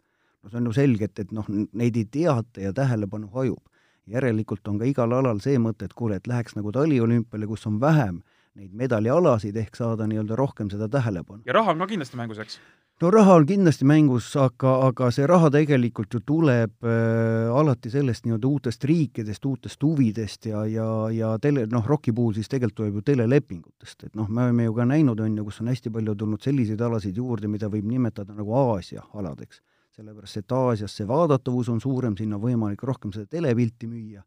no 0.42 0.51
see 0.51 0.59
on 0.59 0.66
ju 0.66 0.72
selge, 0.72 1.05
et, 1.05 1.18
et 1.18 1.33
noh, 1.33 1.46
neid 1.48 1.96
ei 1.96 2.05
teata 2.05 2.61
ja 2.61 2.72
tähelepanu 2.72 3.31
hajub. 3.35 3.62
järelikult 4.07 4.68
on 4.68 4.79
ka 4.79 4.85
igal 4.85 5.12
alal 5.12 5.38
see 5.40 5.59
mõte, 5.59 5.85
et 5.85 5.92
kuule, 5.94 6.16
et 6.16 6.27
läheks 6.27 6.57
nagu 6.57 6.72
taliolümpiale, 6.72 7.46
kus 7.46 7.66
on 7.66 7.81
vähem 7.81 8.22
neid 8.55 8.72
medalialasid, 8.75 9.57
ehk 9.57 9.77
saada 9.77 10.07
nii-öelda 10.07 10.37
rohkem 10.37 10.70
seda 10.70 10.88
tähelepanu. 10.88 11.42
ja 11.46 11.53
raha 11.53 11.70
on 11.70 11.79
ka 11.79 11.87
kindlasti 11.87 12.16
mängus, 12.16 12.38
eks? 12.38 12.59
No 13.02 13.10
raha 13.10 13.34
on 13.34 13.46
kindlasti 13.46 13.86
mängus, 13.88 14.28
aga, 14.38 14.72
aga 14.86 15.08
see 15.14 15.26
raha 15.26 15.48
tegelikult 15.50 16.14
ju 16.14 16.20
tuleb 16.26 16.86
äh, 16.86 17.48
alati 17.50 17.90
sellest 17.90 18.28
nii-öelda 18.28 18.46
uutest 18.46 18.84
riikidest, 18.86 19.46
uutest 19.48 19.82
huvidest 19.82 20.46
ja, 20.46 20.62
ja, 20.70 20.86
ja 21.10 21.32
tele, 21.42 21.64
noh, 21.72 21.82
ROK-i 21.88 22.14
puhul 22.14 22.36
siis 22.36 22.50
tegelikult 22.52 22.78
tuleb 22.78 23.00
ju 23.00 23.04
telelepingutest, 23.10 24.06
et 24.06 24.14
noh, 24.18 24.30
me 24.30 24.46
oleme 24.46 24.68
ju 24.68 24.76
ka 24.78 24.86
näinud, 24.86 25.24
on 25.24 25.40
ju, 25.40 25.48
kus 25.48 25.58
on 25.64 25.72
hästi 25.72 25.90
palju 25.96 26.14
tulnud 26.22 26.46
selliseid 26.46 26.86
alasid 26.86 27.18
juurde, 27.18 27.50
mida 27.50 27.70
võib 27.72 27.90
nimetada 27.90 28.38
nagu 28.38 28.54
Aasia 28.60 29.02
aladeks. 29.18 29.60
sellepärast 29.96 30.38
et 30.38 30.52
Aasias 30.56 30.94
see 30.96 31.08
vaadatavus 31.08 31.68
on 31.74 31.82
suurem, 31.82 32.14
sinna 32.16 32.38
on 32.38 32.46
võimalik 32.46 32.86
rohkem 32.86 33.10
seda 33.12 33.26
telepilti 33.26 33.90
müüa 33.90 34.22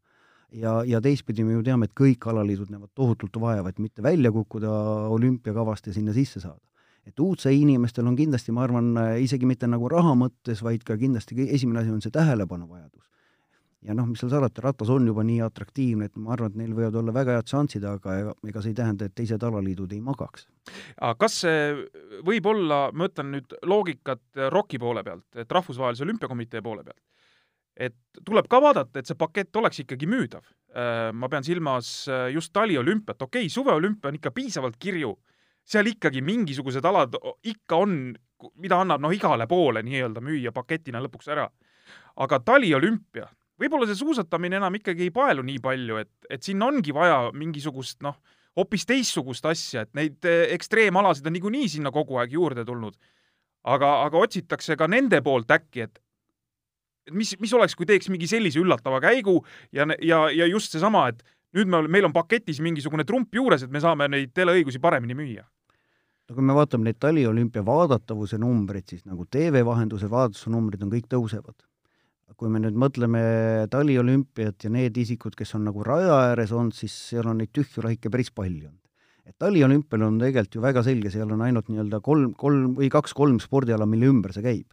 ja, 0.52 0.82
ja 0.84 1.00
teistpidi 1.00 1.48
me 1.48 1.56
ju 1.56 1.64
teame, 1.64 1.88
et 1.88 1.96
kõik 1.96 2.28
alaliidud 2.28 2.68
näevad 2.70 2.92
tohutult 2.94 3.40
vaeva, 3.40 3.72
et 3.72 3.80
mitte 3.80 4.04
välja 4.04 4.30
kukkuda 4.32 4.70
olümpiakavast 5.16 5.88
ja 5.88 5.96
sinna 5.96 6.12
sisse 6.12 6.44
saada 6.44 6.60
et 7.06 7.20
UCI 7.20 7.60
inimestel 7.62 8.06
on 8.08 8.16
kindlasti, 8.18 8.54
ma 8.54 8.64
arvan, 8.66 8.94
isegi 9.22 9.48
mitte 9.48 9.68
nagu 9.70 9.88
raha 9.90 10.14
mõttes, 10.18 10.62
vaid 10.66 10.84
ka 10.86 10.98
kindlasti 11.00 11.46
esimene 11.46 11.84
asi 11.84 11.94
on 11.94 12.02
see 12.02 12.14
tähelepanuvajadus. 12.14 13.04
ja 13.86 13.94
noh, 13.94 14.06
mis 14.10 14.18
seal 14.18 14.32
salata, 14.32 14.62
ratas 14.64 14.88
on 14.90 15.06
juba 15.06 15.22
nii 15.22 15.38
atraktiivne, 15.46 16.08
et 16.08 16.16
ma 16.18 16.32
arvan, 16.34 16.50
et 16.50 16.58
neil 16.58 16.72
võivad 16.74 16.96
olla 16.98 17.12
väga 17.14 17.36
head 17.36 17.52
šansid, 17.52 17.84
aga 17.86 18.16
ega, 18.18 18.32
ega 18.50 18.62
see 18.62 18.72
ei 18.72 18.78
tähenda, 18.80 19.06
et 19.06 19.14
teised 19.14 19.42
alaliidud 19.46 19.92
ei 19.94 20.00
magaks. 20.02 20.48
kas 21.20 21.40
see 21.44 21.60
võib 22.26 22.48
olla, 22.50 22.88
ma 22.92 23.06
ütlen 23.06 23.30
nüüd 23.36 23.54
loogikat 23.62 24.48
ROK-i 24.50 24.80
poole 24.82 25.04
pealt, 25.06 25.28
et 25.36 25.52
Rahvusvahelise 25.52 26.02
Olümpiakomitee 26.08 26.64
poole 26.66 26.82
pealt, 26.82 27.04
et 27.76 27.96
tuleb 28.24 28.48
ka 28.50 28.60
vaadata, 28.64 28.98
et 28.98 29.08
see 29.08 29.18
pakett 29.18 29.56
oleks 29.60 29.84
ikkagi 29.84 30.08
müüdav. 30.08 30.44
Äh, 30.76 31.12
ma 31.12 31.28
pean 31.32 31.44
silmas 31.46 32.08
äh, 32.08 32.26
just 32.34 32.52
taliolümpiat, 32.56 33.20
okei 33.22 33.46
okay,, 33.46 33.52
suveolümpia 33.52 34.10
on 34.10 34.18
ikka 34.18 34.32
piisavalt 34.34 34.78
kirju, 34.80 35.14
seal 35.66 35.90
ikkagi 35.90 36.22
mingisugused 36.22 36.84
alad 36.86 37.16
ikka 37.44 37.80
on, 37.82 37.96
mida 38.62 38.78
annab 38.80 39.02
noh, 39.02 39.14
igale 39.14 39.48
poole 39.50 39.82
nii-öelda 39.86 40.22
müüa 40.22 40.52
paketina 40.54 41.02
lõpuks 41.02 41.32
ära. 41.34 41.48
aga 42.16 42.38
taliolümpia 42.40 43.26
võib-olla 43.60 43.88
see 43.88 43.98
suusatamine 43.98 44.60
enam 44.60 44.78
ikkagi 44.78 45.06
ei 45.06 45.12
paelu 45.14 45.44
nii 45.46 45.60
palju, 45.64 46.00
et, 46.02 46.12
et 46.30 46.42
siin 46.44 46.62
ongi 46.62 46.94
vaja 46.94 47.30
mingisugust 47.36 48.02
noh, 48.04 48.18
hoopis 48.56 48.86
teistsugust 48.88 49.46
asja, 49.48 49.84
et 49.84 49.92
neid 49.96 50.28
eh, 50.28 50.46
ekstreemalasid 50.56 51.26
on 51.28 51.36
niikuinii 51.36 51.68
sinna 51.76 51.92
kogu 51.92 52.20
aeg 52.20 52.36
juurde 52.36 52.64
tulnud. 52.64 52.96
aga, 53.66 53.88
aga 54.06 54.18
otsitakse 54.22 54.76
ka 54.78 54.86
nende 54.86 55.18
poolt 55.26 55.50
äkki, 55.50 55.88
et 55.88 55.98
mis, 57.10 57.32
mis 57.40 57.52
oleks, 57.52 57.74
kui 57.74 57.86
teeks 57.86 58.08
mingi 58.12 58.28
sellise 58.30 58.60
üllatava 58.62 59.00
käigu 59.02 59.40
ja, 59.74 59.86
ja, 60.02 60.28
ja 60.30 60.46
just 60.46 60.72
seesama, 60.72 61.08
et 61.10 61.24
nüüd 61.56 61.66
me, 61.72 61.82
meil 61.88 62.06
on 62.06 62.14
paketis 62.14 62.60
mingisugune 62.62 63.04
trump 63.04 63.34
juures, 63.34 63.64
et 63.64 63.72
me 63.72 63.82
saame 63.82 64.06
neid 64.12 64.30
teleõigusi 64.36 64.78
paremini 64.82 65.18
müüa 65.18 65.46
no 66.26 66.34
kui 66.34 66.44
me 66.44 66.56
vaatame 66.56 66.88
neid 66.88 66.98
taliolümpia 66.98 67.62
vaadatavuse 67.66 68.38
numbreid, 68.42 68.88
siis 68.88 69.06
nagu 69.06 69.26
TV 69.30 69.62
vahendusel 69.66 70.10
vaadatavuse 70.10 70.50
numbrid 70.50 70.82
on 70.82 70.92
kõik 70.92 71.08
tõusevad 71.12 71.66
kui 72.36 72.50
me 72.52 72.60
nüüd 72.60 72.76
mõtleme 72.76 73.20
taliolümpiat 73.72 74.66
ja 74.66 74.70
need 74.72 74.96
isikud, 75.00 75.36
kes 75.38 75.54
on 75.56 75.64
nagu 75.68 75.84
raja 75.86 76.16
ääres 76.32 76.52
olnud, 76.52 76.76
siis 76.76 76.94
seal 77.12 77.28
on 77.30 77.40
neid 77.40 77.52
tühju 77.56 77.84
laike 77.84 78.12
päris 78.12 78.32
palju 78.34 78.68
olnud. 78.68 78.82
et 79.26 79.34
taliolümpial 79.42 80.04
on 80.06 80.18
tegelikult 80.20 80.54
ju 80.54 80.62
väga 80.62 80.82
selge, 80.86 81.10
seal 81.10 81.32
on 81.34 81.40
ainult 81.42 81.70
nii-öelda 81.72 81.98
kolm, 82.04 82.34
kolm 82.38 82.76
või 82.76 82.90
kaks-kolm 82.92 83.40
spordiala, 83.42 83.86
mille 83.86 84.10
ümber 84.12 84.34
see 84.36 84.44
käib. 84.44 84.66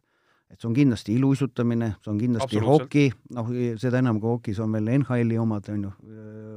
et 0.51 0.59
see 0.59 0.67
on 0.69 0.75
kindlasti 0.75 1.15
iluuisutamine, 1.15 1.95
see 2.03 2.11
on 2.11 2.19
kindlasti 2.19 2.59
hoki, 2.61 3.07
noh, 3.33 3.47
seda 3.81 4.03
enam, 4.03 4.19
kui 4.21 4.35
hokis 4.35 4.59
on 4.61 4.75
veel 4.75 4.91
NHL-i 4.99 5.39
omad, 5.41 5.69
on 5.73 5.87
ju, 5.87 5.93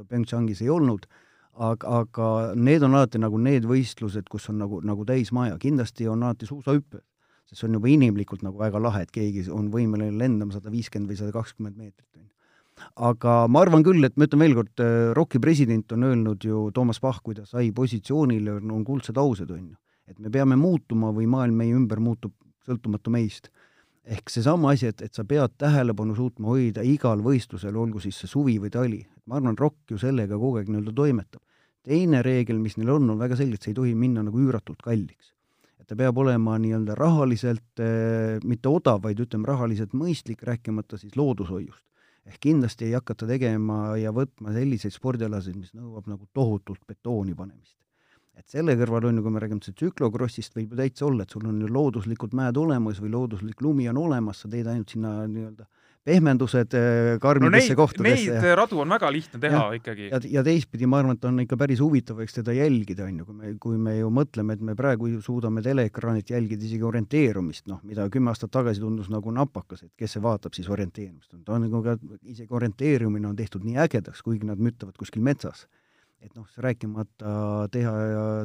Pyeongchangis 0.09 0.61
ei 0.61 0.69
olnud, 0.69 1.07
aga, 1.57 1.99
aga 2.01 2.31
need 2.55 2.83
on 2.85 2.95
alati 2.95 3.21
nagu 3.21 3.37
need 3.41 3.65
võistlused, 3.65 4.29
kus 4.29 4.49
on 4.49 4.59
nagu, 4.61 4.81
nagu 4.85 5.05
täismaja, 5.05 5.57
kindlasti 5.61 6.07
on 6.07 6.23
alati 6.23 6.49
suusahüpe 6.49 7.01
sest 7.47 7.61
see 7.61 7.69
on 7.69 7.77
juba 7.79 7.91
inimlikult 7.91 8.43
nagu 8.43 8.59
väga 8.59 8.79
lahe, 8.81 9.03
et 9.05 9.13
keegi 9.15 9.45
on 9.53 9.69
võimeline 9.71 10.17
lendama 10.19 10.55
sada 10.55 10.71
viiskümmend 10.73 11.11
või 11.11 11.19
sada 11.19 11.33
kakskümmend 11.35 11.77
meetrit, 11.79 12.09
on 12.17 12.25
ju. 12.25 12.31
aga 13.09 13.35
ma 13.51 13.63
arvan 13.63 13.85
küll, 13.87 14.03
et 14.03 14.17
ma 14.17 14.27
ütlen 14.27 14.43
veel 14.43 14.57
kord, 14.57 14.73
äh, 14.83 15.11
ROK-i 15.17 15.41
president 15.43 15.95
on 15.95 16.07
öelnud 16.09 16.43
ju, 16.43 16.67
Toomas 16.75 16.99
Pahk, 17.03 17.23
kui 17.23 17.37
ta 17.37 17.45
sai 17.47 17.71
positsioonile, 17.75 18.59
on 18.59 18.83
kuldsed 18.87 19.17
ausad, 19.17 19.53
on 19.55 19.69
ju. 19.71 19.77
et 20.07 20.19
me 20.19 20.31
peame 20.31 20.59
muutuma 20.59 21.13
või 21.15 21.27
maailm 21.27 21.63
meie 21.63 21.75
ümber 21.75 22.03
muutub 22.03 22.35
sõltumatu 22.67 23.11
meist. 23.13 23.49
ehk 24.07 24.29
seesama 24.31 24.71
asi, 24.71 24.87
et, 24.87 25.01
et 25.03 25.13
sa 25.13 25.23
pead 25.27 25.55
tähelepanu 25.59 26.15
suutma 26.15 26.51
hoida 26.51 26.83
igal 26.83 27.19
võistlusel, 27.23 27.75
olgu 27.75 27.99
siis 28.03 28.19
see 28.19 28.27
suvi 28.27 28.59
või 28.59 28.71
tali. 28.71 29.05
ma 29.25 29.39
arvan, 29.39 29.55
ROK 29.55 29.91
ju 29.91 29.97
sellega 29.99 30.35
kogu 30.35 30.59
aeg 30.59 30.71
nii-öelda 30.71 30.95
toimetab. 30.95 31.41
Teine 31.87 32.21
reegel, 32.25 32.59
mis 32.59 32.77
neil 32.77 32.91
on, 32.93 33.09
on 33.13 33.19
väga 33.19 33.39
selgelt, 33.39 33.63
see 33.63 33.71
ei 33.71 33.79
tohi 33.79 33.95
minna 33.95 34.25
nagu 34.27 34.39
üüratult 34.43 34.83
kalliks 34.83 35.33
ta 35.87 35.95
peab 35.95 36.17
olema 36.19 36.57
nii-öelda 36.59 36.95
rahaliselt 36.99 37.81
eh, 37.81 38.37
mitte 38.43 38.69
odav, 38.69 39.01
vaid 39.05 39.19
ütleme, 39.23 39.47
rahaliselt 39.47 39.95
mõistlik, 39.95 40.43
rääkimata 40.47 40.99
siis 40.99 41.15
loodushoiust. 41.15 41.83
ehk 42.27 42.41
kindlasti 42.43 42.89
ei 42.89 42.91
hakata 42.91 43.23
tegema 43.27 43.95
ja 43.95 44.11
võtma 44.11 44.51
selliseid 44.51 44.91
spordialasid, 44.91 45.55
mis 45.55 45.71
nõuab 45.71 46.09
nagu 46.11 46.27
tohutult 46.35 46.81
betooni 46.87 47.35
panemist. 47.35 47.77
et 48.35 48.47
selle 48.51 48.75
kõrval 48.75 49.07
on 49.07 49.17
ju, 49.17 49.23
kui 49.23 49.31
me 49.31 49.39
räägime 49.39 49.63
tsüklokrossist, 49.63 50.55
võib 50.55 50.75
ju 50.75 50.77
täitsa 50.77 51.05
olla, 51.07 51.23
et 51.23 51.31
sul 51.31 51.47
on 51.47 51.61
ju 51.61 51.71
looduslikud 51.71 52.35
mäed 52.35 52.57
olemas 52.57 52.99
või 53.01 53.13
looduslik 53.15 53.61
lumi 53.61 53.87
on 53.89 53.97
olemas, 53.97 54.43
sa 54.43 54.51
teed 54.51 54.67
ainult 54.67 54.91
sinna 54.91 55.23
nii-öelda 55.25 55.65
pehmendused 56.07 56.75
äh, 56.77 57.17
karmidesse 57.23 57.75
no 57.75 57.81
kohtadesse. 57.81 58.37
Neid 58.37 58.57
radu 58.59 58.81
on 58.83 58.93
väga 58.95 59.09
lihtne 59.13 59.41
teha 59.43 59.59
ja, 59.59 59.79
ikkagi. 59.79 60.09
ja, 60.11 60.21
ja 60.37 60.43
teistpidi 60.47 60.89
ma 60.89 61.01
arvan, 61.01 61.19
et 61.19 61.27
on 61.27 61.41
ikka 61.43 61.59
päris 61.59 61.81
huvitav, 61.83 62.21
eks 62.23 62.39
teda 62.39 62.55
jälgida, 62.55 63.07
on 63.07 63.21
ju, 63.21 63.27
kui 63.27 63.39
me, 63.39 63.53
kui 63.63 63.81
me 63.87 63.97
ju 63.97 64.11
mõtleme, 64.13 64.57
et 64.57 64.63
me 64.69 64.77
praegu 64.79 65.11
ju 65.11 65.23
suudame 65.23 65.63
teleekraanilt 65.65 66.31
jälgida 66.33 66.67
isegi 66.67 66.87
orienteerumist, 66.87 67.67
noh, 67.71 67.81
mida 67.87 68.07
kümme 68.13 68.31
aastat 68.31 68.53
tagasi 68.55 68.83
tundus 68.83 69.11
nagu 69.13 69.33
napakas, 69.35 69.83
et 69.87 69.93
kes 69.99 70.17
see 70.17 70.23
vaatab 70.23 70.55
siis 70.57 70.69
orienteerumist. 70.71 71.33
ta 71.45 71.57
on 71.57 71.67
nagu 71.67 71.83
ka, 71.83 71.97
isegi 72.23 72.53
orienteerumine 72.55 73.27
on 73.27 73.35
tehtud 73.35 73.67
nii 73.67 73.79
ägedaks, 73.87 74.23
kuigi 74.23 74.47
nad 74.47 74.61
müttavad 74.61 74.95
kuskil 74.99 75.25
metsas 75.25 75.67
et 76.21 76.33
noh, 76.33 76.47
rääkimata 76.57 77.31
teha 77.71 77.93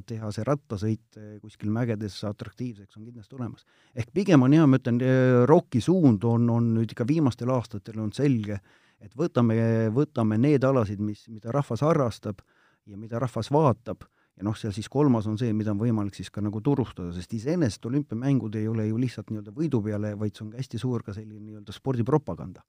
teha 0.06 0.30
see 0.34 0.44
rattasõit 0.46 1.18
eh, 1.18 1.36
kuskil 1.40 1.72
mägedes 1.72 2.18
atraktiivseks 2.28 2.98
on 2.98 3.06
kindlasti 3.06 3.36
olemas. 3.38 3.64
ehk 3.94 4.12
pigem 4.12 4.44
on 4.44 4.52
hea, 4.52 4.66
ma 4.68 4.80
ütlen, 4.80 5.00
eh, 5.00 5.42
ROK-i 5.48 5.80
suund 5.80 6.24
on, 6.28 6.48
on 6.52 6.72
nüüd 6.76 6.92
ikka 6.92 7.06
viimastel 7.08 7.52
aastatel 7.54 8.00
on 8.04 8.12
selge, 8.12 8.60
et 9.00 9.14
võtame, 9.18 9.56
võtame 9.94 10.38
need 10.38 10.64
alasid, 10.64 11.00
mis, 11.00 11.24
mida 11.32 11.54
rahvas 11.54 11.82
harrastab 11.82 12.44
ja 12.86 12.98
mida 12.98 13.18
rahvas 13.22 13.48
vaatab, 13.54 14.04
ja 14.36 14.44
noh, 14.44 14.56
seal 14.58 14.74
siis 14.76 14.88
kolmas 14.92 15.26
on 15.30 15.40
see, 15.40 15.52
mida 15.56 15.72
on 15.72 15.80
võimalik 15.80 16.14
siis 16.18 16.30
ka 16.30 16.44
nagu 16.44 16.60
turustada, 16.60 17.12
sest 17.16 17.32
iseenesest 17.40 17.88
olümpiamängud 17.88 18.54
ei 18.60 18.68
ole 18.68 18.86
ju 18.90 19.00
lihtsalt 19.00 19.32
nii-öelda 19.32 19.56
võidu 19.56 19.82
peale, 19.82 20.14
vaid 20.18 20.36
see 20.36 20.46
on 20.46 20.52
ka 20.52 20.60
hästi 20.60 20.80
suur 20.82 21.02
ka 21.06 21.16
selline 21.16 21.40
nii-öelda 21.40 21.74
spordipropaganda, 21.74 22.64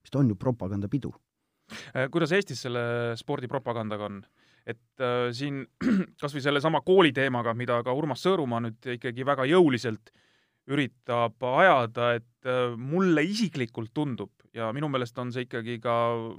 mis 0.00 0.12
ta 0.12 0.22
on 0.22 0.32
ju 0.32 0.38
propagandapidu 0.40 1.12
kuidas 2.12 2.32
Eestis 2.36 2.60
selle 2.62 2.82
spordipropagandaga 3.18 4.06
on? 4.06 4.20
Et 4.66 5.02
äh, 5.02 5.30
siin 5.36 5.64
kas 6.20 6.34
või 6.34 6.44
sellesama 6.44 6.82
kooli 6.86 7.12
teemaga, 7.16 7.54
mida 7.54 7.78
ka 7.86 7.94
Urmas 7.96 8.24
Sõõrumaa 8.26 8.62
nüüd 8.66 8.94
ikkagi 8.96 9.26
väga 9.26 9.46
jõuliselt 9.48 10.10
üritab 10.72 11.42
ajada, 11.46 12.16
et 12.18 12.48
äh, 12.50 12.74
mulle 12.74 13.22
isiklikult 13.26 13.94
tundub 13.94 14.32
ja 14.56 14.72
minu 14.74 14.90
meelest 14.90 15.18
on 15.22 15.30
see 15.34 15.46
ikkagi 15.46 15.78
ka 15.82 15.94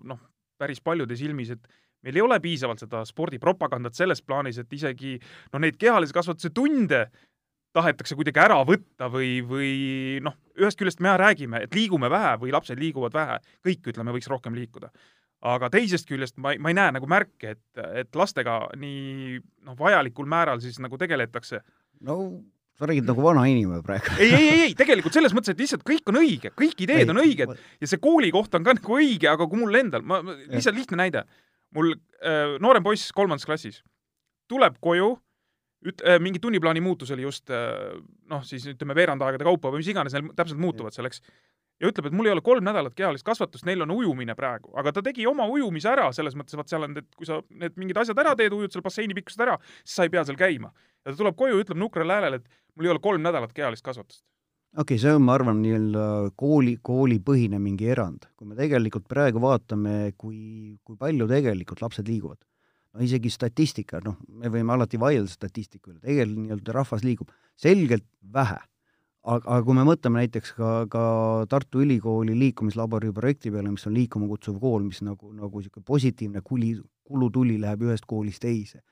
noh, 0.08 0.20
päris 0.60 0.82
paljude 0.84 1.16
silmis, 1.16 1.54
et 1.56 1.72
meil 2.04 2.18
ei 2.18 2.26
ole 2.26 2.40
piisavalt 2.44 2.82
seda 2.84 3.04
spordipropagandat 3.08 3.96
selles 3.98 4.22
plaanis, 4.26 4.60
et 4.60 4.74
isegi 4.74 5.16
noh, 5.54 5.62
neid 5.64 5.80
kehalise 5.80 6.16
kasvatuse 6.16 6.52
tunde 6.56 7.06
tahetakse 7.78 8.16
kuidagi 8.18 8.42
ära 8.42 8.58
võtta 8.66 9.10
või, 9.14 9.38
või 9.46 9.72
noh, 10.26 10.36
ühest 10.58 10.80
küljest 10.80 11.02
me 11.04 11.14
räägime, 11.20 11.62
et 11.68 11.76
liigume 11.78 12.10
vähe 12.10 12.34
või 12.42 12.52
lapsed 12.56 12.80
liiguvad 12.80 13.14
vähe, 13.16 13.38
kõik 13.66 13.92
ütleme, 13.94 14.16
võiks 14.16 14.30
rohkem 14.32 14.58
liikuda 14.58 14.90
aga 15.46 15.70
teisest 15.74 16.08
küljest 16.10 16.38
ma 16.42 16.56
ei, 16.56 16.62
ma 16.62 16.72
ei 16.72 16.78
näe 16.78 16.94
nagu 16.96 17.10
märke, 17.10 17.56
et, 17.58 17.82
et 18.02 18.16
lastega 18.18 18.60
nii 18.80 19.38
noh, 19.38 19.76
vajalikul 19.78 20.30
määral 20.30 20.62
siis 20.64 20.80
nagu 20.84 20.98
tegeletakse. 20.98 21.62
no 22.02 22.18
sa 22.78 22.86
räägid 22.86 23.08
nagu 23.10 23.24
vana 23.26 23.44
inimene 23.50 23.82
praegu. 23.86 24.14
Ei, 24.22 24.30
ei, 24.30 24.48
ei, 24.50 24.64
ei, 24.68 24.74
tegelikult 24.78 25.16
selles 25.16 25.34
mõttes, 25.34 25.56
et 25.56 25.62
lihtsalt 25.62 25.86
kõik 25.88 26.10
on 26.12 26.20
õige, 26.22 26.52
kõik 26.58 26.82
ideed 26.86 27.06
ei, 27.06 27.12
on 27.14 27.22
õiged 27.24 27.54
ja 27.54 27.90
see 27.90 28.02
kooli 28.02 28.30
koht 28.34 28.54
on 28.58 28.66
ka 28.66 28.76
nagu 28.78 28.98
õige, 29.00 29.30
aga 29.32 29.48
kui 29.50 29.62
mul 29.62 29.80
endal, 29.80 30.06
ma, 30.06 30.20
lihtsalt 30.54 30.78
lihtne 30.78 31.00
näide, 31.02 31.24
mul 31.78 31.94
äh, 31.94 32.58
noorem 32.62 32.86
poiss 32.86 33.14
kolmandas 33.18 33.50
klassis 33.50 33.82
tuleb 34.52 34.78
koju, 34.84 35.10
üt-, 35.90 36.06
äh, 36.06 36.22
mingi 36.24 36.42
tunniplaani 36.44 36.84
muutus 36.86 37.12
oli 37.16 37.26
just 37.26 37.50
äh, 37.54 37.98
noh, 38.30 38.46
siis 38.46 38.66
ütleme 38.70 38.96
veerandaegade 38.98 39.48
kaupa 39.48 39.74
või 39.74 39.82
mis 39.82 39.92
iganes 39.94 40.16
neil 40.16 40.30
täpselt 40.38 40.62
muutuvad 40.62 40.96
selleks 40.96 41.24
ja 41.82 41.90
ütleb, 41.92 42.10
et 42.10 42.16
mul 42.16 42.30
ei 42.30 42.34
ole 42.34 42.44
kolm 42.46 42.66
nädalat 42.66 42.96
kehalist 42.98 43.26
kasvatust, 43.28 43.66
neil 43.68 43.84
on 43.86 43.94
ujumine 43.94 44.36
praegu, 44.38 44.72
aga 44.80 44.94
ta 44.96 45.04
tegi 45.06 45.28
oma 45.30 45.46
ujumise 45.52 45.92
ära, 45.92 46.10
selles 46.16 46.38
mõttes, 46.38 46.58
vaat 46.58 46.72
seal 46.72 46.88
on, 46.88 46.96
et 47.02 47.10
kui 47.18 47.30
sa 47.30 47.40
need 47.50 47.78
mingid 47.80 48.00
asjad 48.02 48.18
ära 48.24 48.34
teed, 48.40 48.56
ujud 48.58 48.74
seal 48.74 48.86
basseini 48.86 49.18
pikkused 49.18 49.44
ära, 49.46 49.58
siis 49.84 50.00
sa 50.00 50.08
ei 50.08 50.14
pea 50.14 50.26
seal 50.28 50.40
käima. 50.40 50.74
ja 51.06 51.12
ta 51.12 51.20
tuleb 51.20 51.38
koju, 51.38 51.62
ütleb 51.64 51.80
nukral 51.80 52.14
häälel, 52.14 52.40
et 52.40 52.50
mul 52.76 52.90
ei 52.90 52.96
ole 52.96 53.04
kolm 53.04 53.24
nädalat 53.26 53.54
kehalist 53.54 53.86
kasvatust. 53.86 54.24
okei 54.74 54.98
okay,, 54.98 55.02
see 55.04 55.14
on, 55.14 55.26
ma 55.28 55.38
arvan, 55.38 55.62
nii-öelda 55.62 56.06
kooli, 56.36 56.78
koolipõhine 56.82 57.62
mingi 57.62 57.90
erand. 57.94 58.26
kui 58.36 58.50
me 58.50 58.58
tegelikult 58.58 59.08
praegu 59.10 59.42
vaatame, 59.44 60.14
kui, 60.18 60.80
kui 60.84 60.98
palju 60.98 61.30
tegelikult 61.30 61.86
lapsed 61.86 62.10
liiguvad, 62.10 62.42
no 62.94 63.06
isegi 63.06 63.30
statistika, 63.30 64.02
noh, 64.04 64.18
me 64.28 64.50
võime 64.50 64.74
alati 64.74 64.98
vaielda 64.98 65.30
statistika 65.30 65.92
üle, 65.92 66.02
tegelikult 66.02 66.42
nii-öelda 66.48 66.80
rahvas 66.82 67.06
liigub 67.06 67.30
selgelt 67.58 68.10
vähe 68.34 68.58
aga, 69.24 69.44
aga 69.46 69.62
kui 69.66 69.78
me 69.78 69.86
mõtleme 69.88 70.22
näiteks 70.24 70.54
ka, 70.58 70.74
ka 70.92 71.06
Tartu 71.50 71.82
Ülikooli 71.84 72.36
liikumislabori 72.38 73.12
projekti 73.16 73.52
peale, 73.54 73.72
mis 73.74 73.88
on 73.90 73.96
liikuma 73.96 74.30
kutsuv 74.30 74.60
kool, 74.62 74.86
mis 74.86 75.02
nagu, 75.06 75.32
nagu 75.36 75.64
niisugune 75.64 75.88
positiivne 75.88 76.44
kuli, 76.46 76.76
kulutuli 77.08 77.58
läheb 77.62 77.88
ühest 77.88 78.08
koolist 78.08 78.44
teise. 78.46 78.84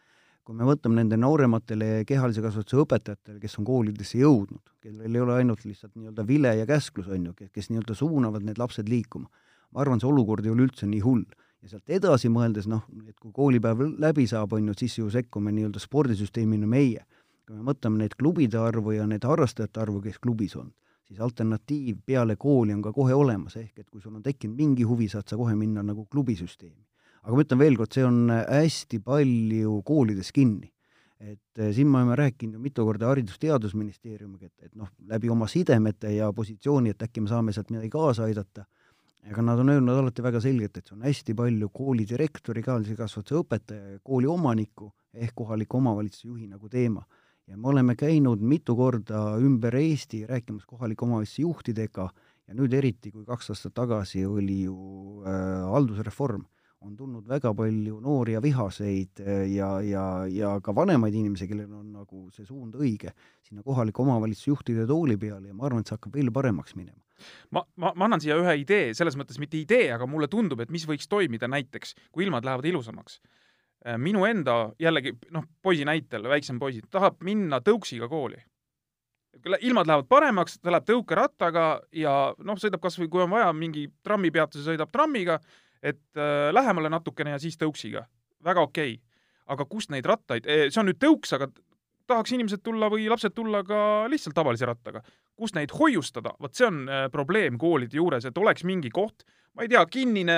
kui 0.46 0.54
me 0.54 0.62
mõtleme 0.62 1.00
nende 1.00 1.18
noorematele 1.18 2.04
kehalise 2.06 2.42
kasvatuse 2.44 2.78
õpetajatele, 2.84 3.40
kes 3.42 3.56
on 3.58 3.66
koolidesse 3.66 4.20
jõudnud, 4.20 4.62
kellel 4.78 5.16
ei 5.18 5.22
ole 5.24 5.34
ainult 5.40 5.64
lihtsalt 5.66 5.96
nii-öelda 5.96 6.22
vile 6.28 6.52
ja 6.60 6.68
käsklus, 6.70 7.08
on 7.10 7.24
ju, 7.26 7.34
kes 7.50 7.72
nii-öelda 7.72 7.96
suunavad 7.98 8.46
need 8.46 8.62
lapsed 8.62 8.86
liikuma, 8.86 9.26
ma 9.74 9.82
arvan, 9.82 9.98
see 9.98 10.06
olukord 10.06 10.46
ei 10.46 10.54
ole 10.54 10.68
üldse 10.68 10.86
nii 10.86 11.02
hull 11.02 11.24
ja 11.66 11.72
sealt 11.72 11.90
edasi 11.98 12.30
mõeldes 12.30 12.70
noh, 12.70 12.86
et 13.10 13.18
kui 13.18 13.34
koolipäev 13.34 13.82
läbi 13.98 14.28
saab, 14.30 14.54
on 14.54 14.70
ju, 14.70 14.78
siis 14.78 15.00
ju 15.00 15.10
sekkume 15.10 15.50
nii-öelda 15.56 15.82
spordisüsteemina 15.82 16.70
meie 16.70 17.02
kui 17.46 17.58
me 17.58 17.66
mõtleme 17.72 18.02
neid 18.02 18.16
klubide 18.20 18.60
arvu 18.62 18.96
ja 18.96 19.06
neid 19.10 19.26
harrastajate 19.28 19.82
arvu, 19.84 20.02
kes 20.02 20.20
klubis 20.20 20.56
on, 20.60 20.72
siis 21.08 21.22
alternatiiv 21.22 22.02
peale 22.06 22.36
kooli 22.36 22.74
on 22.74 22.82
ka 22.86 22.94
kohe 22.94 23.14
olemas, 23.14 23.58
ehk 23.62 23.84
et 23.84 23.90
kui 23.90 24.02
sul 24.02 24.16
on 24.16 24.24
tekkinud 24.26 24.58
mingi 24.58 24.84
huvi, 24.88 25.10
saad 25.12 25.30
sa 25.30 25.38
kohe 25.38 25.56
minna 25.56 25.84
nagu 25.86 26.08
klubisüsteemi. 26.12 26.82
aga 27.26 27.34
ma 27.36 27.42
ütlen 27.42 27.60
veel 27.60 27.78
kord, 27.78 27.94
see 27.94 28.06
on 28.06 28.30
hästi 28.30 29.00
palju 29.02 29.82
koolides 29.86 30.32
kinni 30.32 30.72
et 31.20 31.60
eh, 31.60 31.72
siin 31.74 31.88
me 31.88 32.00
oleme 32.02 32.16
rääkinud 32.16 32.58
ju 32.58 32.60
mitu 32.60 32.86
korda 32.86 33.08
Haridus-Teadusministeeriumiga, 33.08 34.50
et, 34.50 34.70
et 34.70 34.76
noh, 34.76 34.90
läbi 35.08 35.30
oma 35.32 35.48
sidemete 35.48 36.12
ja 36.16 36.32
positsiooni, 36.36 36.92
et 36.92 37.06
äkki 37.08 37.24
me 37.24 37.32
saame 37.32 37.54
sealt 37.56 37.72
midagi 37.72 37.90
kaasa 37.94 38.28
aidata, 38.28 38.66
aga 39.32 39.46
nad 39.46 39.62
on 39.64 39.72
öelnud 39.74 40.02
alati 40.02 40.24
väga 40.26 40.42
selgelt, 40.44 40.78
et 40.78 40.88
see 40.88 40.98
on 40.98 41.06
hästi 41.08 41.36
palju 41.38 41.70
koolidirektori, 41.74 42.64
kehalise 42.66 42.98
kasvatuse 43.00 43.40
õpetaja 43.42 43.96
ja 43.96 44.02
kooli 44.04 44.30
omaniku 44.30 44.92
ehk 45.16 45.34
kohaliku 45.40 45.80
omavalitsuse 45.80 46.28
juhi 46.28 46.50
nagu 46.52 46.70
teema. 46.70 47.06
Ja 47.48 47.58
me 47.58 47.70
oleme 47.70 47.96
käinud 47.96 48.42
mitu 48.42 48.76
korda 48.76 49.38
ümber 49.38 49.76
Eesti 49.76 50.26
rääkimas 50.28 50.66
kohaliku 50.66 51.06
omavalitsuse 51.06 51.42
juhtidega 51.42 52.10
ja 52.48 52.58
nüüd 52.58 52.74
eriti, 52.74 53.12
kui 53.12 53.26
kaks 53.26 53.54
aastat 53.54 53.74
tagasi 53.74 54.26
oli 54.26 54.64
ju 54.64 54.76
äh, 55.26 55.66
haldusreform 55.72 56.46
on 56.86 56.96
tulnud 56.98 57.26
väga 57.28 57.52
palju 57.58 58.00
noori 58.04 58.36
ja 58.36 58.42
vihaseid 58.44 59.22
eh, 59.24 59.46
ja, 59.56 59.70
ja, 59.82 60.04
ja 60.30 60.52
ka 60.64 60.74
vanemaid 60.76 61.16
inimesi, 61.18 61.48
kellel 61.50 61.72
on 61.74 61.88
nagu 61.96 62.28
see 62.36 62.46
suund 62.46 62.76
õige, 62.78 63.14
sinna 63.46 63.64
kohaliku 63.66 64.06
omavalitsuse 64.06 64.52
juhtide 64.52 64.86
tooli 64.90 65.18
peale 65.22 65.50
ja 65.50 65.58
ma 65.58 65.68
arvan, 65.70 65.82
et 65.82 65.90
see 65.90 65.98
hakkab 65.98 66.18
veel 66.20 66.32
paremaks 66.36 66.76
minema. 66.78 67.00
ma, 67.56 67.64
ma, 67.82 67.94
ma 67.96 68.10
annan 68.10 68.22
siia 68.24 68.38
ühe 68.42 68.58
idee, 68.62 68.94
selles 68.98 69.18
mõttes 69.20 69.40
mitte 69.42 69.58
idee, 69.58 69.88
aga 69.96 70.08
mulle 70.10 70.30
tundub, 70.32 70.62
et 70.62 70.74
mis 70.74 70.86
võiks 70.90 71.10
toimida 71.10 71.50
näiteks, 71.52 71.96
kui 72.12 72.28
ilmad 72.28 72.46
lähevad 72.46 72.70
ilusamaks. 72.70 73.22
Eh, 73.86 74.00
minu 74.02 74.26
enda, 74.26 74.72
jällegi 74.82 75.14
noh, 75.32 75.46
poisi 75.62 75.86
näitel, 75.86 76.26
väiksem 76.30 76.60
poisi, 76.60 76.82
tahab 76.92 77.22
minna 77.24 77.62
tõuksiga 77.62 78.10
kooli 78.10 78.42
ilmad 79.62 79.86
lähevad 79.86 80.08
paremaks, 80.10 80.56
ta 80.64 80.72
läheb 80.72 80.86
tõukerattaga 80.88 81.66
ja 81.94 82.12
noh, 82.40 82.58
sõidab 82.58 82.82
kas 82.82 82.96
või 82.98 83.10
kui 83.12 83.22
on 83.22 83.30
vaja, 83.30 83.52
mingi 83.54 83.84
trammipeatuse 84.02 84.64
sõidab 84.64 84.90
trammiga 84.96 85.36
et 85.86 86.18
äh, 86.18 86.50
lähemale 86.54 86.90
natukene 86.90 87.36
ja 87.36 87.42
siis 87.42 87.58
tõuksiga. 87.62 88.06
väga 88.44 88.62
okei 88.62 88.98
okay.. 88.98 89.04
aga 89.54 89.66
kust 89.70 89.92
neid 89.94 90.06
rattaid, 90.06 90.48
eh, 90.50 90.68
see 90.70 90.82
on 90.82 90.90
nüüd 90.90 91.00
tõuks, 91.02 91.34
aga 91.38 91.50
tahaks 92.10 92.34
inimesed 92.34 92.62
tulla 92.66 92.90
või 92.90 93.08
lapsed 93.10 93.34
tulla 93.34 93.64
ka 93.66 93.80
lihtsalt 94.10 94.36
tavalise 94.38 94.66
rattaga. 94.66 95.02
kust 95.36 95.56
neid 95.56 95.74
hoiustada, 95.76 96.34
vot 96.40 96.54
see 96.54 96.68
on 96.68 96.86
äh, 96.90 97.08
probleem 97.12 97.58
koolide 97.62 97.98
juures, 97.98 98.26
et 98.26 98.38
oleks 98.38 98.64
mingi 98.64 98.90
koht, 98.90 99.26
ma 99.54 99.66
ei 99.66 99.70
tea, 99.70 99.86
kinnine, 99.86 100.38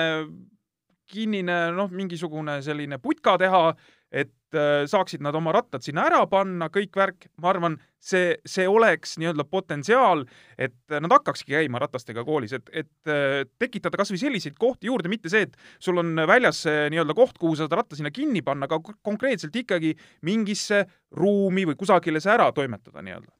kinnine 1.08 1.60
noh, 1.76 1.92
mingisugune 1.94 2.58
selline 2.64 2.98
putka 3.02 3.36
teha, 3.40 3.62
et 4.08 4.56
äh, 4.56 4.86
saaksid 4.88 5.22
nad 5.24 5.36
oma 5.36 5.52
rattad 5.52 5.84
sinna 5.84 6.06
ära 6.08 6.22
panna, 6.30 6.70
kõik 6.72 6.96
värk, 6.96 7.28
ma 7.42 7.50
arvan, 7.52 7.76
see, 8.00 8.36
see 8.48 8.64
oleks 8.68 9.16
nii-öelda 9.20 9.44
potentsiaal, 9.48 10.24
et 10.56 10.76
nad 10.94 11.12
hakkakski 11.12 11.52
käima 11.56 11.82
ratastega 11.82 12.24
koolis, 12.24 12.54
et, 12.56 12.70
et 12.72 13.12
äh, 13.12 13.42
tekitada 13.60 14.00
kas 14.00 14.12
või 14.14 14.22
selliseid 14.22 14.56
kohti 14.60 14.88
juurde, 14.88 15.12
mitte 15.12 15.32
see, 15.32 15.48
et 15.48 15.58
sul 15.76 16.00
on 16.00 16.14
väljas 16.28 16.64
nii-öelda 16.66 17.16
koht, 17.18 17.36
kuhu 17.40 17.56
sa 17.56 17.66
saad 17.66 17.80
ratta 17.82 17.98
sinna 17.98 18.14
kinni 18.14 18.44
panna, 18.46 18.68
aga 18.70 18.80
konkreetselt 19.04 19.56
ikkagi 19.60 19.92
mingisse 20.28 20.86
ruumi 21.16 21.68
või 21.68 21.76
kusagile 21.80 22.22
see 22.24 22.32
ära 22.32 22.48
toimetada 22.56 23.04
nii-öelda 23.04 23.37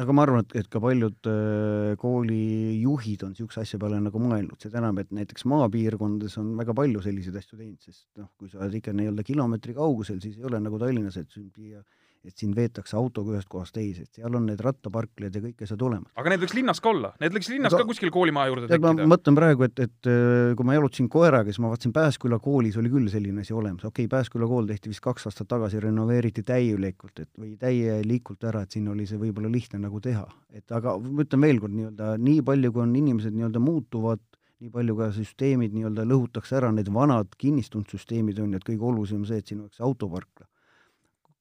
aga 0.00 0.14
ma 0.16 0.24
arvan, 0.24 0.46
et, 0.46 0.54
et 0.62 0.68
ka 0.72 0.80
paljud 0.80 1.28
äh, 1.28 1.92
koolijuhid 2.00 3.24
on 3.26 3.34
niisuguse 3.34 3.60
asja 3.60 3.80
peale 3.80 3.98
nagu 4.00 4.22
mõelnud, 4.22 4.56
seda 4.62 4.80
enam, 4.80 5.00
et 5.02 5.10
näiteks 5.12 5.44
maapiirkondades 5.52 6.38
on 6.40 6.54
väga 6.56 6.76
palju 6.78 7.02
selliseid 7.04 7.36
asju 7.42 7.58
teinud, 7.58 7.80
sest 7.84 8.06
noh, 8.20 8.30
kui 8.40 8.48
sa 8.48 8.62
oled 8.62 8.78
ikka 8.78 8.94
nii-öelda 8.96 9.26
kilomeetri 9.26 9.76
kaugusel, 9.76 10.22
siis 10.24 10.38
ei 10.40 10.48
ole 10.48 10.62
nagu 10.64 10.80
Tallinnas, 10.80 11.18
et 11.20 11.28
siia 11.36 11.82
et 12.26 12.38
sind 12.38 12.54
veetakse 12.56 12.96
autoga 12.98 13.34
ühest 13.34 13.48
kohast 13.50 13.74
teise, 13.74 14.04
et 14.06 14.20
seal 14.20 14.36
on 14.38 14.44
need 14.46 14.60
rattaparklid 14.62 15.34
ja 15.34 15.42
kõik 15.42 15.64
asjad 15.66 15.82
olemas. 15.82 16.10
aga 16.18 16.32
need 16.32 16.42
võiks 16.44 16.54
linnas 16.56 16.80
ka 16.82 16.90
olla, 16.92 17.12
need 17.22 17.34
võiks 17.34 17.50
linnas 17.50 17.74
aga, 17.74 17.82
ka 17.82 17.90
kuskil 17.90 18.12
koolimaja 18.14 18.52
juurde 18.52 18.68
tekkida. 18.70 18.92
ma 19.00 19.08
mõtlen 19.14 19.38
praegu, 19.38 19.66
et, 19.66 19.82
et 19.82 20.10
äh, 20.10 20.52
kui 20.58 20.68
ma 20.68 20.76
jalutasin 20.76 21.08
koeraga, 21.12 21.50
siis 21.50 21.62
ma 21.62 21.72
vaatasin 21.72 21.94
Pääsküla 21.96 22.38
koolis 22.42 22.78
oli 22.80 22.92
küll 22.92 23.08
selline 23.12 23.42
asi 23.42 23.56
olemas, 23.56 23.86
okei 23.88 24.06
okay,, 24.06 24.12
Pääsküla 24.12 24.48
kool 24.50 24.68
tehti 24.70 24.92
vist 24.92 25.02
kaks 25.04 25.26
aastat 25.30 25.50
tagasi, 25.50 25.80
renoveeriti 25.82 26.46
täielikult, 26.46 27.24
et 27.24 27.30
või 27.38 27.56
täielikult 27.60 28.46
ära, 28.52 28.62
et 28.62 28.78
siin 28.78 28.86
oli 28.92 29.08
see 29.10 29.18
võib-olla 29.20 29.50
lihtne 29.50 29.82
nagu 29.82 30.00
teha. 30.02 30.28
et 30.52 30.78
aga 30.78 30.94
ma 31.02 31.26
ütlen 31.26 31.42
veel 31.42 31.58
kord 31.62 31.74
nii-öelda, 31.74 32.14
nii 32.22 32.46
palju, 32.46 32.72
kui 32.72 32.86
on 32.86 32.94
inimesed 33.02 33.34
nii-öelda 33.34 33.62
muutuvad, 33.62 34.22
nii 34.62 34.70
palju 34.70 34.94
ka 34.98 35.10
süsteemid 35.16 35.74
nii-öelda 35.74 36.06
lõhutakse 36.06 36.60
ära, 36.60 36.70
need 36.70 36.92
vanad 36.94 37.34
kinnistunud 37.38 37.90
süsteemid 37.90 38.38
on 38.38 38.54
ju, 38.54 38.62
et 38.62 38.66
kõige 38.68 38.90
olulisem 38.92 39.26
see, 39.26 39.42
et 39.42 39.50
siin 39.50 39.64
oleks 39.64 39.82
autoparkla 39.82 40.46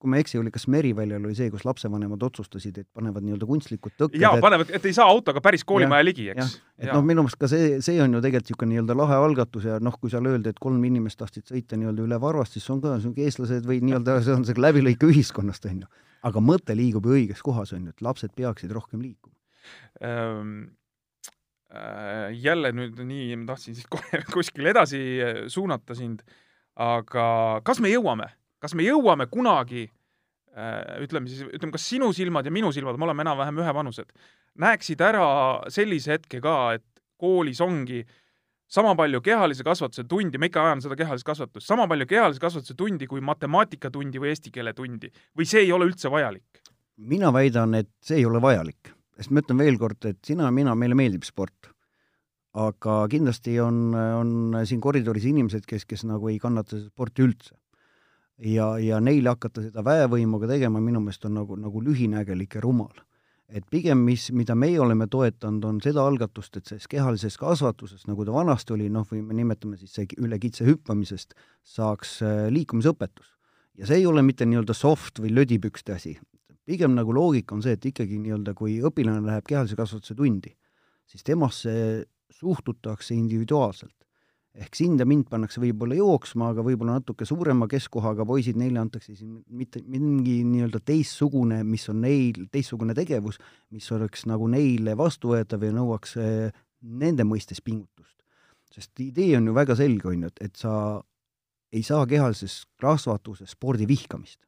kui 0.01 0.09
ma 0.09 0.17
ei 0.17 0.25
eksi, 0.25 0.39
oli 0.41 0.51
kas 0.53 0.65
Meriväljal 0.71 1.21
oli 1.27 1.35
see, 1.37 1.51
kus 1.53 1.63
lapsevanemad 1.67 2.23
otsustasid, 2.25 2.79
et 2.81 2.87
panevad 2.97 3.25
nii-öelda 3.25 3.47
kunstlikud 3.49 3.93
tõkked. 3.99 4.19
jaa, 4.21 4.33
panevad, 4.41 4.71
et 4.73 4.87
ei 4.89 4.95
saa 4.97 5.05
autoga 5.11 5.43
päris 5.45 5.63
koolimaja 5.67 6.05
ligi, 6.05 6.27
eks. 6.33 6.55
et 6.81 6.89
noh, 6.89 7.03
minu 7.05 7.25
meelest 7.25 7.39
ka 7.41 7.49
see, 7.51 7.77
see 7.85 8.01
on 8.01 8.17
ju 8.17 8.23
tegelikult 8.23 8.49
niisugune 8.51 8.73
nii-öelda 8.73 8.97
lahe 8.97 9.19
algatus 9.21 9.69
ja 9.69 9.77
noh, 9.83 9.95
kui 10.01 10.13
seal 10.13 10.27
öeldi, 10.31 10.55
et 10.55 10.59
kolm 10.61 10.81
inimest 10.89 11.21
tahtsid 11.21 11.53
sõita 11.53 11.79
nii-öelda 11.79 12.05
üle 12.07 12.19
Varvast, 12.21 12.57
siis 12.57 12.67
on 12.73 12.81
ka 12.83 12.97
niisugune 12.97 13.29
eestlased 13.29 13.69
või 13.69 13.79
nii-öelda 13.85 14.17
see 14.25 14.35
on 14.39 14.45
see 14.49 14.57
läbilõike 14.57 15.09
ühiskonnast, 15.13 15.69
on 15.69 15.85
ju. 15.85 15.93
aga 16.31 16.45
mõte 16.51 16.75
liigub 16.77 17.05
ju 17.05 17.17
õiges 17.19 17.45
kohas, 17.45 17.75
on 17.77 17.85
ju, 17.85 17.95
et 17.95 18.05
lapsed 18.05 18.33
peaksid 18.37 18.73
rohkem 18.73 19.05
liikuma 19.05 19.37
ähm 20.01 20.71
jälle 22.35 22.73
nüüd 22.75 22.97
nii, 23.07 23.35
ma 23.39 23.53
tahtsin 23.53 23.77
siis 23.77 23.87
kohe 23.87 24.19
kuskile 24.33 24.73
edasi 24.73 24.99
suunata 25.47 25.95
sind, 25.95 26.19
aga 26.75 27.61
kas 27.63 27.79
me 27.79 27.87
jõuame 27.93 28.27
kas 28.61 28.75
me 28.77 28.85
jõuame 28.85 29.27
kunagi 29.31 29.87
äh, 29.87 31.01
ütleme 31.03 31.29
siis, 31.31 31.43
ütleme, 31.49 31.73
kas 31.75 31.87
sinu 31.89 32.11
silmad 32.15 32.47
ja 32.47 32.53
minu 32.53 32.71
silmad, 32.75 32.99
me 32.99 33.07
oleme 33.09 33.25
enam-vähem 33.25 33.61
ühevanused, 33.63 34.11
näeksid 34.61 35.01
ära 35.05 35.25
sellise 35.73 36.17
hetke 36.17 36.41
ka, 36.43 36.57
et 36.77 36.85
koolis 37.21 37.61
ongi 37.63 38.03
sama 38.71 38.93
palju 38.95 39.19
kehalise 39.25 39.65
kasvatuse 39.67 40.05
tundi, 40.07 40.39
ma 40.39 40.47
ikka 40.47 40.63
ajan 40.69 40.83
seda 40.85 40.97
kehalist 40.99 41.27
kasvatust, 41.27 41.67
sama 41.67 41.87
palju 41.91 42.07
kehalise 42.07 42.41
kasvatuse 42.43 42.77
tundi 42.79 43.09
kui 43.09 43.23
matemaatikatundi 43.25 44.21
või 44.21 44.31
eesti 44.31 44.53
keele 44.53 44.73
tundi 44.77 45.11
või 45.37 45.49
see 45.49 45.65
ei 45.65 45.73
ole 45.75 45.89
üldse 45.91 46.11
vajalik? 46.13 46.63
mina 47.01 47.31
väidan, 47.33 47.73
et 47.73 47.89
see 48.05 48.19
ei 48.21 48.25
ole 48.29 48.37
vajalik, 48.43 48.91
sest 49.17 49.31
ma 49.33 49.41
ütlen 49.41 49.57
veel 49.57 49.77
kord, 49.81 50.05
et 50.05 50.19
sina 50.25 50.45
ja 50.45 50.53
mina, 50.53 50.75
meile 50.77 50.95
meeldib 50.95 51.25
sport. 51.25 51.71
aga 52.53 53.07
kindlasti 53.09 53.55
on, 53.63 53.95
on 53.95 54.59
siin 54.67 54.81
koridoris 54.83 55.25
inimesed, 55.25 55.65
kes, 55.65 55.85
kes 55.87 56.03
nagu 56.05 56.29
ei 56.29 56.37
kannata 56.39 56.77
sporti 56.83 57.23
üldse 57.23 57.55
ja, 58.41 58.73
ja 58.79 58.99
neile 59.03 59.33
hakata 59.35 59.63
seda 59.65 59.83
väevõimuga 59.85 60.49
tegema, 60.49 60.81
minu 60.83 61.01
meelest 61.03 61.25
on 61.29 61.35
nagu, 61.39 61.57
nagu 61.59 61.81
lühinägelik 61.83 62.57
ja 62.57 62.61
rumal. 62.63 62.93
et 63.51 63.65
pigem, 63.67 63.99
mis, 64.07 64.29
mida 64.31 64.55
meie 64.55 64.77
oleme 64.79 65.09
toetanud, 65.11 65.65
on 65.67 65.79
seda 65.83 66.05
algatust, 66.07 66.55
et 66.55 66.69
selles 66.69 66.87
kehalises 66.87 67.35
kasvatuses, 67.35 68.05
nagu 68.07 68.23
ta 68.23 68.31
vanasti 68.31 68.71
oli, 68.71 68.85
noh, 68.87 69.03
või 69.09 69.25
me 69.27 69.35
nimetame 69.35 69.75
siis 69.75 69.91
see 69.91 70.05
üle 70.23 70.37
kitse 70.39 70.63
hüppamisest, 70.63 71.35
saaks 71.67 72.21
äh, 72.23 72.45
liikumisõpetus. 72.47 73.33
ja 73.75 73.89
see 73.89 73.99
ei 73.99 74.05
ole 74.07 74.23
mitte 74.23 74.47
nii-öelda 74.47 74.73
soft 74.73 75.19
või 75.19 75.33
lödipükste 75.35 75.93
asi. 75.93 76.17
pigem 76.65 76.95
nagu 76.95 77.11
loogika 77.13 77.55
on 77.55 77.61
see, 77.61 77.75
et 77.75 77.85
ikkagi 77.85 78.19
nii-öelda 78.19 78.53
kui 78.55 78.79
õpilane 78.79 79.25
läheb 79.27 79.43
kehalise 79.43 79.75
kasvatuse 79.75 80.15
tundi, 80.15 80.55
siis 81.05 81.23
temasse 81.23 82.05
suhtutakse 82.31 83.13
individuaalselt 83.15 84.01
ehk 84.51 84.75
sind 84.75 84.99
ja 84.99 85.07
mind 85.07 85.29
pannakse 85.31 85.61
võib-olla 85.63 85.95
jooksma, 85.95 86.49
aga 86.51 86.63
võib-olla 86.65 86.97
natuke 86.99 87.25
suurema 87.27 87.69
keskkohaga 87.71 88.25
poisid, 88.27 88.57
neile 88.59 88.81
antakse 88.81 89.15
siin 89.15 89.37
mitte 89.47 89.79
mingi 89.87 90.41
nii-öelda 90.47 90.81
teistsugune, 90.83 91.61
mis 91.67 91.87
on 91.91 92.01
neil, 92.03 92.47
teistsugune 92.51 92.95
tegevus, 92.97 93.39
mis 93.71 93.87
oleks 93.95 94.25
nagu 94.29 94.49
neile 94.51 94.97
vastuvõetav 94.99 95.63
ja 95.63 95.75
nõuaks 95.75 96.17
eh, 96.19 96.63
nende 96.81 97.25
mõistes 97.27 97.63
pingutust. 97.63 98.17
sest 98.71 98.99
idee 99.03 99.35
on 99.35 99.47
ju 99.47 99.53
väga 99.55 99.75
selge, 99.75 100.07
on 100.07 100.25
ju, 100.25 100.31
et, 100.31 100.43
et 100.47 100.55
sa 100.55 100.73
ei 101.71 101.83
saa 101.83 102.05
kehalises 102.07 102.65
kasvatuses 102.79 103.55
spordi 103.55 103.87
vihkamist, 103.87 104.39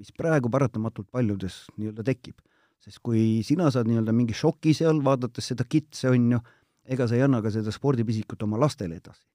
mis 0.00 0.12
praegu 0.16 0.48
paratamatult 0.48 1.10
paljudes 1.12 1.66
nii-öelda 1.76 2.04
tekib. 2.04 2.40
sest 2.80 3.02
kui 3.04 3.42
sina 3.44 3.68
saad 3.68 3.88
nii-öelda 3.88 4.12
mingi 4.16 4.32
šoki 4.32 4.72
seal, 4.72 5.04
vaadates 5.04 5.52
seda 5.52 5.68
kitse, 5.68 6.08
on 6.08 6.32
ju, 6.32 6.40
ega 6.88 7.04
sa 7.04 7.18
ei 7.18 7.26
anna 7.28 7.42
ka 7.44 7.52
seda 7.52 7.72
spordipisikut 7.72 8.40
oma 8.48 8.56
lastele 8.56 8.96
edasi 8.96 9.28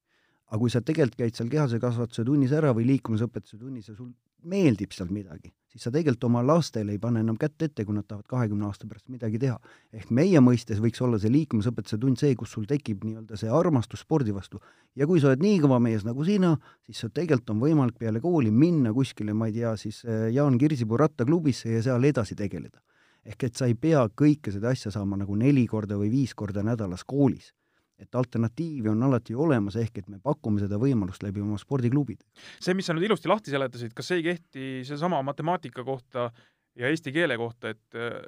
aga 0.52 0.62
kui 0.62 0.70
sa 0.70 0.82
tegelikult 0.86 1.18
käid 1.24 1.38
seal 1.38 1.50
kehase 1.50 1.82
kasvatuse 1.82 2.26
tunnis 2.28 2.54
ära 2.54 2.74
või 2.76 2.86
liikumisõpetuse 2.92 3.58
tunnis 3.58 3.90
ja 3.90 3.96
sul 3.98 4.12
meeldib 4.46 4.94
seal 4.94 5.10
midagi, 5.10 5.50
siis 5.72 5.88
sa 5.88 5.92
tegelikult 5.94 6.28
oma 6.28 6.44
lastele 6.46 6.94
ei 6.94 7.00
pane 7.02 7.24
enam 7.24 7.38
kätt 7.42 7.64
ette, 7.66 7.86
kui 7.86 7.96
nad 7.96 8.06
tahavad 8.06 8.28
kahekümne 8.30 8.68
aasta 8.68 8.86
pärast 8.86 9.10
midagi 9.10 9.40
teha. 9.42 9.58
ehk 9.94 10.12
meie 10.14 10.42
mõistes 10.44 10.82
võiks 10.84 11.02
olla 11.02 11.18
see 11.22 11.32
liikumisõpetuse 11.34 11.98
tund 12.02 12.22
see, 12.22 12.36
kus 12.38 12.54
sul 12.54 12.68
tekib 12.70 13.04
nii-öelda 13.08 13.40
see 13.42 13.50
armastus 13.50 14.06
spordi 14.06 14.36
vastu. 14.36 14.62
ja 14.96 15.08
kui 15.10 15.20
sa 15.20 15.32
oled 15.32 15.42
nii 15.42 15.60
kõva 15.66 15.82
mees 15.82 16.06
nagu 16.06 16.24
sina, 16.24 16.56
siis 16.86 17.02
sul 17.02 17.10
tegelikult 17.10 17.56
on 17.56 17.66
võimalik 17.66 17.98
peale 17.98 18.22
kooli 18.22 18.52
minna 18.52 18.94
kuskile, 18.94 19.34
ma 19.34 19.50
ei 19.50 19.58
tea, 19.58 19.76
siis 19.82 20.04
äh, 20.06 20.30
Jaan 20.34 20.60
Kirsipuu 20.62 20.98
rattaklubisse 21.02 21.74
ja 21.74 21.82
seal 21.82 22.04
edasi 22.04 22.36
tegeleda. 22.36 22.80
ehk 23.26 23.44
et 23.44 23.56
sa 23.56 23.66
ei 23.66 23.74
pea 23.74 24.06
kõike 24.06 24.52
seda 24.54 24.70
asja 24.70 24.92
saama 24.92 25.18
nagu 25.18 25.36
neli 25.36 25.66
korda 25.68 25.98
või 25.98 26.12
viis 26.12 26.36
korda 26.38 26.62
nädalas 26.62 27.04
koolis 27.04 27.54
et 28.00 28.16
alternatiivi 28.16 28.90
on 28.92 29.04
alati 29.08 29.36
olemas, 29.36 29.78
ehk 29.80 30.02
et 30.02 30.10
me 30.12 30.20
pakume 30.24 30.60
seda 30.60 30.80
võimalust 30.82 31.24
läbi 31.24 31.44
oma 31.44 31.60
spordiklubide. 31.62 32.26
see, 32.60 32.76
mis 32.76 32.90
sa 32.90 32.96
nüüd 32.96 33.08
ilusti 33.08 33.32
lahti 33.32 33.54
seletasid, 33.54 33.94
kas 33.96 34.12
see 34.12 34.20
ei 34.20 34.28
kehti 34.32 34.66
seesama 34.88 35.22
matemaatika 35.24 35.86
kohta, 35.88 36.32
ja 36.76 36.92
eesti 36.92 37.14
keele 37.16 37.38
kohta, 37.40 37.72
et 37.72 37.96
äh, 37.96 38.20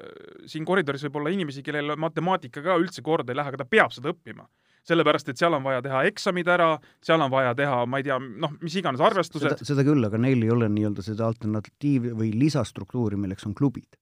siin 0.47 0.65
koridoris 0.65 1.03
võib 1.07 1.19
olla 1.21 1.33
inimesi, 1.35 1.65
kellel 1.65 1.97
matemaatika 1.99 2.63
ka 2.63 2.79
üldse 2.79 3.03
korda 3.03 3.33
ei 3.33 3.41
lähe, 3.41 3.51
aga 3.51 3.63
ta 3.63 3.69
peab 3.69 3.91
seda 3.95 4.13
õppima 4.15 4.47
sellepärast, 4.87 5.31
et 5.31 5.39
seal 5.39 5.55
on 5.57 5.63
vaja 5.65 5.81
teha 5.83 6.03
eksamid 6.07 6.47
ära, 6.51 6.69
seal 7.03 7.21
on 7.23 7.31
vaja 7.31 7.53
teha, 7.57 7.81
ma 7.89 7.99
ei 7.99 8.05
tea, 8.07 8.17
noh, 8.19 8.53
mis 8.63 8.77
iganes 8.79 9.03
arvestused. 9.03 9.63
seda 9.67 9.83
küll, 9.87 10.03
aga 10.07 10.19
neil 10.21 10.43
ei 10.45 10.51
ole 10.53 10.69
nii-öelda 10.71 11.03
seda 11.05 11.27
alternatiivi 11.27 12.13
või 12.15 12.31
lisastruktuuri, 12.37 13.19
milleks 13.19 13.47
on 13.49 13.55
klubid. 13.57 13.99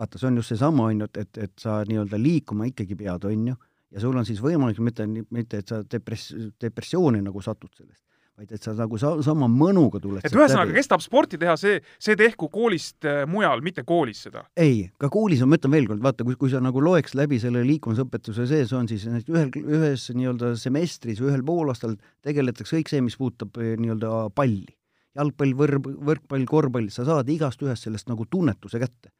vaata, 0.00 0.20
see 0.20 0.30
on 0.30 0.40
just 0.40 0.54
seesama, 0.54 0.90
on 0.90 1.02
ju, 1.02 1.08
et, 1.10 1.22
et, 1.24 1.42
et 1.46 1.52
sa 1.60 1.80
nii-öelda 1.88 2.20
liikuma 2.20 2.68
ikkagi 2.70 2.96
pead, 2.96 3.24
on 3.28 3.48
ju, 3.52 3.56
ja 3.90 4.02
sul 4.02 4.16
on 4.16 4.26
siis 4.26 4.40
võimalik 4.42 4.78
mitte, 4.84 5.06
mitte 5.34 5.60
et 5.60 5.70
sa 5.70 5.82
depress-, 5.82 6.32
depressiooni 6.62 7.22
nagu 7.24 7.42
satud 7.42 7.70
sellest, 7.74 8.02
vaid 8.38 8.54
et 8.54 8.64
sa 8.64 8.72
nagu 8.78 8.98
sa, 9.00 9.12
sama 9.24 9.48
mõnuga 9.50 10.00
tuled 10.02 10.24
et 10.24 10.36
ühesõnaga, 10.36 10.74
kes 10.76 10.90
tahab 10.90 11.04
sporti 11.04 11.40
teha, 11.40 11.56
see, 11.60 11.80
see 12.02 12.16
tehku 12.18 12.48
koolist 12.52 13.06
äh, 13.08 13.22
mujal, 13.30 13.62
mitte 13.66 13.84
koolis 13.86 14.22
seda? 14.28 14.44
ei, 14.60 14.84
ka 15.00 15.10
koolis 15.12 15.42
on, 15.44 15.50
ma 15.52 15.60
ütlen 15.60 15.74
veel 15.74 15.88
kord, 15.90 16.02
vaata, 16.06 16.26
kui, 16.26 16.38
kui 16.40 16.52
sa 16.52 16.62
nagu 16.64 16.82
loeks 16.84 17.16
läbi 17.18 17.40
selle 17.42 17.64
liikumisõpetuse 17.68 18.46
sees, 18.50 18.74
on 18.76 18.90
siis 18.90 19.06
ühel, 19.10 19.50
ühes 19.60 20.10
nii-öelda 20.14 20.54
semestris 20.60 21.22
või 21.22 21.34
ühel 21.34 21.46
poolaastal 21.46 21.96
tegeletakse 22.26 22.78
kõik 22.78 22.92
see, 22.92 23.02
mis 23.06 23.18
puudutab 23.20 23.58
äh, 23.60 23.74
nii-öelda 23.80 24.28
palli. 24.34 24.70
jalgpall, 25.18 25.56
võrb, 25.58 25.90
võrkpall, 26.06 26.46
korvpall, 26.46 26.92
sa 26.94 27.02
saad 27.08 27.28
igast 27.32 27.62
ühest 27.66 27.88
sellest 27.88 28.06
nagu 28.12 28.28
tunnetuse 28.30 28.78
kätte 28.78 29.10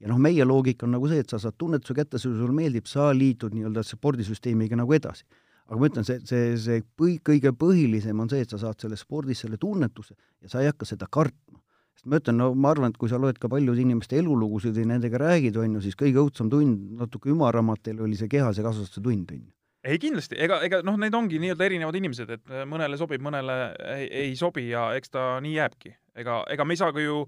ja 0.00 0.08
noh, 0.08 0.18
meie 0.18 0.44
loogika 0.46 0.86
on 0.86 0.96
nagu 0.96 1.08
see, 1.10 1.20
et 1.24 1.30
sa 1.30 1.38
saad 1.38 1.58
tunnetuse 1.60 1.96
kätte, 1.96 2.18
sulle 2.18 2.52
meeldib, 2.56 2.88
sa 2.88 3.10
liitud 3.16 3.54
nii-öelda 3.56 3.84
spordisüsteemiga 3.86 4.78
nagu 4.80 4.96
edasi 4.96 5.26
aga 5.70 5.78
ma 5.78 5.86
ütlen, 5.86 6.06
see, 6.06 6.18
see, 6.26 6.54
see 6.58 6.82
põhi, 6.98 7.16
kõige 7.26 7.52
põhilisem 7.56 8.18
on 8.22 8.30
see, 8.30 8.42
et 8.42 8.50
sa 8.50 8.58
saad 8.58 8.82
selles 8.82 9.04
spordis 9.04 9.44
selle 9.44 9.58
tunnetuse 9.60 10.16
ja 10.42 10.50
sa 10.50 10.64
ei 10.64 10.70
hakka 10.70 10.88
seda 10.88 11.06
kartma. 11.06 11.60
sest 11.94 12.08
ma 12.10 12.18
ütlen, 12.18 12.40
no 12.40 12.50
ma 12.58 12.72
arvan, 12.74 12.90
et 12.90 12.98
kui 12.98 13.10
sa 13.12 13.20
loed 13.22 13.38
ka 13.38 13.48
paljude 13.52 13.82
inimeste 13.82 14.18
elulugusid 14.18 14.76
ja 14.76 14.88
nendega 14.88 15.20
räägid, 15.22 15.58
on 15.62 15.78
ju, 15.78 15.84
siis 15.86 15.98
kõige 15.98 16.18
õudsem 16.24 16.50
tund, 16.50 16.90
natuke 16.98 17.30
ümaramalt 17.30 17.84
teil 17.86 18.02
oli 18.02 18.18
see 18.18 18.30
kehase 18.30 18.66
kasvatuse 18.66 19.02
tund, 19.02 19.30
on 19.30 19.46
ju 19.46 19.50
ei 19.80 19.96
kindlasti, 19.96 20.36
ega, 20.36 20.58
ega 20.60 20.82
noh, 20.84 20.98
need 21.00 21.14
ongi 21.16 21.38
nii-öelda 21.40 21.64
erinevad 21.64 21.96
inimesed, 21.96 22.28
et 22.34 22.50
mõnele 22.68 22.98
sobib, 23.00 23.22
mõnele 23.24 23.54
ei, 23.94 24.10
ei 24.26 24.34
sobi 24.36 24.66
ja 24.68 24.90
eks 24.98 25.14
ta 25.14 25.22
nii 25.40 25.54
jääbki. 25.54 25.94
ega, 26.20 26.42
ega 26.52 26.66
me 26.66 26.76
ei 26.76 26.80
saa 26.82 26.92
ka 26.92 27.00
ju 27.00 27.22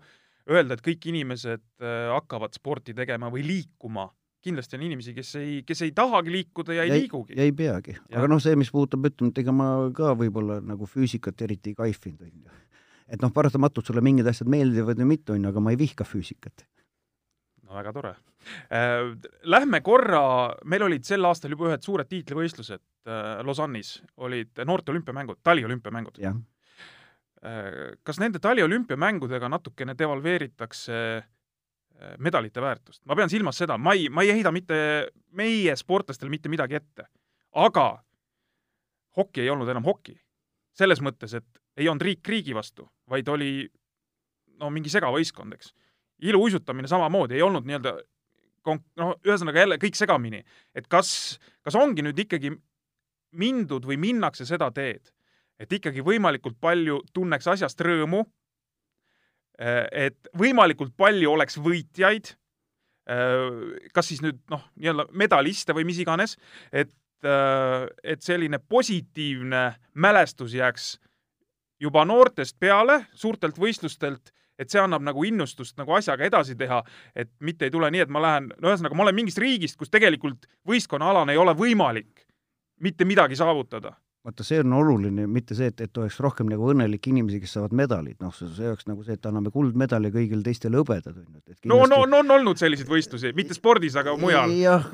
öelda, 0.51 0.75
et 0.75 0.85
kõik 0.85 1.07
inimesed 1.13 1.65
äh, 1.83 2.09
hakkavad 2.15 2.55
sporti 2.57 2.95
tegema 2.97 3.31
või 3.33 3.45
liikuma 3.47 4.09
kindlasti 4.43 4.77
on 4.77 4.87
inimesi, 4.89 5.15
kes 5.15 5.31
ei, 5.39 5.55
kes 5.67 5.85
ei 5.87 5.93
tahagi 5.97 6.33
liikuda 6.35 6.75
ja 6.75 6.87
ei 6.87 6.91
ja, 6.91 6.99
liigugi. 6.99 7.37
ja 7.39 7.47
ei 7.47 7.55
peagi. 7.57 7.95
aga 8.11 8.29
noh, 8.31 8.43
see, 8.43 8.57
mis 8.59 8.73
puudutab, 8.75 9.07
ütleme, 9.13 9.31
et 9.31 9.41
ega 9.45 9.55
ma 9.55 9.69
ka 9.95 10.13
võib-olla 10.19 10.59
nagu 10.67 10.89
füüsikat 10.91 11.45
eriti 11.47 11.73
ei 11.73 11.79
kaifinud, 11.79 12.27
on 12.27 12.51
ju. 12.51 12.61
et 13.15 13.23
noh, 13.23 13.33
paratamatult 13.35 13.89
sulle 13.89 14.03
mingid 14.05 14.29
asjad 14.29 14.51
meeldivad 14.51 15.01
või 15.03 15.13
mitte, 15.15 15.37
on 15.37 15.47
ju, 15.47 15.53
aga 15.53 15.63
ma 15.63 15.75
ei 15.75 15.79
vihka 15.81 16.07
füüsikat. 16.09 16.67
no 17.63 17.79
väga 17.79 17.95
tore 17.95 18.15
äh,. 18.75 19.13
Lähme 19.47 19.81
korra, 19.87 20.25
meil 20.65 20.89
olid 20.89 21.07
sel 21.07 21.25
aastal 21.29 21.55
juba 21.55 21.71
ühed 21.71 21.87
suured 21.87 22.11
tiitlivõistlused 22.11 22.83
äh, 22.83 23.45
Lausanne'is, 23.47 24.01
olid 24.17 24.65
noorte 24.67 24.95
olümpiamängud, 24.95 25.39
taliolümpiamängud. 25.47 26.19
Äh,. 27.45 27.99
kas 28.03 28.21
nende 28.23 28.39
taliolümpiamängudega 28.43 29.49
natukene 29.49 29.95
devalveeritakse 29.99 30.99
Äh, 32.03 32.15
medalite 32.19 32.61
väärtust. 32.61 33.05
ma 33.05 33.15
pean 33.15 33.31
silmas 33.31 33.59
seda, 33.59 33.77
ma 33.79 33.93
ei, 33.93 34.09
ma 34.09 34.23
ei 34.25 34.33
heida 34.33 34.51
mitte 34.53 34.77
meie 35.39 35.75
sportlastele 35.77 36.31
mitte 36.33 36.49
midagi 36.49 36.75
ette, 36.75 37.05
aga 37.53 37.85
hoki 39.17 39.43
ei 39.45 39.51
olnud 39.53 39.69
enam 39.69 39.85
hoki. 39.85 40.17
selles 40.73 41.03
mõttes, 41.05 41.35
et 41.37 41.61
ei 41.77 41.89
olnud 41.89 42.03
riik 42.03 42.29
riigi 42.29 42.55
vastu, 42.57 42.89
vaid 43.07 43.29
oli 43.29 43.69
no 44.59 44.71
mingi 44.71 44.89
segavõistkond, 44.91 45.53
eks. 45.55 45.75
iluuisutamine 46.25 46.89
samamoodi, 46.89 47.37
ei 47.37 47.43
olnud 47.43 47.69
nii-öelda 47.69 47.93
konk-, 48.65 48.89
noh, 48.97 49.13
ühesõnaga 49.23 49.63
jälle 49.63 49.79
kõik 49.79 49.95
segamini. 49.95 50.43
et 50.75 50.89
kas, 50.89 51.39
kas 51.63 51.77
ongi 51.77 52.03
nüüd 52.03 52.19
ikkagi 52.19 52.51
mindud 53.33 53.85
või 53.85 54.01
minnakse 54.01 54.49
seda 54.49 54.73
teed, 54.73 55.13
et 55.63 55.73
ikkagi 55.79 56.03
võimalikult 56.05 56.59
palju 56.61 57.01
tunneks 57.15 57.47
asjast 57.55 57.81
rõõmu 57.87 58.25
Äh, 59.61 60.09
et 60.09 60.33
võimalikult 60.39 60.95
palju 60.97 61.31
oleks 61.35 61.59
võitjaid, 61.61 62.33
äh, 63.11 63.79
kas 63.93 64.09
siis 64.11 64.23
nüüd 64.25 64.41
noh, 64.51 64.65
nii-öelda 64.81 65.07
medaliste 65.13 65.77
või 65.77 65.85
mis 65.89 66.01
iganes, 66.03 66.39
et, 66.73 66.95
äh, 67.25 67.87
et 68.03 68.23
selline 68.25 68.59
positiivne 68.59 69.65
mälestus 69.95 70.57
jääks 70.57 70.95
juba 71.83 72.07
noortest 72.09 72.57
peale, 72.59 73.05
suurtelt 73.15 73.59
võistlustelt, 73.59 74.33
et 74.59 74.71
see 74.71 74.81
annab 74.81 75.03
nagu 75.03 75.25
innustust 75.27 75.77
nagu 75.77 75.93
asjaga 75.97 76.25
edasi 76.25 76.57
teha, 76.57 76.83
et 77.15 77.31
mitte 77.41 77.67
ei 77.67 77.75
tule 77.75 77.91
nii, 77.91 78.07
et 78.07 78.13
ma 78.13 78.23
lähen, 78.23 78.53
no 78.57 78.71
ühesõnaga, 78.71 78.97
ma 78.97 79.05
olen 79.07 79.19
mingist 79.21 79.41
riigist, 79.43 79.77
kus 79.77 79.91
tegelikult 79.91 80.47
võistkonnaalane 80.69 81.35
ei 81.35 81.41
ole 81.41 81.55
võimalik 81.59 82.25
mitte 82.83 83.05
midagi 83.05 83.37
saavutada 83.39 83.93
vaata, 84.23 84.45
see 84.47 84.61
on 84.63 84.73
oluline, 84.77 85.27
mitte 85.31 85.57
see, 85.59 85.69
et, 85.73 85.81
et 85.83 85.99
oleks 85.99 86.19
rohkem 86.23 86.49
nagu 86.51 86.69
õnnelikke 86.71 87.11
inimesi, 87.11 87.41
kes 87.43 87.57
saavad 87.57 87.75
medalid, 87.77 88.19
noh, 88.23 88.35
see 88.37 88.69
oleks 88.69 88.87
nagu 88.87 89.03
see, 89.07 89.17
et 89.19 89.29
anname 89.29 89.51
kuldmedali 89.55 90.13
kõigile 90.15 90.45
teistele 90.47 90.79
hõbedad, 90.79 91.17
on 91.17 91.25
ju. 91.27 91.41
Kindlasti... 91.43 91.71
no, 91.73 91.81
no, 91.91 92.03
no 92.09 92.21
on 92.23 92.35
olnud 92.39 92.61
selliseid 92.61 92.91
võistlusi, 92.91 93.33
mitte 93.39 93.57
spordis, 93.59 93.97
aga 93.99 94.15
mujal. 94.21 94.53
jah, 94.55 94.87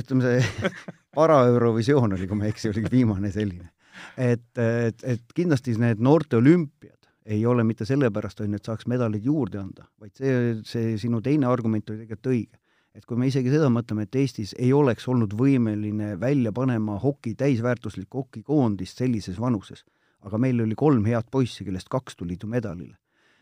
ütleme 0.00 0.24
see 0.24 0.70
Para-Eurovisioon 1.16 2.16
oli, 2.16 2.28
kui 2.30 2.40
ma 2.40 2.48
ei 2.48 2.54
eksi, 2.54 2.72
oli 2.72 2.84
viimane 2.88 3.32
selline. 3.34 3.68
et, 4.16 4.48
et, 4.62 5.04
et 5.04 5.36
kindlasti 5.36 5.74
need 5.80 6.00
noorte 6.04 6.38
olümpiad 6.38 6.96
ei 7.28 7.42
ole 7.46 7.64
mitte 7.68 7.84
sellepärast, 7.84 8.40
on 8.40 8.54
ju, 8.54 8.62
et 8.62 8.70
saaks 8.70 8.88
medalid 8.88 9.26
juurde 9.28 9.60
anda, 9.60 9.84
vaid 10.00 10.16
see, 10.16 10.38
see 10.64 10.96
sinu 11.00 11.20
teine 11.20 11.50
argument 11.50 11.90
oli 11.90 12.06
tegelikult 12.06 12.32
õige 12.32 12.62
et 12.98 13.06
kui 13.06 13.18
me 13.20 13.28
isegi 13.30 13.52
seda 13.52 13.68
mõtleme, 13.70 14.08
et 14.08 14.16
Eestis 14.18 14.54
ei 14.58 14.72
oleks 14.74 15.06
olnud 15.10 15.34
võimeline 15.38 16.16
välja 16.18 16.50
panema 16.54 16.98
hoki, 16.98 17.36
täisväärtuslikku 17.38 18.24
hokikoondist 18.24 18.98
sellises 18.98 19.38
vanuses, 19.38 19.84
aga 20.26 20.40
meil 20.42 20.64
oli 20.64 20.74
kolm 20.78 21.06
head 21.06 21.28
poissi, 21.30 21.66
kellest 21.66 21.90
kaks 21.92 22.18
tulid 22.18 22.42
ju 22.42 22.50
medalile. 22.50 22.96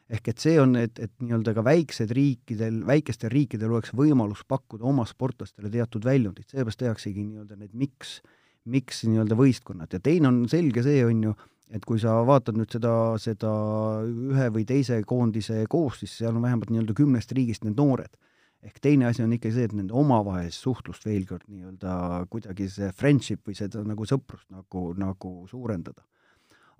ehk 0.07 0.29
et 0.31 0.39
see 0.39 0.55
on, 0.63 0.77
et, 0.79 1.01
et 1.03 1.11
nii-öelda 1.19 1.51
ka 1.57 1.65
väiksed 1.67 2.13
riikidel, 2.15 2.77
väikestel 2.87 3.33
riikidel 3.33 3.73
oleks 3.73 3.91
võimalus 3.91 4.45
pakkuda 4.47 4.85
oma 4.87 5.03
sportlastele 5.09 5.71
teatud 5.73 6.05
väljundit, 6.07 6.53
seepärast 6.53 6.79
tehaksegi 6.79 7.25
nii-öelda 7.25 7.57
need 7.59 7.73
miks, 7.75 8.21
miks 8.71 9.03
nii-öelda 9.09 9.35
võistkonnad. 9.41 9.91
Ja 9.91 9.99
teine 9.99 10.29
on 10.31 10.45
selge 10.53 10.85
see, 10.87 11.01
on 11.03 11.25
ju, 11.27 11.35
et 11.75 11.89
kui 11.89 11.99
sa 11.99 12.21
vaatad 12.29 12.55
nüüd 12.55 12.71
seda, 12.77 12.93
seda 13.19 13.51
ühe 14.05 14.47
või 14.55 14.69
teise 14.69 15.01
koondise 15.03 15.65
koostist, 15.73 16.21
seal 16.21 16.37
on 16.37 16.45
vähemalt 16.45 16.71
nii-öelda 16.71 16.95
kümnest 16.95 17.35
riigist 17.35 17.67
need 17.67 17.81
noored 17.81 18.15
ehk 18.63 18.81
teine 18.83 19.07
asi 19.11 19.23
on 19.23 19.33
ikkagi 19.37 19.55
see, 19.55 19.69
et 19.69 19.75
nende 19.77 19.95
omavahelist 19.97 20.65
suhtlust 20.65 21.07
veel 21.07 21.27
kord 21.29 21.47
nii-öelda 21.49 22.27
kuidagi 22.33 22.69
see 22.73 22.91
friendship 22.97 23.47
või 23.47 23.57
seda 23.59 23.83
nagu 23.87 24.07
sõprust 24.09 24.49
nagu, 24.51 24.91
nagu 24.99 25.33
suurendada. 25.51 26.03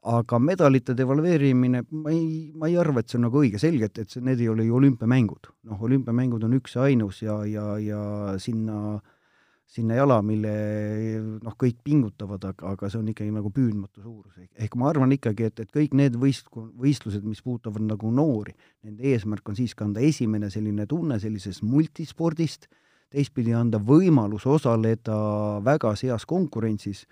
aga 0.07 0.39
medalite 0.39 0.95
devalveerimine, 0.95 1.83
ma 1.91 2.11
ei, 2.15 2.53
ma 2.55 2.69
ei 2.71 2.77
arva, 2.79 3.01
et 3.03 3.11
see 3.11 3.19
on 3.19 3.25
nagu 3.27 3.41
õige, 3.41 3.59
selge, 3.59 3.89
et, 3.91 3.99
et 3.99 4.11
see, 4.11 4.23
need 4.23 4.39
ei 4.41 4.49
ole 4.49 4.65
ju 4.65 4.77
olümpiamängud. 4.79 5.51
noh, 5.67 5.83
olümpiamängud 5.83 6.45
on 6.47 6.55
üks 6.61 6.77
ja 6.77 6.87
ainus 6.87 7.23
ja, 7.23 7.41
ja, 7.51 7.67
ja 7.83 8.01
sinna 8.39 8.79
äh, 8.95 9.16
sinna 9.67 9.99
jala, 9.99 10.21
mille 10.23 10.53
noh, 11.43 11.55
kõik 11.59 11.81
pingutavad, 11.85 12.45
aga, 12.53 12.73
aga 12.73 12.91
see 12.91 13.01
on 13.01 13.11
ikkagi 13.11 13.35
nagu 13.35 13.51
püüdmatu 13.53 14.03
suurus. 14.05 14.39
ehk 14.55 14.77
ma 14.79 14.91
arvan 14.93 15.13
ikkagi, 15.17 15.51
et, 15.51 15.61
et 15.65 15.73
kõik 15.75 15.95
need 15.99 16.17
võist-, 16.21 16.51
võistlused, 16.55 17.27
mis 17.27 17.43
puudutavad 17.43 17.83
nagu 17.83 18.11
noori, 18.15 18.55
nende 18.87 19.07
eesmärk 19.13 19.49
on 19.49 19.59
siiski 19.59 19.85
anda 19.85 20.05
esimene 20.07 20.51
selline 20.51 20.87
tunne 20.87 21.19
sellisest 21.21 21.67
multispordist, 21.67 22.69
teistpidi 23.11 23.55
anda 23.55 23.79
võimalus 23.83 24.47
osaleda 24.51 25.17
väga 25.67 25.95
heas 26.03 26.27
konkurentsis 26.27 27.05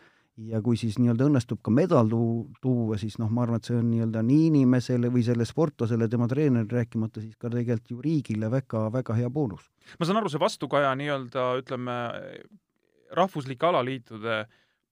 ja 0.51 0.61
kui 0.64 0.78
siis 0.78 0.97
nii-öelda 0.99 1.28
õnnestub 1.28 1.61
ka 1.64 1.72
medal 1.74 2.09
tuu-, 2.11 2.49
tuua, 2.62 2.99
siis 3.01 3.16
noh, 3.22 3.30
ma 3.30 3.45
arvan, 3.45 3.62
et 3.62 3.68
see 3.68 3.76
on 3.78 3.87
nii-öelda 3.91 4.24
nii 4.26 4.49
inimesele 4.51 5.11
või 5.14 5.22
selle 5.26 5.47
sportlasele, 5.49 6.09
tema 6.11 6.28
treenerile, 6.30 6.80
rääkimata 6.80 7.22
siis 7.22 7.39
ka 7.39 7.53
tegelikult 7.53 7.95
ju 7.95 8.03
riigile 8.03 8.51
väga, 8.51 8.89
väga 8.95 9.18
hea 9.20 9.30
boonus. 9.30 9.70
ma 9.99 10.09
saan 10.09 10.18
aru, 10.20 10.32
see 10.32 10.43
vastukaja 10.43 10.93
nii-öelda 10.99 11.49
ütleme, 11.62 11.97
rahvuslike 13.14 13.70
alaliitude 13.70 14.45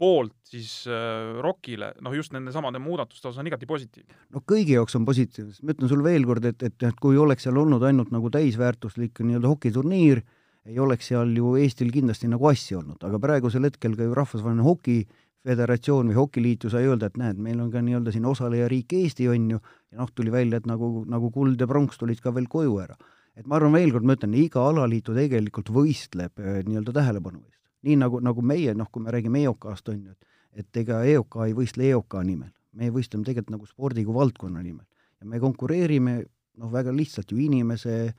poolt 0.02 0.34
siis 0.50 0.70
äh, 0.90 1.38
ROK-ile, 1.42 1.92
noh 2.02 2.14
just 2.16 2.34
nende 2.34 2.54
samade 2.54 2.80
muudatuste 2.82 3.28
osas 3.28 3.42
on 3.42 3.50
igati 3.50 3.68
positiivne. 3.70 4.14
no 4.34 4.42
kõigi 4.46 4.76
jaoks 4.76 4.96
on 4.98 5.06
positiivne, 5.08 5.54
sest 5.54 5.66
ma 5.66 5.74
ütlen 5.74 5.90
sulle 5.90 6.06
veel 6.06 6.26
kord, 6.26 6.46
et, 6.48 6.62
et, 6.62 6.86
et 6.88 7.02
kui 7.02 7.18
oleks 7.18 7.46
seal 7.46 7.58
olnud 7.58 7.82
ainult 7.86 8.14
nagu 8.14 8.30
täisväärtuslik 8.34 9.22
nii-öelda 9.22 9.50
hokiturniir, 9.50 10.22
ei 10.66 10.78
oleks 10.78 11.10
seal 11.10 11.34
ju 11.34 11.56
Eestil 11.58 11.90
kindlasti 11.94 12.30
nagu 12.30 12.46
asja 12.50 12.78
olnud, 12.78 13.02
aga 13.02 13.18
praegusel 13.22 13.66
hetkel 13.66 13.96
ka 13.98 14.06
ju 14.06 14.14
rahvusvaheline 14.14 14.66
hoki 14.66 15.00
föderatsioon 15.46 16.10
või 16.10 16.18
hokiliit 16.18 16.64
ju 16.64 16.70
sai 16.70 16.86
öelda, 16.86 17.08
et 17.10 17.16
näed, 17.18 17.40
meil 17.42 17.60
on 17.60 17.70
ka 17.72 17.82
nii-öelda 17.82 18.12
siin 18.14 18.26
osalejariik 18.30 18.92
Eesti, 18.98 19.28
on 19.32 19.48
ju, 19.56 19.62
ja 19.90 20.02
noh, 20.02 20.10
tuli 20.14 20.32
välja, 20.32 20.60
et 20.62 20.68
nagu, 20.70 21.04
nagu 21.10 21.30
kuld 21.34 21.60
ja 21.60 21.66
pronks 21.70 21.98
tulid 21.98 22.22
ka 22.22 22.34
veel 22.34 22.46
koju 22.50 22.78
ära. 22.84 22.96
et 23.36 23.46
ma 23.46 23.56
arvan 23.56 23.72
veel 23.72 23.90
kord, 23.92 24.04
ma 24.04 24.14
ütlen, 24.14 24.34
iga 24.36 24.62
alaliitu 24.68 25.14
tegelikult 25.16 25.70
võistleb 25.72 26.38
äh, 26.38 26.60
nii-öelda 26.66 26.92
tähelepanu 26.92 27.40
eest. 27.42 27.58
nii 27.82 27.96
nagu, 27.96 28.20
nagu 28.20 28.42
meie, 28.42 28.74
noh, 28.74 28.90
kui 28.92 29.02
me 29.02 29.10
räägime 29.10 29.42
EOK-st, 29.42 29.88
on 29.88 30.04
ju, 30.04 30.10
et 30.12 30.28
et 30.52 30.82
ega 30.82 31.00
EOK 31.08 31.38
ei 31.46 31.54
võistle 31.56 31.86
EOK 31.88 32.18
nimel, 32.28 32.50
me 32.76 32.90
võistleme 32.92 33.24
tegelikult 33.24 33.54
nagu 33.56 33.68
spordi 33.68 34.04
kui 34.04 34.16
valdkonna 34.16 34.62
nimel. 34.62 34.86
ja 35.20 35.26
me 35.26 35.40
konkureerime 35.40 36.18
noh, 36.58 36.70
väga 36.72 36.92
lihtsalt 36.92 37.32
ju 37.32 37.38
inimese 37.40 38.12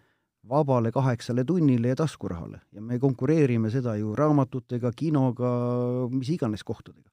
vabale 0.50 0.92
kaheksale 0.92 1.44
tunnile 1.44 1.94
ja 1.94 1.96
taskurahale 1.96 2.62
ja 2.74 2.82
me 2.82 3.00
konkureerime 3.00 3.72
seda 3.72 3.96
ju 3.96 4.16
raamatutega, 4.16 4.92
kinoga, 4.96 5.50
mis 6.12 6.30
iganes 6.30 6.64
kohtadega. 6.64 7.10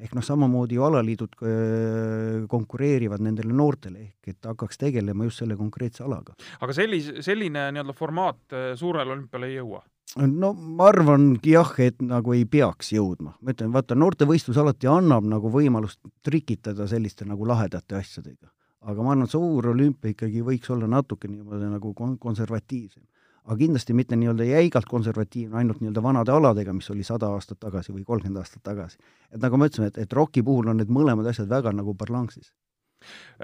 ehk 0.00 0.14
noh, 0.16 0.24
samamoodi 0.24 0.78
ju 0.78 0.84
alaliidud 0.86 1.34
äh, 1.44 2.46
konkureerivad 2.48 3.20
nendele 3.20 3.52
noortele, 3.52 4.00
ehk 4.00 4.28
et 4.32 4.46
hakkaks 4.48 4.80
tegelema 4.80 5.26
just 5.28 5.42
selle 5.42 5.56
konkreetse 5.56 6.04
alaga. 6.04 6.34
aga 6.60 6.72
sellise, 6.76 7.20
selline 7.22 7.68
nii-öelda 7.74 7.96
formaat 7.96 8.56
äh, 8.56 8.70
suurele 8.76 9.12
olümpiale 9.12 9.50
ei 9.50 9.58
jõua? 9.58 9.82
no 10.16 10.52
ma 10.54 10.88
arvangi 10.88 11.52
jah, 11.52 11.74
et 11.78 12.00
nagu 12.02 12.32
ei 12.32 12.46
peaks 12.48 12.94
jõudma. 12.96 13.36
ma 13.40 13.52
ütlen, 13.52 13.74
vaata, 13.76 13.94
noortevõistlus 13.94 14.56
alati 14.56 14.88
annab 14.88 15.28
nagu 15.28 15.52
võimalust 15.52 16.00
trikitada 16.24 16.88
selliste 16.88 17.28
nagu 17.28 17.46
lahedate 17.46 18.00
asjadega 18.00 18.48
aga 18.88 19.04
ma 19.04 19.14
arvan, 19.14 19.28
et 19.28 19.34
suur 19.34 19.70
olümpia 19.72 20.14
ikkagi 20.14 20.42
võiks 20.44 20.70
olla 20.72 20.88
natuke 20.88 21.28
niimoodi 21.28 21.68
nagu 21.68 21.92
kon-, 21.96 22.18
konservatiivsem. 22.20 23.04
aga 23.44 23.56
kindlasti 23.56 23.96
mitte 23.96 24.16
nii-öelda 24.16 24.44
jäigalt 24.46 24.86
konservatiivne 24.88 25.58
ainult 25.58 25.80
nii-öelda 25.80 26.02
vanade 26.04 26.32
aladega, 26.32 26.72
mis 26.76 26.90
oli 26.92 27.04
sada 27.04 27.32
aastat 27.34 27.58
tagasi 27.60 27.92
või 27.92 28.04
kolmkümmend 28.04 28.40
aastat 28.40 28.62
tagasi. 28.62 28.98
et 29.30 29.40
nagu 29.40 29.56
ma 29.56 29.68
ütlesin, 29.68 29.88
et, 29.90 29.98
et 29.98 30.12
ROK-i 30.12 30.42
puhul 30.42 30.72
on 30.72 30.80
need 30.80 30.92
mõlemad 30.92 31.28
asjad 31.28 31.48
väga 31.48 31.72
nagu 31.72 31.94
parlanksis. 31.94 32.52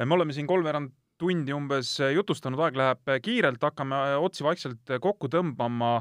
me 0.05 0.15
oleme 0.15 0.33
siin 0.33 0.47
kolmveerand 0.47 0.93
tundi 1.19 1.53
umbes 1.53 1.97
jutustanud, 2.13 2.61
aeg 2.61 2.77
läheb 2.77 3.11
kiirelt, 3.25 3.63
hakkame 3.63 3.97
otsi 4.21 4.45
vaikselt 4.45 4.97
kokku 5.01 5.29
tõmbama 5.33 5.99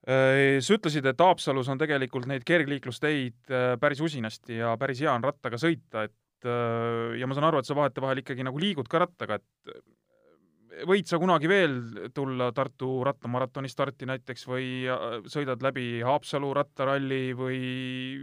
sa 0.00 0.74
ütlesid, 0.74 1.04
et 1.06 1.20
Haapsalus 1.20 1.68
on 1.68 1.78
tegelikult 1.78 2.24
neid 2.26 2.46
kergliiklusteid 2.46 3.50
päris 3.80 4.00
usinasti 4.00 4.56
ja 4.62 4.72
päris 4.80 5.02
hea 5.02 5.12
on 5.12 5.26
rattaga 5.26 5.58
sõita, 5.60 6.06
et 6.06 6.14
ja 6.48 7.28
ma 7.28 7.36
saan 7.36 7.48
aru, 7.50 7.60
et 7.60 7.68
sa 7.68 7.76
vahetevahel 7.78 8.22
ikkagi 8.22 8.46
nagu 8.46 8.60
liigud 8.60 8.88
ka 8.90 9.02
rattaga, 9.02 9.40
et 9.40 9.72
äh, 9.74 10.84
võid 10.88 11.08
sa 11.10 11.18
kunagi 11.20 11.50
veel 11.50 11.76
tulla 12.16 12.50
Tartu 12.56 13.00
rattamaratoni 13.06 13.70
starti 13.70 14.08
näiteks 14.08 14.46
või 14.48 14.66
äh, 14.88 15.20
sõidad 15.30 15.62
läbi 15.64 16.00
Haapsalu 16.06 16.52
rattaralli 16.56 17.22
või 17.36 17.60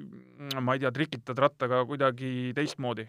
mm, 0.02 0.60
ma 0.64 0.76
ei 0.76 0.84
tea, 0.84 0.94
trikitad 0.96 1.46
rattaga 1.48 1.86
kuidagi 1.90 2.54
teistmoodi? 2.58 3.08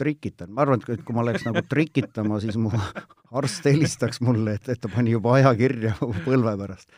trikitan, 0.00 0.48
ma 0.56 0.64
arvan, 0.64 0.80
et 0.80 1.02
kui 1.04 1.14
ma 1.14 1.22
läheks 1.26 1.44
nagu 1.44 1.60
trikitama, 1.68 2.38
siis 2.40 2.56
mu 2.58 2.70
arst 3.38 3.66
helistaks 3.68 4.22
mulle, 4.24 4.56
et, 4.56 4.70
et 4.72 4.80
ta 4.80 4.88
pani 4.88 5.12
juba 5.12 5.36
aja 5.36 5.52
kirja 5.58 5.92
põlve 6.26 6.56
pärast 6.58 6.88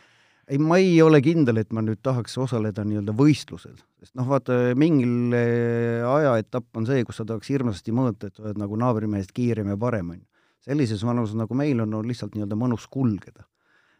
ei, 0.48 0.58
ma 0.58 0.78
ei 0.80 0.96
ole 1.02 1.20
kindel, 1.24 1.60
et 1.60 1.72
ma 1.74 1.82
nüüd 1.84 2.00
tahaks 2.04 2.36
osaleda 2.40 2.84
nii-öelda 2.86 3.14
võistlusel, 3.16 3.76
sest 4.00 4.14
noh, 4.18 4.28
vaata 4.28 4.56
mingil 4.78 5.34
eh, 5.36 6.06
ajaetapp 6.06 6.80
on 6.80 6.88
see, 6.88 7.04
kus 7.08 7.20
sa 7.20 7.26
tahaks 7.28 7.50
hirmsasti 7.52 7.94
mõõta, 7.94 8.30
et 8.30 8.40
oled 8.42 8.60
nagu 8.60 8.78
naabrimehest 8.80 9.34
kiirem 9.36 9.72
ja 9.74 9.78
parem, 9.80 10.14
on 10.14 10.22
ju. 10.22 10.26
sellises 10.68 11.04
vanuses, 11.06 11.36
nagu 11.38 11.58
meil 11.58 11.84
on, 11.84 11.98
on 12.00 12.08
lihtsalt 12.08 12.36
nii-öelda 12.36 12.58
mõnus 12.58 12.88
kulgeda. 12.90 13.46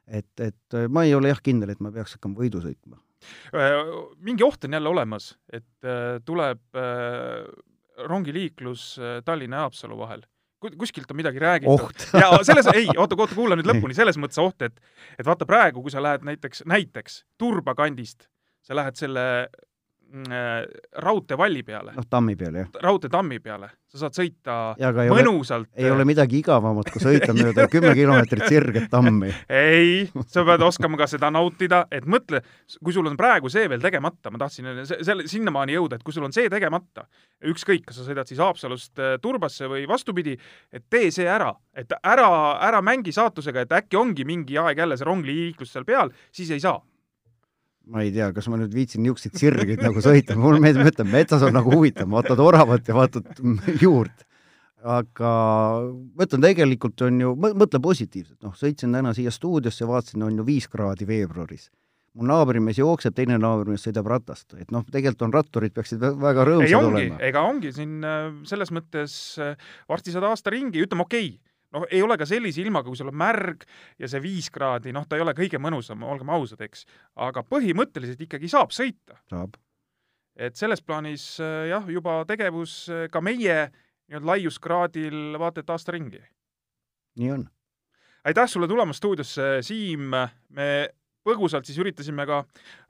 et, 0.07 0.32
et 0.40 0.78
eh, 0.78 0.88
ma 0.88 1.05
ei 1.05 1.14
ole 1.14 1.34
jah 1.34 1.42
kindel, 1.44 1.74
et 1.74 1.84
ma 1.84 1.92
peaks 1.92 2.16
hakkama 2.16 2.40
võidu 2.40 2.64
sõitma. 2.64 2.96
Äh, 3.53 3.76
mingi 4.24 4.46
oht 4.46 4.64
on 4.64 4.78
jälle 4.78 4.88
olemas, 4.88 5.32
et 5.53 5.84
äh, 5.84 6.16
tuleb 6.24 6.62
rongiliiklus 7.99 8.92
Tallinna 9.26 9.57
ja 9.59 9.62
Haapsalu 9.66 9.96
vahel 9.99 10.20
kuskilt 10.61 11.11
on 11.11 11.16
midagi 11.16 11.38
räägitud. 11.42 12.06
ja 12.20 12.32
selles, 12.42 12.68
ei, 12.74 12.88
oota, 12.96 13.16
oota, 13.18 13.34
kuula 13.34 13.59
nüüd 13.59 13.68
lõpuni, 13.68 13.96
selles 13.96 14.18
mõttes 14.20 14.40
oht, 14.42 14.62
et 14.66 14.78
et 15.18 15.26
vaata 15.26 15.46
praegu, 15.48 15.82
kui 15.84 15.94
sa 15.94 16.02
lähed 16.02 16.26
näiteks, 16.26 16.64
näiteks 16.68 17.22
Turba 17.38 17.74
kandist, 17.78 18.28
sa 18.66 18.76
lähed 18.78 18.98
selle 18.98 19.24
raudteevalli 20.96 21.62
peale. 21.62 21.92
noh, 21.96 22.06
tammi 22.11 22.36
peale, 22.36 22.59
jah. 22.64 22.68
raudteetammi 22.82 23.38
peale. 23.44 23.68
sa 23.88 23.98
saad 24.02 24.16
sõita 24.16 24.54
ja, 24.80 24.90
ei 25.04 25.11
mõnusalt. 25.12 25.68
ei 25.76 25.90
ole 25.90 26.04
midagi 26.09 26.38
igavamat, 26.40 26.90
kui 26.92 27.02
sõita 27.02 27.34
mööda 27.36 27.66
kümme 27.72 27.92
kilomeetrit 27.96 28.46
sirget 28.48 28.88
tammi. 28.92 29.28
ei, 29.52 30.09
sa 30.32 30.46
pead 30.48 30.64
oskama 30.64 31.00
ka 31.00 31.09
seda 31.11 31.30
nautida, 31.34 31.82
et 31.92 32.09
mõtle, 32.09 32.40
kui 32.80 32.96
sul 32.96 33.09
on 33.11 33.18
praegu 33.20 33.52
see 33.52 33.68
veel 33.68 33.84
tegemata, 33.84 34.32
ma 34.32 34.40
tahtsin 34.40 34.82
selle, 34.88 35.28
sinnamaani 35.28 35.76
jõuda, 35.76 36.00
et 36.00 36.06
kui 36.06 36.16
sul 36.16 36.24
on 36.28 36.36
see 36.36 36.48
tegemata, 36.52 37.04
ükskõik, 37.52 37.84
kas 37.88 38.00
sa 38.00 38.09
sõidad 38.09 38.28
siis 38.28 38.40
Haapsalust 38.40 39.04
äh, 39.04 39.16
Turbasse 39.22 39.68
või 39.68 39.84
vastupidi, 39.88 40.38
et 40.72 40.88
tee 40.88 41.12
see 41.12 41.28
ära, 41.28 41.52
et 41.76 41.92
ära, 42.00 42.30
ära 42.64 42.80
mängi 42.84 43.12
saatusega, 43.12 43.66
et 43.66 43.80
äkki 43.82 44.00
ongi 44.00 44.24
mingi 44.28 44.56
aeg 44.56 44.80
jälle 44.84 44.96
see 44.96 45.09
rongliiklus 45.09 45.76
seal 45.76 45.88
peal, 45.88 46.16
siis 46.32 46.56
ei 46.56 46.64
saa 46.64 46.80
ma 47.89 48.05
ei 48.05 48.12
tea, 48.12 48.28
kas 48.36 48.49
ma 48.53 48.59
nüüd 48.61 48.74
viitsin 48.76 49.03
niisuguseid 49.05 49.36
sirgeid 49.41 49.82
nagu 49.84 50.03
sõita, 50.05 50.36
mulle 50.39 50.61
meeldib, 50.62 50.84
ma 50.84 50.93
ütlen, 50.93 51.11
metsas 51.12 51.45
on 51.47 51.57
nagu 51.57 51.72
huvitav, 51.72 52.09
vaatad 52.12 52.41
oravat 52.45 52.89
ja 52.89 52.97
vaatad 52.97 53.43
juurt. 53.82 54.24
aga 54.78 55.30
ma 56.14 56.26
ütlen, 56.28 56.45
tegelikult 56.45 57.03
on 57.03 57.16
ju, 57.24 57.34
mõtle 57.34 57.80
positiivselt, 57.82 58.39
noh, 58.47 58.55
sõitsin 58.55 58.95
täna 58.95 59.11
siia 59.16 59.32
stuudiosse, 59.34 59.89
vaatasin, 59.89 60.22
on 60.22 60.39
ju 60.39 60.47
viis 60.47 60.68
kraadi 60.70 61.09
veebruaris. 61.09 61.70
mu 62.18 62.24
naabrimees 62.26 62.78
jookseb, 62.80 63.14
teine 63.14 63.36
naabrimees 63.39 63.84
sõidab 63.86 64.09
ratast, 64.11 64.55
et 64.59 64.72
noh, 64.74 64.82
tegelikult 64.91 65.26
on 65.26 65.34
ratturid 65.34 65.74
peaksid 65.74 66.01
väga 66.03 66.47
rõõmsad 66.49 66.89
olema. 66.89 67.18
ega 67.22 67.43
ongi 67.47 67.72
siin 67.72 68.01
äh, 68.05 68.32
selles 68.49 68.72
mõttes 68.74 69.12
äh, 69.39 69.55
varsti 69.89 70.14
saad 70.14 70.26
aasta 70.26 70.51
ringi, 70.51 70.82
ütleme 70.82 71.07
okei 71.07 71.28
okay 71.34 71.47
noh, 71.74 71.86
ei 71.90 72.02
ole 72.04 72.16
ka 72.20 72.26
sellise 72.28 72.62
ilmaga, 72.62 72.88
kui 72.88 72.98
sul 72.98 73.10
on 73.12 73.18
märg 73.18 73.64
ja 74.00 74.10
see 74.10 74.22
viis 74.24 74.48
kraadi, 74.52 74.92
noh, 74.94 75.06
ta 75.08 75.18
ei 75.18 75.24
ole 75.24 75.34
kõige 75.36 75.60
mõnusam, 75.62 76.04
olgem 76.06 76.30
ausad, 76.34 76.62
eks. 76.64 76.84
aga 77.28 77.44
põhimõtteliselt 77.46 78.22
ikkagi 78.24 78.50
saab 78.50 78.74
sõita. 78.74 79.18
saab. 79.30 79.58
et 80.36 80.56
selles 80.56 80.82
plaanis 80.82 81.36
äh, 81.42 81.68
jah, 81.72 81.88
juba 81.90 82.22
tegevus 82.28 82.80
äh, 82.92 83.06
ka 83.12 83.22
meie 83.24 83.68
nii-öelda 84.08 84.30
laiuskraadil 84.32 85.38
vaata 85.40 85.64
et 85.64 85.72
aasta 85.74 85.92
ringi. 85.92 86.22
nii 87.20 87.32
on. 87.34 87.48
aitäh 88.24 88.48
sulle 88.48 88.68
tulemast 88.68 89.02
stuudiosse, 89.02 89.58
Siim, 89.66 90.08
me 90.48 90.70
põgusalt 91.26 91.68
siis 91.68 91.78
üritasime 91.82 92.24
ka 92.26 92.44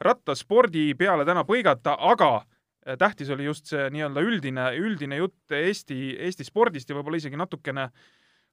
rattaspordi 0.04 0.92
peale 0.94 1.26
täna 1.26 1.42
põigata, 1.48 1.96
aga 1.98 2.36
äh, 2.38 2.94
tähtis 3.00 3.34
oli 3.34 3.50
just 3.50 3.72
see 3.72 3.90
nii-öelda 3.90 4.22
üldine, 4.22 4.70
üldine 4.78 5.18
jutt 5.18 5.58
Eesti, 5.58 6.14
Eesti 6.28 6.46
spordist 6.46 6.90
ja 6.90 6.98
võib-olla 6.98 7.18
isegi 7.18 7.40
natukene 7.40 7.88
äh, 7.88 8.06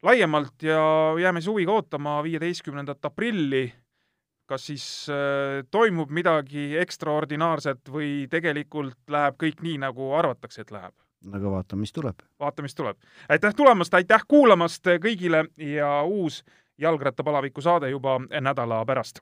laiemalt 0.03 0.63
ja 0.63 0.81
jääme 1.21 1.41
siis 1.41 1.51
huviga 1.51 1.71
ootama 1.71 2.23
viieteistkümnendat 2.23 3.05
aprilli. 3.05 3.73
kas 4.45 4.65
siis 4.65 5.07
äh, 5.09 5.65
toimub 5.71 6.11
midagi 6.13 6.77
ekstraordinaarset 6.77 7.89
või 7.89 8.27
tegelikult 8.29 9.09
läheb 9.09 9.39
kõik 9.41 9.63
nii, 9.65 9.79
nagu 9.81 10.11
arvatakse, 10.13 10.61
et 10.61 10.71
läheb? 10.71 10.93
aga 11.33 11.51
vaatame, 11.51 11.79
mis 11.79 11.93
tuleb. 11.93 12.21
vaatame, 12.39 12.65
mis 12.65 12.75
tuleb. 12.75 12.97
aitäh 13.29 13.55
tulemast, 13.55 13.93
aitäh 13.93 14.21
kuulamast 14.27 14.87
kõigile 15.01 15.47
ja 15.57 16.01
uus 16.03 16.43
jalgrattapalaviku 16.77 17.61
saade 17.61 17.89
juba 17.89 18.19
nädala 18.41 18.85
pärast 18.85 19.19